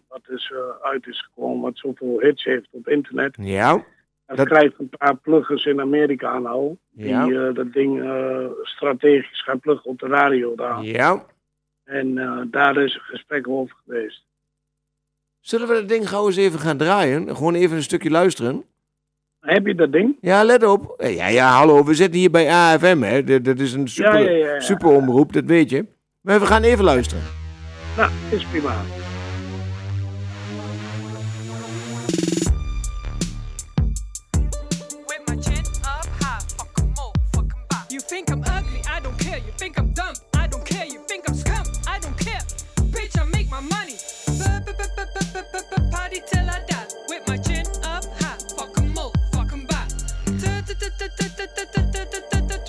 wat 0.09 0.23
is 0.29 0.53
uit 0.83 1.07
is 1.07 1.23
gekomen, 1.23 1.61
wat 1.61 1.79
zoveel 1.79 2.21
hits 2.21 2.45
heeft 2.45 2.69
op 2.71 2.89
internet. 2.89 3.37
Ja, 3.41 3.85
Dat, 4.31 4.39
Dat- 4.39 4.49
krijgt 4.49 4.75
een 4.79 4.89
paar 4.99 5.17
pluggers 5.17 5.65
in 5.67 5.81
Amerika 5.81 6.39
nou, 6.39 6.77
Ja. 6.91 7.25
die 7.25 7.47
eh, 7.47 7.55
dat 7.55 7.73
ding 7.73 8.03
eh, 8.03 8.45
strategisch 8.63 9.43
gaan 9.43 9.61
pluggen 9.61 9.91
op 9.91 9.99
de 9.99 10.07
radio 10.07 10.55
daar. 10.55 10.83
ja. 10.83 11.25
En 11.85 12.19
eh, 12.19 12.41
daar 12.47 12.77
is 12.77 12.95
een 12.95 13.01
gesprek 13.01 13.49
over 13.49 13.77
geweest. 13.87 14.25
Zullen 15.41 15.69
we 15.69 15.75
dat 15.75 15.89
ding 15.89 16.09
gauw 16.09 16.27
eens 16.27 16.37
even 16.37 16.59
gaan 16.61 16.77
draaien? 16.77 17.37
Gewoon 17.37 17.55
even 17.55 17.77
een 17.77 17.83
stukje 17.83 18.11
luisteren? 18.11 18.65
Heb 19.41 19.67
je 19.67 19.75
dat 19.75 19.93
ding? 19.93 20.17
Ja, 20.21 20.45
let 20.45 20.63
op. 20.65 20.95
Ja, 20.99 21.29
ja, 21.29 21.49
hallo, 21.51 21.85
we 21.85 21.95
zitten 21.95 22.21
hier 22.21 22.31
bij 22.31 22.49
AFM, 22.51 23.01
hè. 23.03 23.25
Dat, 23.25 23.45
dat 23.45 23.59
is 23.59 23.73
een 23.73 23.89
super, 23.89 24.37
ja, 24.37 24.53
ja. 24.55 24.61
super 24.61 24.89
omroep, 24.89 25.33
dat 25.33 25.45
weet 25.45 25.71
je. 25.71 25.87
Maar 26.21 26.41
we 26.41 26.47
gaan 26.47 26.63
even 26.63 26.85
luisteren. 26.85 27.23
Nou, 27.97 28.11
is 28.31 28.45
prima. 28.45 28.75
I'm 39.91 39.95
dumb? 39.95 40.15
I 40.35 40.47
don't 40.47 40.65
care. 40.65 40.87
You 40.87 41.01
think 41.09 41.29
I'm 41.29 41.35
scum? 41.35 41.67
I 41.89 41.99
don't 41.99 42.17
care. 42.17 42.41
Bitch, 42.95 43.19
I 43.21 43.25
make 43.25 43.51
my 43.51 43.59
money. 43.59 43.97
Party 45.91 46.23
till 46.31 46.49
I 46.49 46.61
die 46.69 46.87
with 47.09 47.27
my 47.27 47.37
chin 47.37 47.67
up 47.83 48.05
high. 48.21 48.39
Fuck 48.57 48.79
'em 48.79 48.97
all, 48.97 49.13
fuck 49.33 49.53
'em 49.53 49.67
back. 49.67 49.89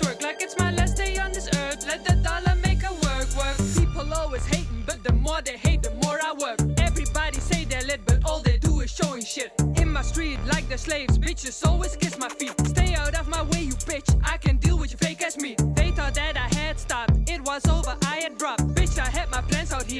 Twerk 0.00 0.20
like 0.22 0.42
it's 0.42 0.58
my 0.58 0.72
last 0.72 0.96
day 0.96 1.16
on 1.18 1.30
this 1.30 1.48
earth. 1.54 1.86
Let 1.86 2.04
the 2.04 2.16
dollar 2.16 2.56
make 2.56 2.82
a 2.82 2.92
work, 2.92 3.28
work. 3.36 3.56
People 3.78 4.12
always 4.14 4.44
hating, 4.46 4.82
but 4.84 5.04
the 5.04 5.12
more 5.12 5.40
they 5.42 5.56
hate, 5.56 5.82
the 5.82 5.94
more 6.02 6.18
I 6.20 6.32
work. 6.32 6.58
Everybody 6.78 7.38
say 7.38 7.64
they're 7.64 7.84
lit, 7.86 8.00
but 8.04 8.18
all 8.24 8.40
they 8.40 8.58
do 8.58 8.80
is 8.80 8.90
showing 8.90 9.24
shit. 9.24 9.52
In 9.76 9.92
my 9.92 10.02
street, 10.02 10.40
like 10.46 10.68
the 10.68 10.76
slaves, 10.78 11.18
bitches 11.18 11.64
always 11.64 11.94
kiss 11.94 12.18
my 12.18 12.30
feet. 12.30 12.54
Stay 12.66 12.94
out 12.94 13.14
of 13.14 13.28
my 13.28 13.42
way, 13.44 13.62
you 13.62 13.74
bitch. 13.90 14.08
I 14.24 14.38
can 14.38 14.56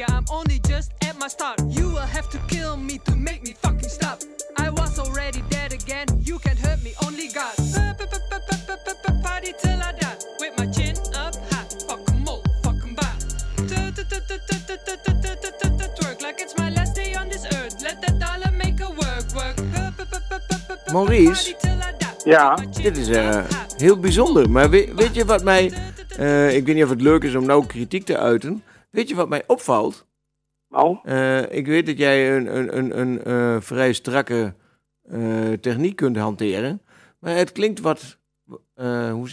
here, 0.03 0.17
I'm 0.17 0.25
only 0.31 0.59
just 0.69 0.93
at 1.03 1.19
my 1.19 1.29
start. 1.29 1.61
You 1.69 1.89
will 1.89 2.09
have 2.17 2.29
to 2.31 2.39
kill 2.49 2.77
me 2.77 2.99
to 2.99 3.17
make 3.17 3.43
me 3.43 3.55
fucking 3.63 3.89
stop. 3.89 4.19
I 4.57 4.71
was 4.71 4.99
already 4.99 5.43
dead 5.49 5.73
again, 5.73 6.07
you 6.21 6.39
can't 6.39 6.59
hurt 6.59 6.83
me, 6.83 6.93
only 7.07 7.29
God. 7.29 7.55
Party 9.23 9.53
till 9.63 9.81
I 9.81 9.93
die, 10.01 10.17
with 10.41 10.55
my 10.59 10.67
chin 10.67 10.97
up 11.15 11.35
high. 11.51 11.67
Fuck 11.89 12.11
'em 12.11 12.29
all, 12.29 12.43
fuck 12.63 12.83
'em 12.85 12.95
back. 12.95 13.17
Twerk 15.99 16.21
like 16.21 16.41
it's 16.43 16.55
my 16.57 16.71
last 16.71 16.95
day 16.95 17.15
on 17.21 17.29
this 17.29 17.45
earth. 17.45 17.83
Let 17.83 18.01
that 18.03 18.19
dollar 18.19 18.53
make 18.57 18.81
a 18.85 18.89
work, 18.89 19.27
work. 19.35 19.57
Maurice? 20.93 21.55
Ja. 22.25 22.59
Dit 22.83 22.97
is 22.97 23.09
eh, 23.09 23.45
heel 23.77 23.99
bijzonder. 23.99 24.51
Maar 24.51 24.71
weet, 24.71 24.95
weet 24.95 25.15
je 25.15 25.25
wat 25.25 25.43
mij... 25.43 25.73
eh, 26.17 26.57
ik 26.57 26.67
weet 26.67 26.75
niet 26.75 26.85
of 26.85 26.91
het 26.91 27.01
leuk 27.01 27.23
is 27.25 27.35
om 27.35 27.47
nou 27.47 27.67
kritiek 27.67 28.05
te 28.05 28.19
uiten. 28.19 28.63
Weet 28.93 29.09
je 29.09 29.14
wat 29.14 29.28
mij 29.28 29.43
opvalt? 29.47 30.07
Nou, 30.68 30.99
Eh, 31.03 31.53
ik 31.53 31.66
weet 31.66 31.86
dat 31.86 31.99
jij 31.99 32.36
een, 32.36 32.57
een, 32.57 32.76
een, 32.78 32.99
een 33.01 33.22
eh, 33.24 33.61
vrij 33.61 33.93
strakke 33.93 34.55
eh, 35.03 35.53
techniek 35.53 35.97
kunt 35.97 36.16
hanteren. 36.16 36.82
Maar 37.18 37.34
het 37.34 37.53
klinkt 37.53 37.80
wat... 37.80 38.18
hoe, 39.12 39.28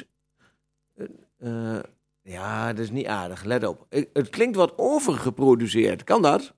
ja, 2.22 2.68
dat 2.68 2.80
is 2.80 2.91
niet 2.91 3.07
aardig. 3.07 3.43
Let 3.43 3.68
op. 3.68 3.86
Ik- 3.89 4.10
het 4.14 4.30
klinkt 4.30 4.55
wat 4.55 4.74
overgeproduceerd. 4.78 6.03
Kan 6.03 6.22
dat? 6.22 6.53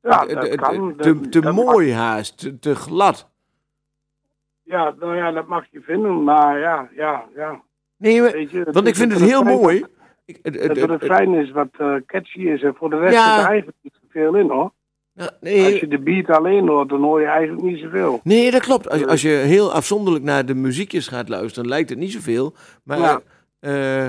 ja, 0.00 0.24
dat 0.26 0.54
kan. 0.54 0.96
Te, 0.96 1.14
Dat- 1.20 1.32
te 1.32 1.40
dat 1.40 1.54
mag- 1.54 1.64
mooi 1.64 1.92
haast. 1.92 2.38
Te, 2.38 2.58
te 2.58 2.74
glad. 2.74 3.28
Ja, 4.62 4.94
nou 4.98 5.16
ja, 5.16 5.30
dat 5.30 5.46
mag 5.46 5.66
je 5.70 5.80
vinden, 5.80 6.24
maar 6.24 6.58
ja, 6.58 6.88
ja, 6.96 7.24
ja. 7.34 7.62
Nee, 7.96 8.20
maar- 8.22 8.32
Weet 8.32 8.50
je, 8.50 8.64
want 8.72 8.86
ik 8.86 8.96
vind 8.96 9.12
het 9.12 9.20
heel 9.22 9.42
mooi. 9.42 9.84
Ik, 10.28 10.38
het, 10.42 10.56
refrein 10.78 11.34
is 11.34 11.50
wat 11.50 11.68
eh, 11.78 11.94
catchy 12.06 12.38
is 12.40 12.62
en 12.62 12.74
voor 12.74 12.90
de 12.90 12.98
rest 12.98 13.12
Ja. 13.14 13.28
zit 13.34 13.42
er 13.42 13.48
eigenlijk 13.48 13.78
niet 13.82 13.98
zoveel 14.02 14.34
in 14.34 14.48
hoor. 14.50 14.72
nee, 15.40 15.64
Als 15.64 15.80
je 15.80 15.88
de 15.88 15.98
beat 15.98 16.28
alleen 16.38 16.68
hoort, 16.68 16.88
dan 16.88 17.02
hoor 17.02 17.20
je 17.20 17.26
eigenlijk 17.26 17.62
niet 17.62 17.78
zoveel. 17.80 18.20
Nee, 18.24 18.50
dat 18.50 18.60
klopt. 18.60 18.88
Als, 18.90 19.06
als 19.06 19.22
je 19.22 19.28
heel 19.28 19.72
afzonderlijk 19.72 20.24
naar 20.24 20.46
de 20.46 20.54
muziekjes 20.54 21.08
gaat 21.08 21.28
luisteren, 21.28 21.68
lijkt 21.68 21.90
het 21.90 21.98
niet 21.98 22.12
zoveel. 22.12 22.54
Maar 22.84 22.98
Ja. 22.98 23.20
eh, 23.60 24.06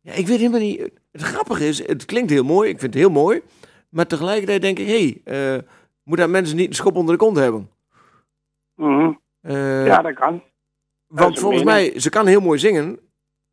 ja, 0.00 0.12
ik 0.12 0.26
weet 0.26 0.38
helemaal 0.38 0.60
niet. 0.60 0.90
Het 1.12 1.22
grappige 1.22 1.68
is, 1.68 1.86
het 1.86 2.04
klinkt 2.04 2.30
heel 2.30 2.44
mooi. 2.44 2.68
Ik 2.70 2.78
vind 2.78 2.94
het 2.94 3.02
heel 3.02 3.10
mooi. 3.12 3.40
Maar 3.88 4.06
tegelijkertijd 4.06 4.62
denk 4.62 4.78
ik, 4.78 4.86
hé, 4.86 5.20
hey, 5.24 5.54
eh, 5.56 5.62
moet 6.02 6.18
dat 6.18 6.28
mensen 6.28 6.56
niet 6.56 6.68
een 6.68 6.74
schop 6.74 6.96
onder 6.96 7.14
de 7.18 7.24
kont 7.24 7.36
hebben? 7.36 7.70
Mhm. 8.74 9.12
Ja, 9.86 10.02
dat 10.02 10.14
kan. 10.14 10.42
want 11.06 11.38
volgens 11.38 11.62
mij, 11.64 12.00
ze 12.00 12.08
kan 12.10 12.26
heel 12.26 12.40
mooi 12.40 12.58
zingen. 12.58 12.98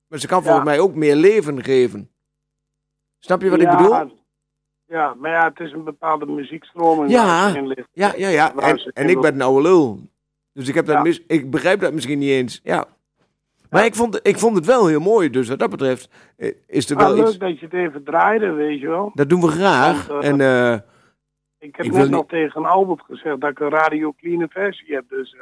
Maar 0.08 0.20
ze 0.20 0.28
kan 0.28 0.44
volgens 0.44 0.66
mij 0.66 0.80
ook 0.80 0.96
meer 0.96 1.16
leven 1.16 1.64
geven. 1.64 2.10
Snap 3.20 3.42
je 3.42 3.50
wat 3.50 3.60
ik 3.62 3.70
bedoel? 3.70 4.16
Ja, 4.86 5.14
maar 5.14 5.32
ja, 5.32 5.48
het 5.48 5.60
is 5.60 5.72
een 5.72 5.84
bepaalde 5.84 6.26
muziekstroming 6.26 7.10
Ja. 7.12 7.48
Ja, 7.94 8.14
ja, 8.18 8.28
ja. 8.28 8.56
En, 8.56 8.92
en 8.94 9.10
ik 9.10 9.22
ben 9.22 9.34
een 9.34 9.42
oude 9.42 9.62
lul. 9.62 10.00
Dus 10.54 10.68
ik, 10.68 10.76
heb 10.76 10.86
dat 10.86 10.96
Ja. 10.96 11.02
mis, 11.02 11.22
ik 11.28 11.52
begrijp 11.52 11.80
dat 11.80 11.94
misschien 11.94 12.20
niet 12.20 12.30
eens. 12.30 12.60
Ja. 12.64 12.86
Maar 13.70 13.86
ik, 13.86 13.96
vond, 13.96 14.20
ik 14.28 14.38
vond 14.40 14.56
het 14.56 14.66
wel 14.66 14.88
heel 14.88 15.00
mooi. 15.00 15.30
Dus 15.30 15.48
wat 15.48 15.60
dat 15.60 15.70
betreft 15.70 16.10
eh, 16.38 16.54
is 16.68 16.90
er 16.90 16.98
Ah, 16.98 17.06
wel 17.06 17.16
leuk 17.16 17.28
iets... 17.28 17.38
dat 17.38 17.60
je 17.60 17.66
het 17.66 17.74
even 17.74 18.04
draaide, 18.04 18.52
weet 18.52 18.80
je 18.80 18.88
wel. 18.88 19.12
Dat 19.14 19.30
doen 19.30 19.42
we 19.42 19.48
graag. 19.48 20.08
Want, 20.08 20.24
eh, 20.24 20.30
en 20.30 20.42
eh, 20.42 20.74
Ik 21.60 21.76
heb 21.76 21.86
Ik 21.86 21.92
net 21.92 22.10
nog 22.10 22.20
niet- 22.20 22.30
tegen 22.30 22.66
Albert 22.66 23.02
gezegd 23.02 23.42
dat 23.42 23.50
ik 23.50 23.60
een 23.60 23.70
radio 23.70 24.14
clean 24.18 24.50
versie 24.50 24.94
heb. 24.96 25.10
Dus 25.10 25.36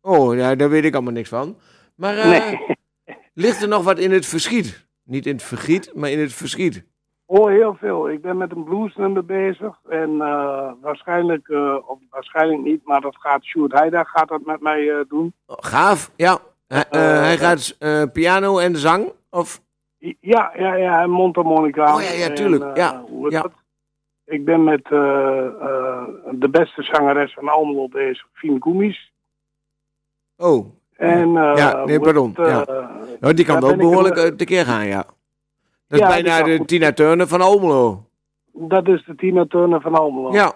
oh, 0.00 0.34
ja, 0.36 0.54
daar 0.54 0.70
weet 0.70 0.84
ik 0.84 0.94
allemaal 0.94 1.12
niks 1.12 1.28
van. 1.28 1.56
Maar 1.94 2.26
nee. 2.28 2.76
Ligt 3.34 3.62
er 3.62 3.68
nog 3.68 3.84
wat 3.84 3.98
in 3.98 4.10
het 4.12 4.26
verschiet? 4.26 4.86
Niet 5.04 5.26
in 5.26 5.32
het 5.32 5.42
vergiet, 5.42 5.94
maar 5.94 6.10
in 6.10 6.18
het 6.18 6.32
verschiet. 6.32 6.84
Oh, 7.26 7.48
heel 7.48 7.74
veel. 7.74 8.10
Ik 8.10 8.22
ben 8.22 8.36
met 8.36 8.52
een 8.52 8.64
bluesnummer 8.64 9.24
bezig. 9.24 9.78
En 9.88 10.20
eh, 10.20 10.72
waarschijnlijk, 10.80 11.48
eh, 11.48 11.76
of 11.86 11.98
waarschijnlijk 12.10 12.60
niet, 12.62 12.84
maar 12.84 13.00
dat 13.00 13.16
gaat 13.16 13.44
Sjoerd 13.44 13.72
Heida 13.72 14.04
gaat 14.04 14.28
dat 14.28 14.44
met 14.44 14.60
mij 14.60 14.90
eh, 14.90 15.04
doen. 15.08 15.32
Oh, 15.46 15.56
gaaf, 15.60 16.10
ja. 16.16 16.38
Hij- 16.66 16.84
hij 16.90 17.38
gaat 17.38 17.76
piano 18.12 18.58
en 18.58 18.76
zang? 18.76 19.12
Of? 19.30 19.62
Ja, 20.20 20.52
ja, 20.56 20.74
ja, 20.74 21.02
en 21.02 21.10
mondharmonica. 21.10 21.94
Oh, 21.96 22.02
ja, 22.02 22.10
ja, 22.12 22.30
tuurlijk. 22.32 22.62
En, 22.64 22.74
Ja, 22.74 23.04
ja. 23.28 23.46
Ik 24.24 24.44
ben 24.44 24.64
met 24.64 24.84
de 24.84 26.48
beste 26.50 26.82
zangeres 26.82 27.32
van 27.34 27.48
Almelo 27.48 27.88
bezig, 27.88 28.26
Fien 28.32 28.58
Koemies. 28.58 29.12
Oh, 30.36 30.66
En, 30.96 31.36
eh, 31.36 31.56
Ja, 31.56 31.84
nee, 31.84 31.96
hoe 31.96 32.04
pardon, 32.04 32.28
het, 32.36 32.46
ja. 32.46 32.64
eh, 32.64 32.88
nou, 33.20 33.34
die 33.34 33.44
kan 33.44 33.70
ik 33.70 33.76
behoorlijk 33.76 34.16
een- 34.16 34.30
eh, 34.30 34.36
tekeer 34.36 34.64
gaan, 34.64 34.86
ja. 34.86 35.04
Dat 35.88 36.00
is 36.00 36.06
bijna 36.06 36.42
de. 36.42 36.64
Tina 36.64 36.92
Turner 36.92 37.28
van 37.28 37.40
Almelo. 37.40 38.04
Dat 38.52 38.88
is 38.88 39.04
de 39.04 39.14
Tina 39.14 39.46
Turner 39.46 39.80
van 39.80 39.94
Almelo. 39.94 40.32
Ja, 40.32 40.52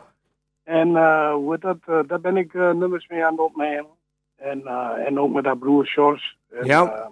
En 0.64 0.96
eh, 0.96 1.32
hoe 1.32 1.58
dat, 1.58 1.76
eh, 1.86 1.98
daar 2.06 2.20
ben 2.20 2.36
ik 2.36 2.54
eh, 2.54 2.70
nummers 2.70 3.06
mee 3.08 3.24
aan 3.24 3.30
het 3.32 3.40
opnemen. 3.40 3.90
En, 4.36 4.66
eh, 4.66 5.06
en 5.06 5.20
ook 5.20 5.32
met 5.32 5.44
haar 5.44 5.56
broer 5.58 5.86
George. 5.86 6.34
En, 6.50 6.66
Ja. 6.66 6.92
eh, 6.94 7.06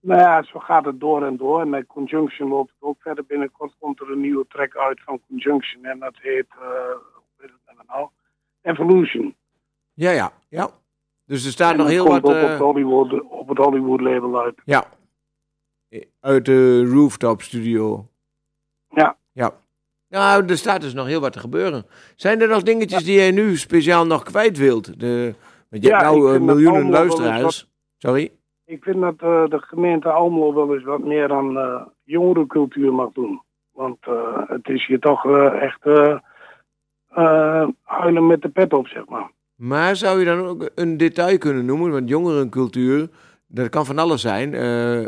nou 0.00 0.20
ja, 0.20 0.42
zo 0.42 0.58
gaat 0.58 0.84
het 0.84 1.00
door 1.00 1.24
en 1.24 1.36
door. 1.36 1.60
En 1.60 1.70
met 1.70 1.86
Conjunction 1.86 2.48
loopt 2.48 2.68
het 2.78 2.88
ook 2.88 2.96
verder. 3.00 3.24
Binnenkort 3.26 3.74
komt 3.78 4.00
er 4.00 4.10
een 4.10 4.20
nieuwe 4.20 4.46
track 4.48 4.76
uit 4.76 5.00
van 5.04 5.20
Conjunction. 5.28 5.84
En 5.84 5.98
dat 5.98 6.14
heet, 6.20 6.46
eh, 6.50 6.58
hoe 7.14 7.24
heet 7.38 7.50
het 7.64 7.86
nou? 7.88 8.08
Evolution. 8.62 9.34
ja, 9.94 10.10
ja, 10.10 10.32
ja. 10.48 10.68
Dus 11.26 11.44
er 11.44 11.50
staat 11.50 11.72
En 11.72 11.78
nog 11.78 11.88
heel 11.88 12.06
wat... 12.08 12.22
op, 12.22 12.30
eh, 12.32 12.48
het 12.48 12.58
Hollywood, 12.58 13.22
op 13.22 13.48
het 13.48 13.58
Hollywood 13.58 14.00
label 14.00 14.40
uit. 14.42 14.60
Ja. 14.64 14.84
Uit 16.20 16.44
de 16.44 16.84
Rooftop 16.84 17.42
Studio. 17.42 18.06
Ja. 18.88 19.16
Ja. 19.32 19.52
Nou, 20.08 20.44
er 20.46 20.56
staat 20.56 20.80
dus 20.80 20.94
nog 20.94 21.06
heel 21.06 21.20
wat 21.20 21.32
te 21.32 21.38
gebeuren. 21.38 21.86
Zijn 22.16 22.40
er 22.40 22.48
nog 22.48 22.62
dingetjes 22.62 23.04
die 23.04 23.16
jij 23.16 23.30
nu 23.30 23.56
speciaal 23.56 24.06
nog 24.06 24.22
kwijt 24.22 24.58
wilt? 24.58 25.00
De 25.00 25.34
Want 25.68 25.82
je 25.82 25.88
Ja, 25.88 25.98
hebt 25.98 26.10
nou 26.10 26.34
eh, 26.34 26.40
miljoenen 26.40 26.90
luisteraars. 26.90 27.68
Sorry? 27.98 28.32
Ik 28.64 28.82
vind 28.82 29.00
dat 29.00 29.14
eh, 29.18 29.44
de 29.48 29.58
gemeente 29.60 30.08
Almelo 30.10 30.54
wel 30.54 30.74
eens 30.74 30.84
wat 30.84 31.04
meer 31.04 31.32
aan 31.32 31.58
eh 31.58 31.82
jongerencultuur 32.04 32.92
mag 32.94 33.12
doen. 33.12 33.42
Want 33.72 33.96
eh, 34.00 34.42
het 34.46 34.68
is 34.68 34.86
hier 34.86 35.00
toch 35.00 35.24
eh, 35.26 35.62
echt 35.62 35.86
eh, 35.86 36.18
eh, 37.08 37.68
huilen 37.82 38.26
met 38.26 38.42
de 38.42 38.48
pet 38.48 38.72
op, 38.72 38.86
zeg 38.88 39.06
maar. 39.08 39.30
Maar 39.56 39.96
zou 39.96 40.18
je 40.18 40.24
dan 40.24 40.38
ook 40.46 40.70
een 40.74 40.96
detail 40.96 41.38
kunnen 41.38 41.64
noemen? 41.64 41.90
Want 41.90 42.08
jongerencultuur, 42.08 43.08
dat 43.46 43.68
kan 43.68 43.86
van 43.86 43.98
alles 43.98 44.20
zijn. 44.20 44.54
Eh, 44.54 45.04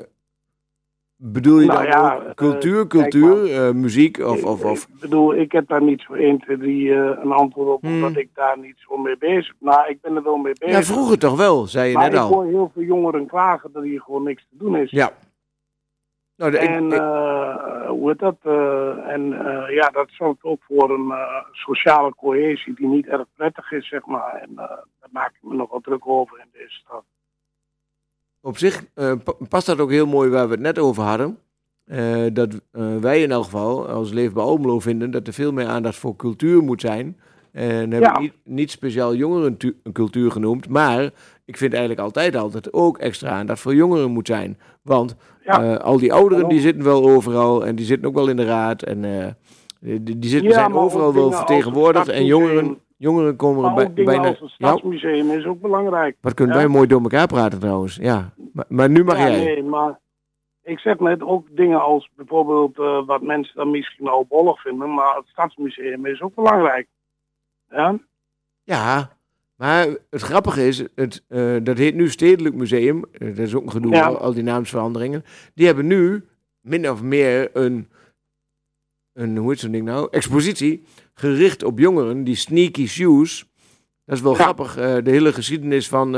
bedoel 1.17 1.61
je 1.61 1.67
Nou 1.67 1.79
dan 1.79 1.89
ja, 1.89 2.15
ook 2.15 2.23
eh, 2.23 2.35
cultuur, 2.35 2.87
cultuur, 2.87 3.53
eh, 3.53 3.73
muziek 3.75 4.19
of... 4.19 4.45
of, 4.45 4.65
of 4.65 4.83
Ik 4.83 5.01
bedoel, 5.01 5.35
ik 5.35 5.53
heb 5.53 5.69
daar 5.69 5.83
niet 5.83 6.01
zo 6.01 6.13
1, 6.13 6.39
2, 6.39 6.59
3 6.59 6.93
eh, 6.95 7.19
een 7.23 7.33
antwoord 7.33 7.69
op, 7.69 7.83
Hmm. 7.83 7.95
omdat 7.95 8.17
ik 8.17 8.29
daar 8.35 8.59
niet 8.59 8.77
zo 8.77 8.97
mee 8.97 9.17
bezig 9.19 9.55
ben. 9.59 9.69
Nou, 9.71 9.89
ik 9.89 10.01
ben 10.01 10.17
er 10.17 10.23
wel 10.23 10.37
mee 10.37 10.53
bezig. 10.59 10.77
ja, 10.77 10.83
vroeger 10.83 11.19
toch 11.19 11.37
wel, 11.37 11.67
zei 11.67 11.89
je 11.89 11.95
maar 11.95 12.05
net 12.05 12.13
ik 12.13 12.19
al. 12.19 12.29
hoor 12.29 12.45
heel 12.45 12.71
veel 12.75 12.83
jongeren 12.83 13.27
klagen 13.27 13.71
dat 13.73 13.83
hier 13.83 14.01
gewoon 14.01 14.23
niks 14.23 14.47
te 14.51 14.57
doen 14.59 14.77
is. 14.77 14.91
Ja. 14.91 15.13
Nou, 16.39 16.51
de- 16.51 16.59
En 16.59 16.87
ik- 16.87 16.93
eh, 16.93 17.89
hoe 17.89 18.15
dat? 18.17 18.37
eh, 18.43 19.09
en 19.13 19.33
eh, 19.47 19.75
ja, 19.75 19.89
dat 19.89 20.09
zorgt 20.11 20.43
ook 20.43 20.63
voor 20.63 20.91
een 20.91 21.13
sociale 21.53 22.15
cohesie 22.15 22.75
die 22.75 22.87
niet 22.87 23.07
erg 23.07 23.25
prettig 23.37 23.73
is, 23.73 23.89
zeg 23.89 24.07
maar. 24.07 24.33
En 24.35 24.55
daar 24.55 24.85
maak 25.11 25.29
ik 25.31 25.39
me 25.51 25.55
nog 25.55 25.71
wel 25.71 25.81
druk 25.81 26.07
over 26.09 26.39
in 26.39 26.49
deze 26.53 26.71
stad. 26.85 27.05
op 28.41 28.59
zich 28.59 28.85
pa- 28.95 29.35
past 29.49 29.67
dat 29.67 29.81
ook 29.81 29.91
heel 29.91 30.07
mooi 30.07 30.31
waar 30.31 30.47
we 30.47 30.53
het 30.53 30.61
net 30.63 30.79
over 30.79 31.03
hadden. 31.03 31.39
Dat 32.35 32.61
wij 33.01 33.23
in 33.23 33.31
elk 33.31 33.45
geval 33.45 33.89
als 33.89 34.13
Leefbaar 34.13 34.45
Almelo 34.45 34.81
vinden 34.81 35.11
dat 35.11 35.27
er 35.27 35.33
veel 35.33 35.53
meer 35.53 35.67
aandacht 35.67 35.97
voor 35.97 36.17
cultuur 36.17 36.63
moet 36.63 36.81
zijn. 36.81 37.21
En 37.53 37.65
hebben 37.91 38.01
Ja. 38.01 38.19
niet, 38.19 38.35
niet 38.45 38.71
speciaal 38.71 39.15
jongerencultuur 39.15 40.31
genoemd, 40.31 40.69
maar 40.69 41.11
ik 41.49 41.57
vind 41.57 41.73
eigenlijk 41.73 42.03
altijd 42.03 42.37
al 42.37 42.51
dat 42.51 42.67
er 42.67 42.73
ook 42.73 42.99
extra 42.99 43.31
aandacht 43.31 43.61
voor 43.61 43.75
jongeren 43.75 44.11
moet 44.11 44.27
zijn. 44.27 44.59
Want 44.83 45.17
Ja. 45.45 45.63
eh, 45.63 45.77
al 45.85 45.99
die 45.99 46.13
ouderen 46.13 46.49
die 46.49 46.61
zitten 46.61 46.85
wel 46.85 47.09
overal 47.09 47.67
en 47.67 47.77
die 47.77 47.87
zitten 47.87 48.09
ook 48.09 48.15
wel 48.15 48.29
in 48.29 48.37
de 48.37 48.45
raad 48.45 48.83
en 48.83 49.05
eh, 49.05 49.27
die, 49.81 50.19
die 50.19 50.31
zitten, 50.31 50.49
Ja, 50.49 50.55
zijn 50.55 50.75
overal 50.75 51.15
wel 51.15 51.33
vertegenwoordigd 51.33 52.09
en 52.09 52.25
jongeren, 52.25 52.79
jongeren 52.97 53.37
komen 53.37 53.65
er 53.65 53.75
bij, 53.95 54.05
bijna... 54.05 54.29
als 54.29 54.41
het 54.41 54.51
Stadsmuseum 54.51 55.31
is 55.31 55.45
ook 55.45 55.61
belangrijk. 55.61 56.17
wat 56.21 56.35
kunnen 56.35 56.55
Ja. 56.57 56.61
wij 56.63 56.71
mooi 56.71 56.87
door 56.87 57.01
elkaar 57.03 57.27
praten 57.27 57.59
trouwens. 57.59 57.97
Ja, 57.97 58.33
maar, 58.53 58.65
maar 58.69 58.91
nu 58.91 59.05
mag 59.05 59.17
jij. 59.19 59.45
nee, 59.45 59.63
maar 59.63 59.99
ik 60.63 60.79
zeg 60.79 60.99
net 60.99 61.23
ook 61.23 61.47
dingen 61.51 61.81
als 61.83 62.11
bijvoorbeeld 62.17 62.79
eh, 62.79 63.07
wat 63.07 63.23
mensen 63.23 63.57
dan 63.57 63.71
misschien 63.71 64.09
al 64.09 64.27
bollig 64.29 64.61
vinden, 64.61 64.95
maar 64.95 65.17
het 65.17 65.27
Stadsmuseum 65.27 66.07
is 66.07 66.21
ook 66.21 66.35
belangrijk. 66.35 66.87
Ja? 67.71 67.99
Ja, 68.63 69.11
maar 69.59 69.87
het 70.11 70.23
grappige 70.23 70.67
is, 70.67 70.83
het, 70.95 71.23
eh, 71.29 71.57
dat 71.63 71.79
heet 71.79 71.95
nu 71.95 72.11
Stedelijk 72.11 72.55
Museum. 72.55 73.05
Eh, 73.13 73.29
dat 73.29 73.47
is 73.47 73.55
ook 73.55 73.65
een 73.65 73.71
gedoe, 73.71 73.93
Ja. 73.95 74.07
al, 74.07 74.19
al 74.19 74.33
die 74.35 74.43
naamsveranderingen. 74.43 75.25
Die 75.55 75.67
hebben 75.67 75.87
nu 75.87 76.25
min 76.61 76.91
of 76.91 77.03
meer 77.03 77.51
een, 77.53 77.89
een 79.13 79.37
hoe 79.37 79.51
heet 79.51 79.59
zo'n 79.61 79.71
ding 79.71 79.85
nou? 79.85 80.09
Expositie 80.11 80.83
gericht 81.15 81.63
op 81.65 81.79
jongeren, 81.79 82.25
die 82.25 82.35
sneaky 82.35 82.87
shoes. 82.87 83.47
Dat 84.05 84.17
is 84.17 84.23
wel 84.23 84.33
Ja. 84.37 84.43
grappig, 84.43 84.77
eh, 84.77 84.97
de 85.05 85.11
hele 85.11 85.33
geschiedenis 85.33 85.89
van 85.89 86.13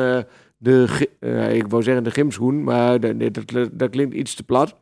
de, 0.56 1.08
ik 1.52 1.66
wou 1.68 1.82
zeggen 1.82 2.04
de 2.04 2.10
gymschoen, 2.10 2.62
maar 2.64 3.00
dat, 3.00 3.34
dat, 3.34 3.68
dat 3.72 3.90
klinkt 3.90 4.14
iets 4.14 4.34
te 4.34 4.42
plat. 4.42 4.76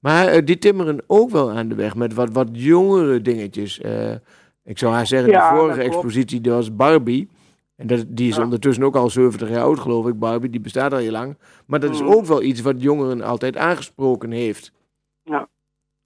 Maar 0.00 0.44
die 0.44 0.58
timmeren 0.58 1.02
ook 1.06 1.30
wel 1.30 1.50
aan 1.50 1.68
de 1.68 1.74
weg 1.74 1.94
met 1.94 2.14
wat, 2.14 2.30
wat 2.32 2.48
jongere 2.52 3.22
dingetjes. 3.22 3.80
Ik 4.64 4.78
zou 4.78 4.92
haar 4.94 5.06
zeggen, 5.06 5.30
Ja, 5.30 5.50
de 5.52 5.56
vorige 5.58 5.80
expositie 5.82 6.40
die 6.40 6.52
was 6.52 6.76
Barbie. 6.76 7.28
En 7.76 7.86
dat, 7.86 8.04
die 8.08 8.28
is 8.28 8.36
Ja. 8.36 8.42
ondertussen 8.42 8.84
ook 8.84 8.96
al 8.96 9.10
70 9.10 9.48
jaar 9.48 9.62
oud, 9.62 9.78
geloof 9.78 10.06
ik. 10.06 10.18
Barbie, 10.18 10.50
die 10.50 10.60
bestaat 10.60 10.92
al 10.92 10.98
heel 10.98 11.10
lang. 11.10 11.38
Maar 11.66 11.80
dat 11.80 11.90
is 11.94 12.00
Mhm. 12.02 12.10
ook 12.12 12.24
wel 12.24 12.42
iets 12.42 12.60
wat 12.60 12.82
jongeren 12.82 13.22
altijd 13.22 13.56
aangesproken 13.56 14.30
heeft. 14.30 14.72
Ja. 15.22 15.48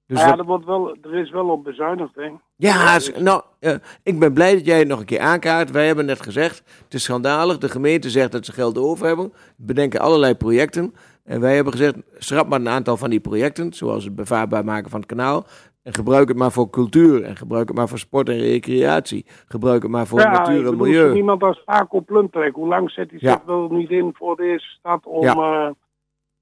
Dus 0.07 0.19
Maar 0.19 0.29
ja, 0.29 0.31
dat- 0.31 0.41
er, 0.41 0.47
wordt 0.47 0.65
wel, 0.65 0.97
er 1.03 1.15
is 1.15 1.31
wel 1.31 1.49
op 1.49 1.65
bezuinigd, 1.65 2.15
hè? 2.15 2.29
ja, 2.57 2.99
s- 2.99 3.13
nou, 3.19 3.43
eh, 3.61 3.75
ik 4.03 4.19
ben 4.19 4.33
blij 4.33 4.55
dat 4.55 4.65
jij 4.67 4.79
het 4.79 4.89
nog 4.89 4.99
een 5.01 5.05
keer 5.05 5.21
aankaart. 5.21 5.71
Wij 5.71 5.87
hebben 5.87 6.05
net 6.07 6.23
gezegd, 6.23 6.63
het 6.85 6.95
is 6.95 7.03
schandalig. 7.03 7.59
De 7.59 7.69
gemeente 7.69 8.11
zegt 8.11 8.33
dat 8.33 8.45
ze 8.45 8.53
geld 8.53 8.79
over 8.79 9.07
hebben. 9.07 9.33
Bedenken 9.57 10.01
allerlei 10.01 10.35
projecten. 10.35 10.95
En 11.25 11.41
wij 11.41 11.55
hebben 11.55 11.73
gezegd, 11.73 11.95
schrap 12.19 12.49
maar 12.49 12.61
een 12.61 12.69
aantal 12.69 12.97
van 12.97 13.11
die 13.11 13.21
projecten. 13.21 13.73
Zoals 13.73 14.05
het 14.05 14.15
bevaarbaar 14.15 14.65
maken 14.65 14.91
van 14.91 15.01
het 15.01 15.09
kanaal. 15.09 15.47
En 15.83 15.95
gebruik 15.95 16.29
het 16.29 16.37
maar 16.37 16.53
voor 16.53 16.71
cultuur. 16.71 17.23
En 17.25 17.37
gebruik 17.37 17.69
het 17.69 17.77
maar 17.77 17.89
voor 17.89 17.99
sport 17.99 18.29
en 18.29 18.39
recreatie. 18.39 19.27
Gebruik 19.47 19.83
het 19.83 19.91
maar 19.91 20.07
voor 20.07 20.21
ja, 20.21 20.31
natuur 20.31 20.67
en 20.67 20.77
milieu. 20.77 21.09
zo 21.11 21.15
Iemand 21.17 21.43
als 21.43 21.63
Paco 21.65 22.01
Plumtrek, 22.01 22.55
hoe 22.55 22.69
lang 22.69 22.91
zet 22.91 23.11
hij 23.11 23.19
Ja. 23.23 23.33
zich 23.33 23.43
wel 23.45 23.69
niet 23.69 23.91
in 23.91 24.15
voor 24.15 24.37
deze 24.37 24.67
stad 24.69 25.07
om 25.07 25.23
Ja. 25.23 25.35
eh, 25.35 25.71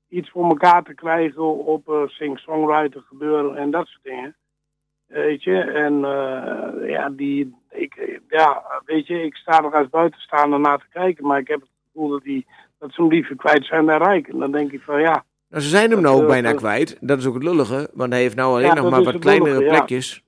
iets 0.08 0.30
voor 0.30 0.48
elkaar 0.48 0.82
te 0.82 0.94
krijgen 0.94 1.66
op 1.66 1.88
eh 1.88 2.02
sing-songwriter 2.06 3.02
gebeuren 3.08 3.56
en 3.56 3.70
dat 3.70 3.86
soort 3.86 4.04
dingen. 4.04 4.36
Weet 5.06 5.42
je, 5.42 5.60
en 5.60 6.04
eh, 6.04 6.88
ja, 6.90 7.08
die, 7.10 7.54
ik, 7.70 8.20
ja, 8.28 8.62
weet 8.84 9.06
je, 9.06 9.22
ik 9.22 9.34
sta 9.36 9.64
er 9.64 9.74
als 9.74 9.88
buitenstaander 9.88 10.60
naar 10.60 10.78
te 10.78 10.86
kijken, 10.90 11.26
maar 11.26 11.38
ik 11.38 11.48
heb 11.48 11.60
het 11.60 11.68
gevoel 11.92 12.08
dat, 12.08 12.22
die, 12.22 12.46
dat 12.78 12.92
ze 12.92 13.00
hem 13.00 13.10
liever 13.10 13.36
kwijt 13.36 13.64
zijn 13.64 13.86
dan 13.86 14.02
rijk. 14.02 14.28
En 14.28 14.38
dan 14.38 14.52
denk 14.52 14.72
ik 14.72 14.82
van 14.82 15.00
ja, 15.00 15.24
Nou, 15.48 15.62
ze 15.62 15.68
zijn 15.68 15.90
hem 15.90 16.00
nou 16.00 16.14
ook 16.16 16.22
eh, 16.22 16.28
bijna 16.28 16.52
kwijt. 16.52 16.96
Dat 17.00 17.18
is 17.18 17.26
ook 17.26 17.34
het 17.34 17.42
lullige. 17.42 17.90
Want 17.94 18.12
hij 18.12 18.20
heeft 18.20 18.36
nou 18.36 18.52
alleen 18.52 18.66
Ja, 18.66 18.74
nog 18.74 18.90
maar 18.90 19.02
wat 19.02 19.18
kleinere 19.18 19.50
lullige, 19.50 19.68
plekjes. 19.76 20.22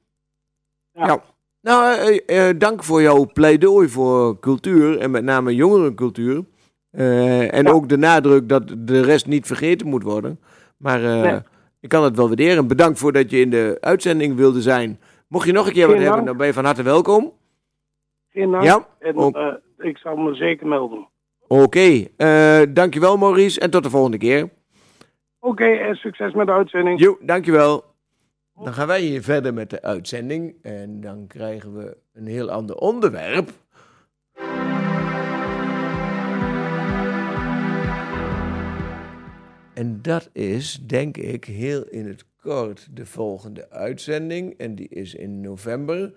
Ja. 0.92 1.06
Ja. 1.06 1.22
Nou, 1.62 1.94
eh, 1.98 2.48
eh, 2.48 2.58
dank 2.58 2.84
voor 2.84 3.02
jouw 3.02 3.26
pleidooi 3.32 3.88
voor 3.88 4.38
cultuur. 4.40 4.98
En 4.98 5.10
met 5.10 5.24
name 5.24 5.54
jongerencultuur. 5.54 6.44
Eh, 6.90 7.54
en 7.54 7.64
Ja. 7.64 7.70
ook 7.70 7.88
de 7.88 7.96
nadruk 7.96 8.48
dat 8.48 8.74
de 8.78 9.00
rest 9.02 9.26
niet 9.26 9.46
vergeten 9.46 9.86
moet 9.86 10.02
worden. 10.02 10.40
Maar 10.76 11.00
Nee. 11.00 11.38
ik 11.80 11.88
kan 11.88 12.04
het 12.04 12.16
wel 12.16 12.26
waarderen. 12.26 12.66
Bedankt 12.66 12.98
voor 12.98 13.12
dat 13.12 13.30
je 13.30 13.40
in 13.40 13.50
de 13.50 13.76
uitzending 13.80 14.36
wilde 14.36 14.60
zijn. 14.62 15.00
Mocht 15.28 15.46
je 15.46 15.52
nog 15.52 15.66
een 15.66 15.72
keer 15.72 15.86
wat 15.86 15.98
hebben, 15.98 16.24
dan 16.24 16.36
ben 16.36 16.46
je 16.46 16.52
van 16.52 16.64
harte 16.64 16.82
welkom. 16.82 17.32
geen 18.32 18.50
dank. 18.50 18.64
Ja, 18.64 18.86
En 18.98 19.16
ook. 19.16 19.60
ik 19.78 19.96
zal 19.98 20.16
me 20.16 20.34
zeker 20.34 20.66
melden. 20.66 21.08
Oké, 21.48 22.04
eh, 22.16 22.60
dankjewel 22.68 23.16
Maurice. 23.16 23.60
En 23.60 23.70
tot 23.70 23.82
de 23.82 23.90
volgende 23.90 24.18
keer. 24.18 24.48
Oké, 25.41 25.64
en 25.64 25.95
succes 25.95 26.32
met 26.34 26.47
de 26.47 26.53
uitzending. 26.53 27.01
Jo, 27.01 27.18
dankjewel. 27.20 27.84
Dan 28.55 28.72
gaan 28.72 28.86
wij 28.86 29.01
hier 29.01 29.22
verder 29.22 29.55
met 29.55 29.70
de 29.70 29.82
uitzending. 29.82 30.55
En 30.62 31.01
dan 31.01 31.26
krijgen 31.26 31.76
we 31.76 31.97
een 32.12 32.26
heel 32.26 32.51
ander 32.51 32.76
onderwerp. 32.76 33.51
En 39.74 39.99
dat 40.03 40.28
is, 40.32 40.80
denk 40.86 41.16
ik, 41.16 41.45
heel 41.45 41.84
in 41.88 42.07
het 42.07 42.24
kort 42.43 42.88
de 42.97 43.07
volgende 43.07 43.70
uitzending. 43.70 44.55
En 44.59 44.74
die 44.74 44.88
is 44.88 45.14
in 45.14 45.41
november. 45.41 46.12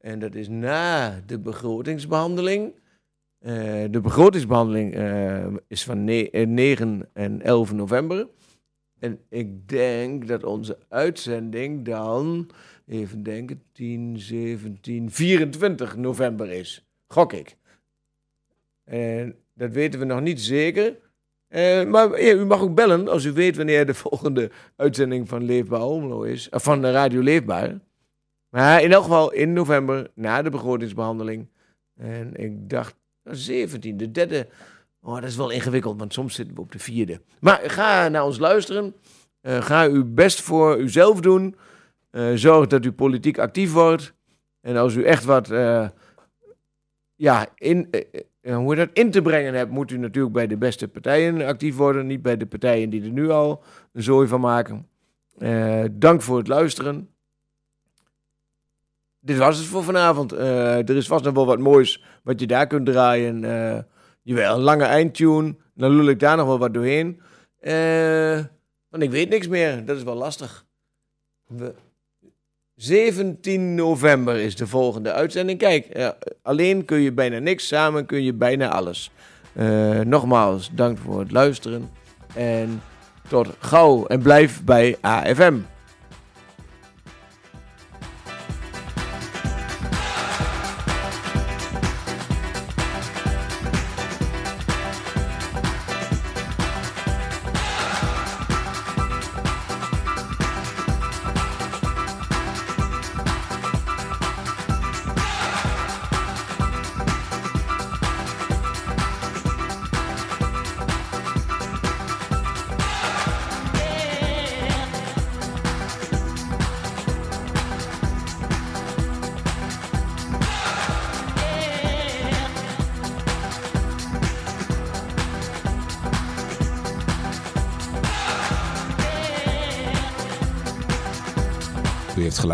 En 0.00 0.18
dat 0.18 0.34
is 0.34 0.48
na 0.48 1.20
de 1.26 1.38
begrotingsbehandeling. 1.38 2.72
Eh, 3.38 3.84
de 3.90 4.00
begrotingsbehandeling 4.00 4.94
eh, 4.94 5.46
is 5.68 5.84
van 5.84 6.04
ne- 6.04 6.30
eh, 6.30 6.46
9 6.46 7.08
en 7.12 7.42
11 7.42 7.72
november. 7.72 8.28
En 8.98 9.20
ik 9.28 9.68
denk 9.68 10.28
dat 10.28 10.44
onze 10.44 10.78
uitzending 10.88 11.84
dan, 11.84 12.50
even 12.86 13.22
denken, 13.22 13.62
10, 13.72 14.18
17, 14.18 15.10
24 15.10 15.96
november 15.96 16.50
is. 16.50 16.86
Gok 17.06 17.32
ik. 17.32 17.56
En 18.84 19.34
dat 19.54 19.72
weten 19.72 20.00
we 20.00 20.06
nog 20.06 20.20
niet 20.20 20.40
zeker. 20.40 20.96
Eh, 21.48 21.84
maar 21.84 22.22
ja, 22.22 22.32
u 22.32 22.44
mag 22.44 22.60
ook 22.60 22.74
bellen 22.74 23.08
als 23.08 23.24
u 23.24 23.32
weet 23.32 23.56
wanneer 23.56 23.86
de 23.86 23.94
volgende 24.08 24.50
uitzending 24.76 25.28
van 25.28 25.44
Leefbaar 25.44 25.80
Almelo 25.80 26.22
is. 26.22 26.48
Of 26.48 26.62
van 26.62 26.80
de 26.80 26.90
Radio 26.90 27.20
Leefbaar. 27.20 27.78
Maar 28.48 28.82
in 28.82 28.92
elk 28.92 29.02
geval 29.02 29.32
in 29.32 29.52
november, 29.52 30.10
na 30.14 30.42
de 30.42 30.50
begrotingsbehandeling. 30.50 31.48
En 31.96 32.36
ik 32.36 32.70
dacht, 32.70 32.96
17, 33.24 33.96
de 33.96 34.10
derde. 34.10 34.46
Oh, 35.00 35.14
dat 35.14 35.24
is 35.24 35.36
wel 35.36 35.50
ingewikkeld, 35.50 35.98
want 35.98 36.12
soms 36.12 36.34
zitten 36.34 36.54
we 36.54 36.60
op 36.60 36.72
de 36.72 36.78
vierde. 36.78 37.20
Maar 37.40 37.60
ga 37.64 38.08
naar 38.08 38.24
ons 38.24 38.38
luisteren. 38.38 38.94
Eh, 39.40 39.62
ga 39.62 39.86
uw 39.86 40.14
best 40.14 40.40
voor 40.40 40.78
uzelf 40.78 41.20
doen. 41.20 41.56
Eh, 42.10 42.32
zorg 42.34 42.66
dat 42.66 42.84
u 42.84 42.92
politiek 42.92 43.38
actief 43.38 43.72
wordt. 43.72 44.14
En 44.60 44.76
als 44.76 44.94
u 44.94 45.04
echt 45.04 45.24
wat 45.24 45.50
eh, 45.50 45.88
ja, 47.14 47.46
in, 47.54 47.90
hoe 48.42 48.74
dat 48.74 48.88
in 48.92 49.10
te 49.10 49.22
brengen 49.22 49.54
hebt, 49.54 49.70
moet 49.70 49.90
u 49.90 49.98
natuurlijk 49.98 50.34
bij 50.34 50.46
de 50.46 50.56
beste 50.56 50.88
partijen 50.88 51.46
actief 51.46 51.76
worden. 51.76 52.06
Niet 52.06 52.22
bij 52.22 52.36
de 52.36 52.46
partijen 52.46 52.90
die 52.90 53.02
er 53.02 53.10
nu 53.10 53.30
al 53.30 53.62
een 53.92 54.02
zooi 54.02 54.28
van 54.28 54.40
maken. 54.40 54.88
Dank 55.92 56.22
voor 56.22 56.38
het 56.38 56.48
luisteren. 56.48 57.08
Dit 59.20 59.38
was 59.38 59.58
het 59.58 59.66
voor 59.66 59.84
vanavond. 59.84 60.32
Er 60.32 60.96
is 60.96 61.06
vast 61.06 61.24
nog 61.24 61.34
wel 61.34 61.46
wat 61.46 61.58
moois 61.58 62.04
wat 62.22 62.40
je 62.40 62.46
daar 62.46 62.66
kunt 62.66 62.86
draaien. 62.86 63.40
Jawel, 64.28 64.54
een 64.54 64.62
lange 64.62 64.84
eindtune. 64.84 65.54
Dan 65.74 65.90
lul 65.90 66.08
ik 66.08 66.20
daar 66.20 66.36
nog 66.36 66.46
wel 66.46 66.58
wat 66.58 66.74
doorheen. 66.74 67.20
Eh, 67.60 68.44
want 68.88 69.02
ik 69.02 69.10
weet 69.10 69.28
niks 69.28 69.48
meer. 69.48 69.84
Dat 69.84 69.96
is 69.96 70.02
wel 70.02 70.14
lastig. 70.14 70.66
We, 71.46 71.74
17 72.74 73.74
november 73.74 74.36
is 74.36 74.56
de 74.56 74.66
volgende 74.66 75.12
uitzending. 75.12 75.58
Kijk, 75.58 75.86
eh, 75.86 76.08
alleen 76.42 76.84
kun 76.84 77.00
je 77.00 77.12
bijna 77.12 77.38
niks, 77.38 77.66
samen 77.66 78.06
kun 78.06 78.22
je 78.22 78.34
bijna 78.34 78.68
alles. 78.68 79.10
Eh, 79.52 80.00
nogmaals, 80.00 80.70
dank 80.72 80.98
voor 80.98 81.18
het 81.18 81.32
luisteren. 81.32 81.90
En 82.34 82.82
tot 83.28 83.48
gauw 83.58 84.06
en 84.06 84.22
blijf 84.22 84.64
bij 84.64 84.96
AFM. 85.00 85.54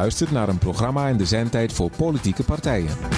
Geluisterd 0.04 0.32
naar 0.32 0.48
een 0.48 0.58
programma 0.58 1.08
in 1.08 1.16
de 1.16 1.26
zendtijd 1.26 1.72
voor 1.72 1.90
politieke 1.96 2.42
partijen. 2.42 3.13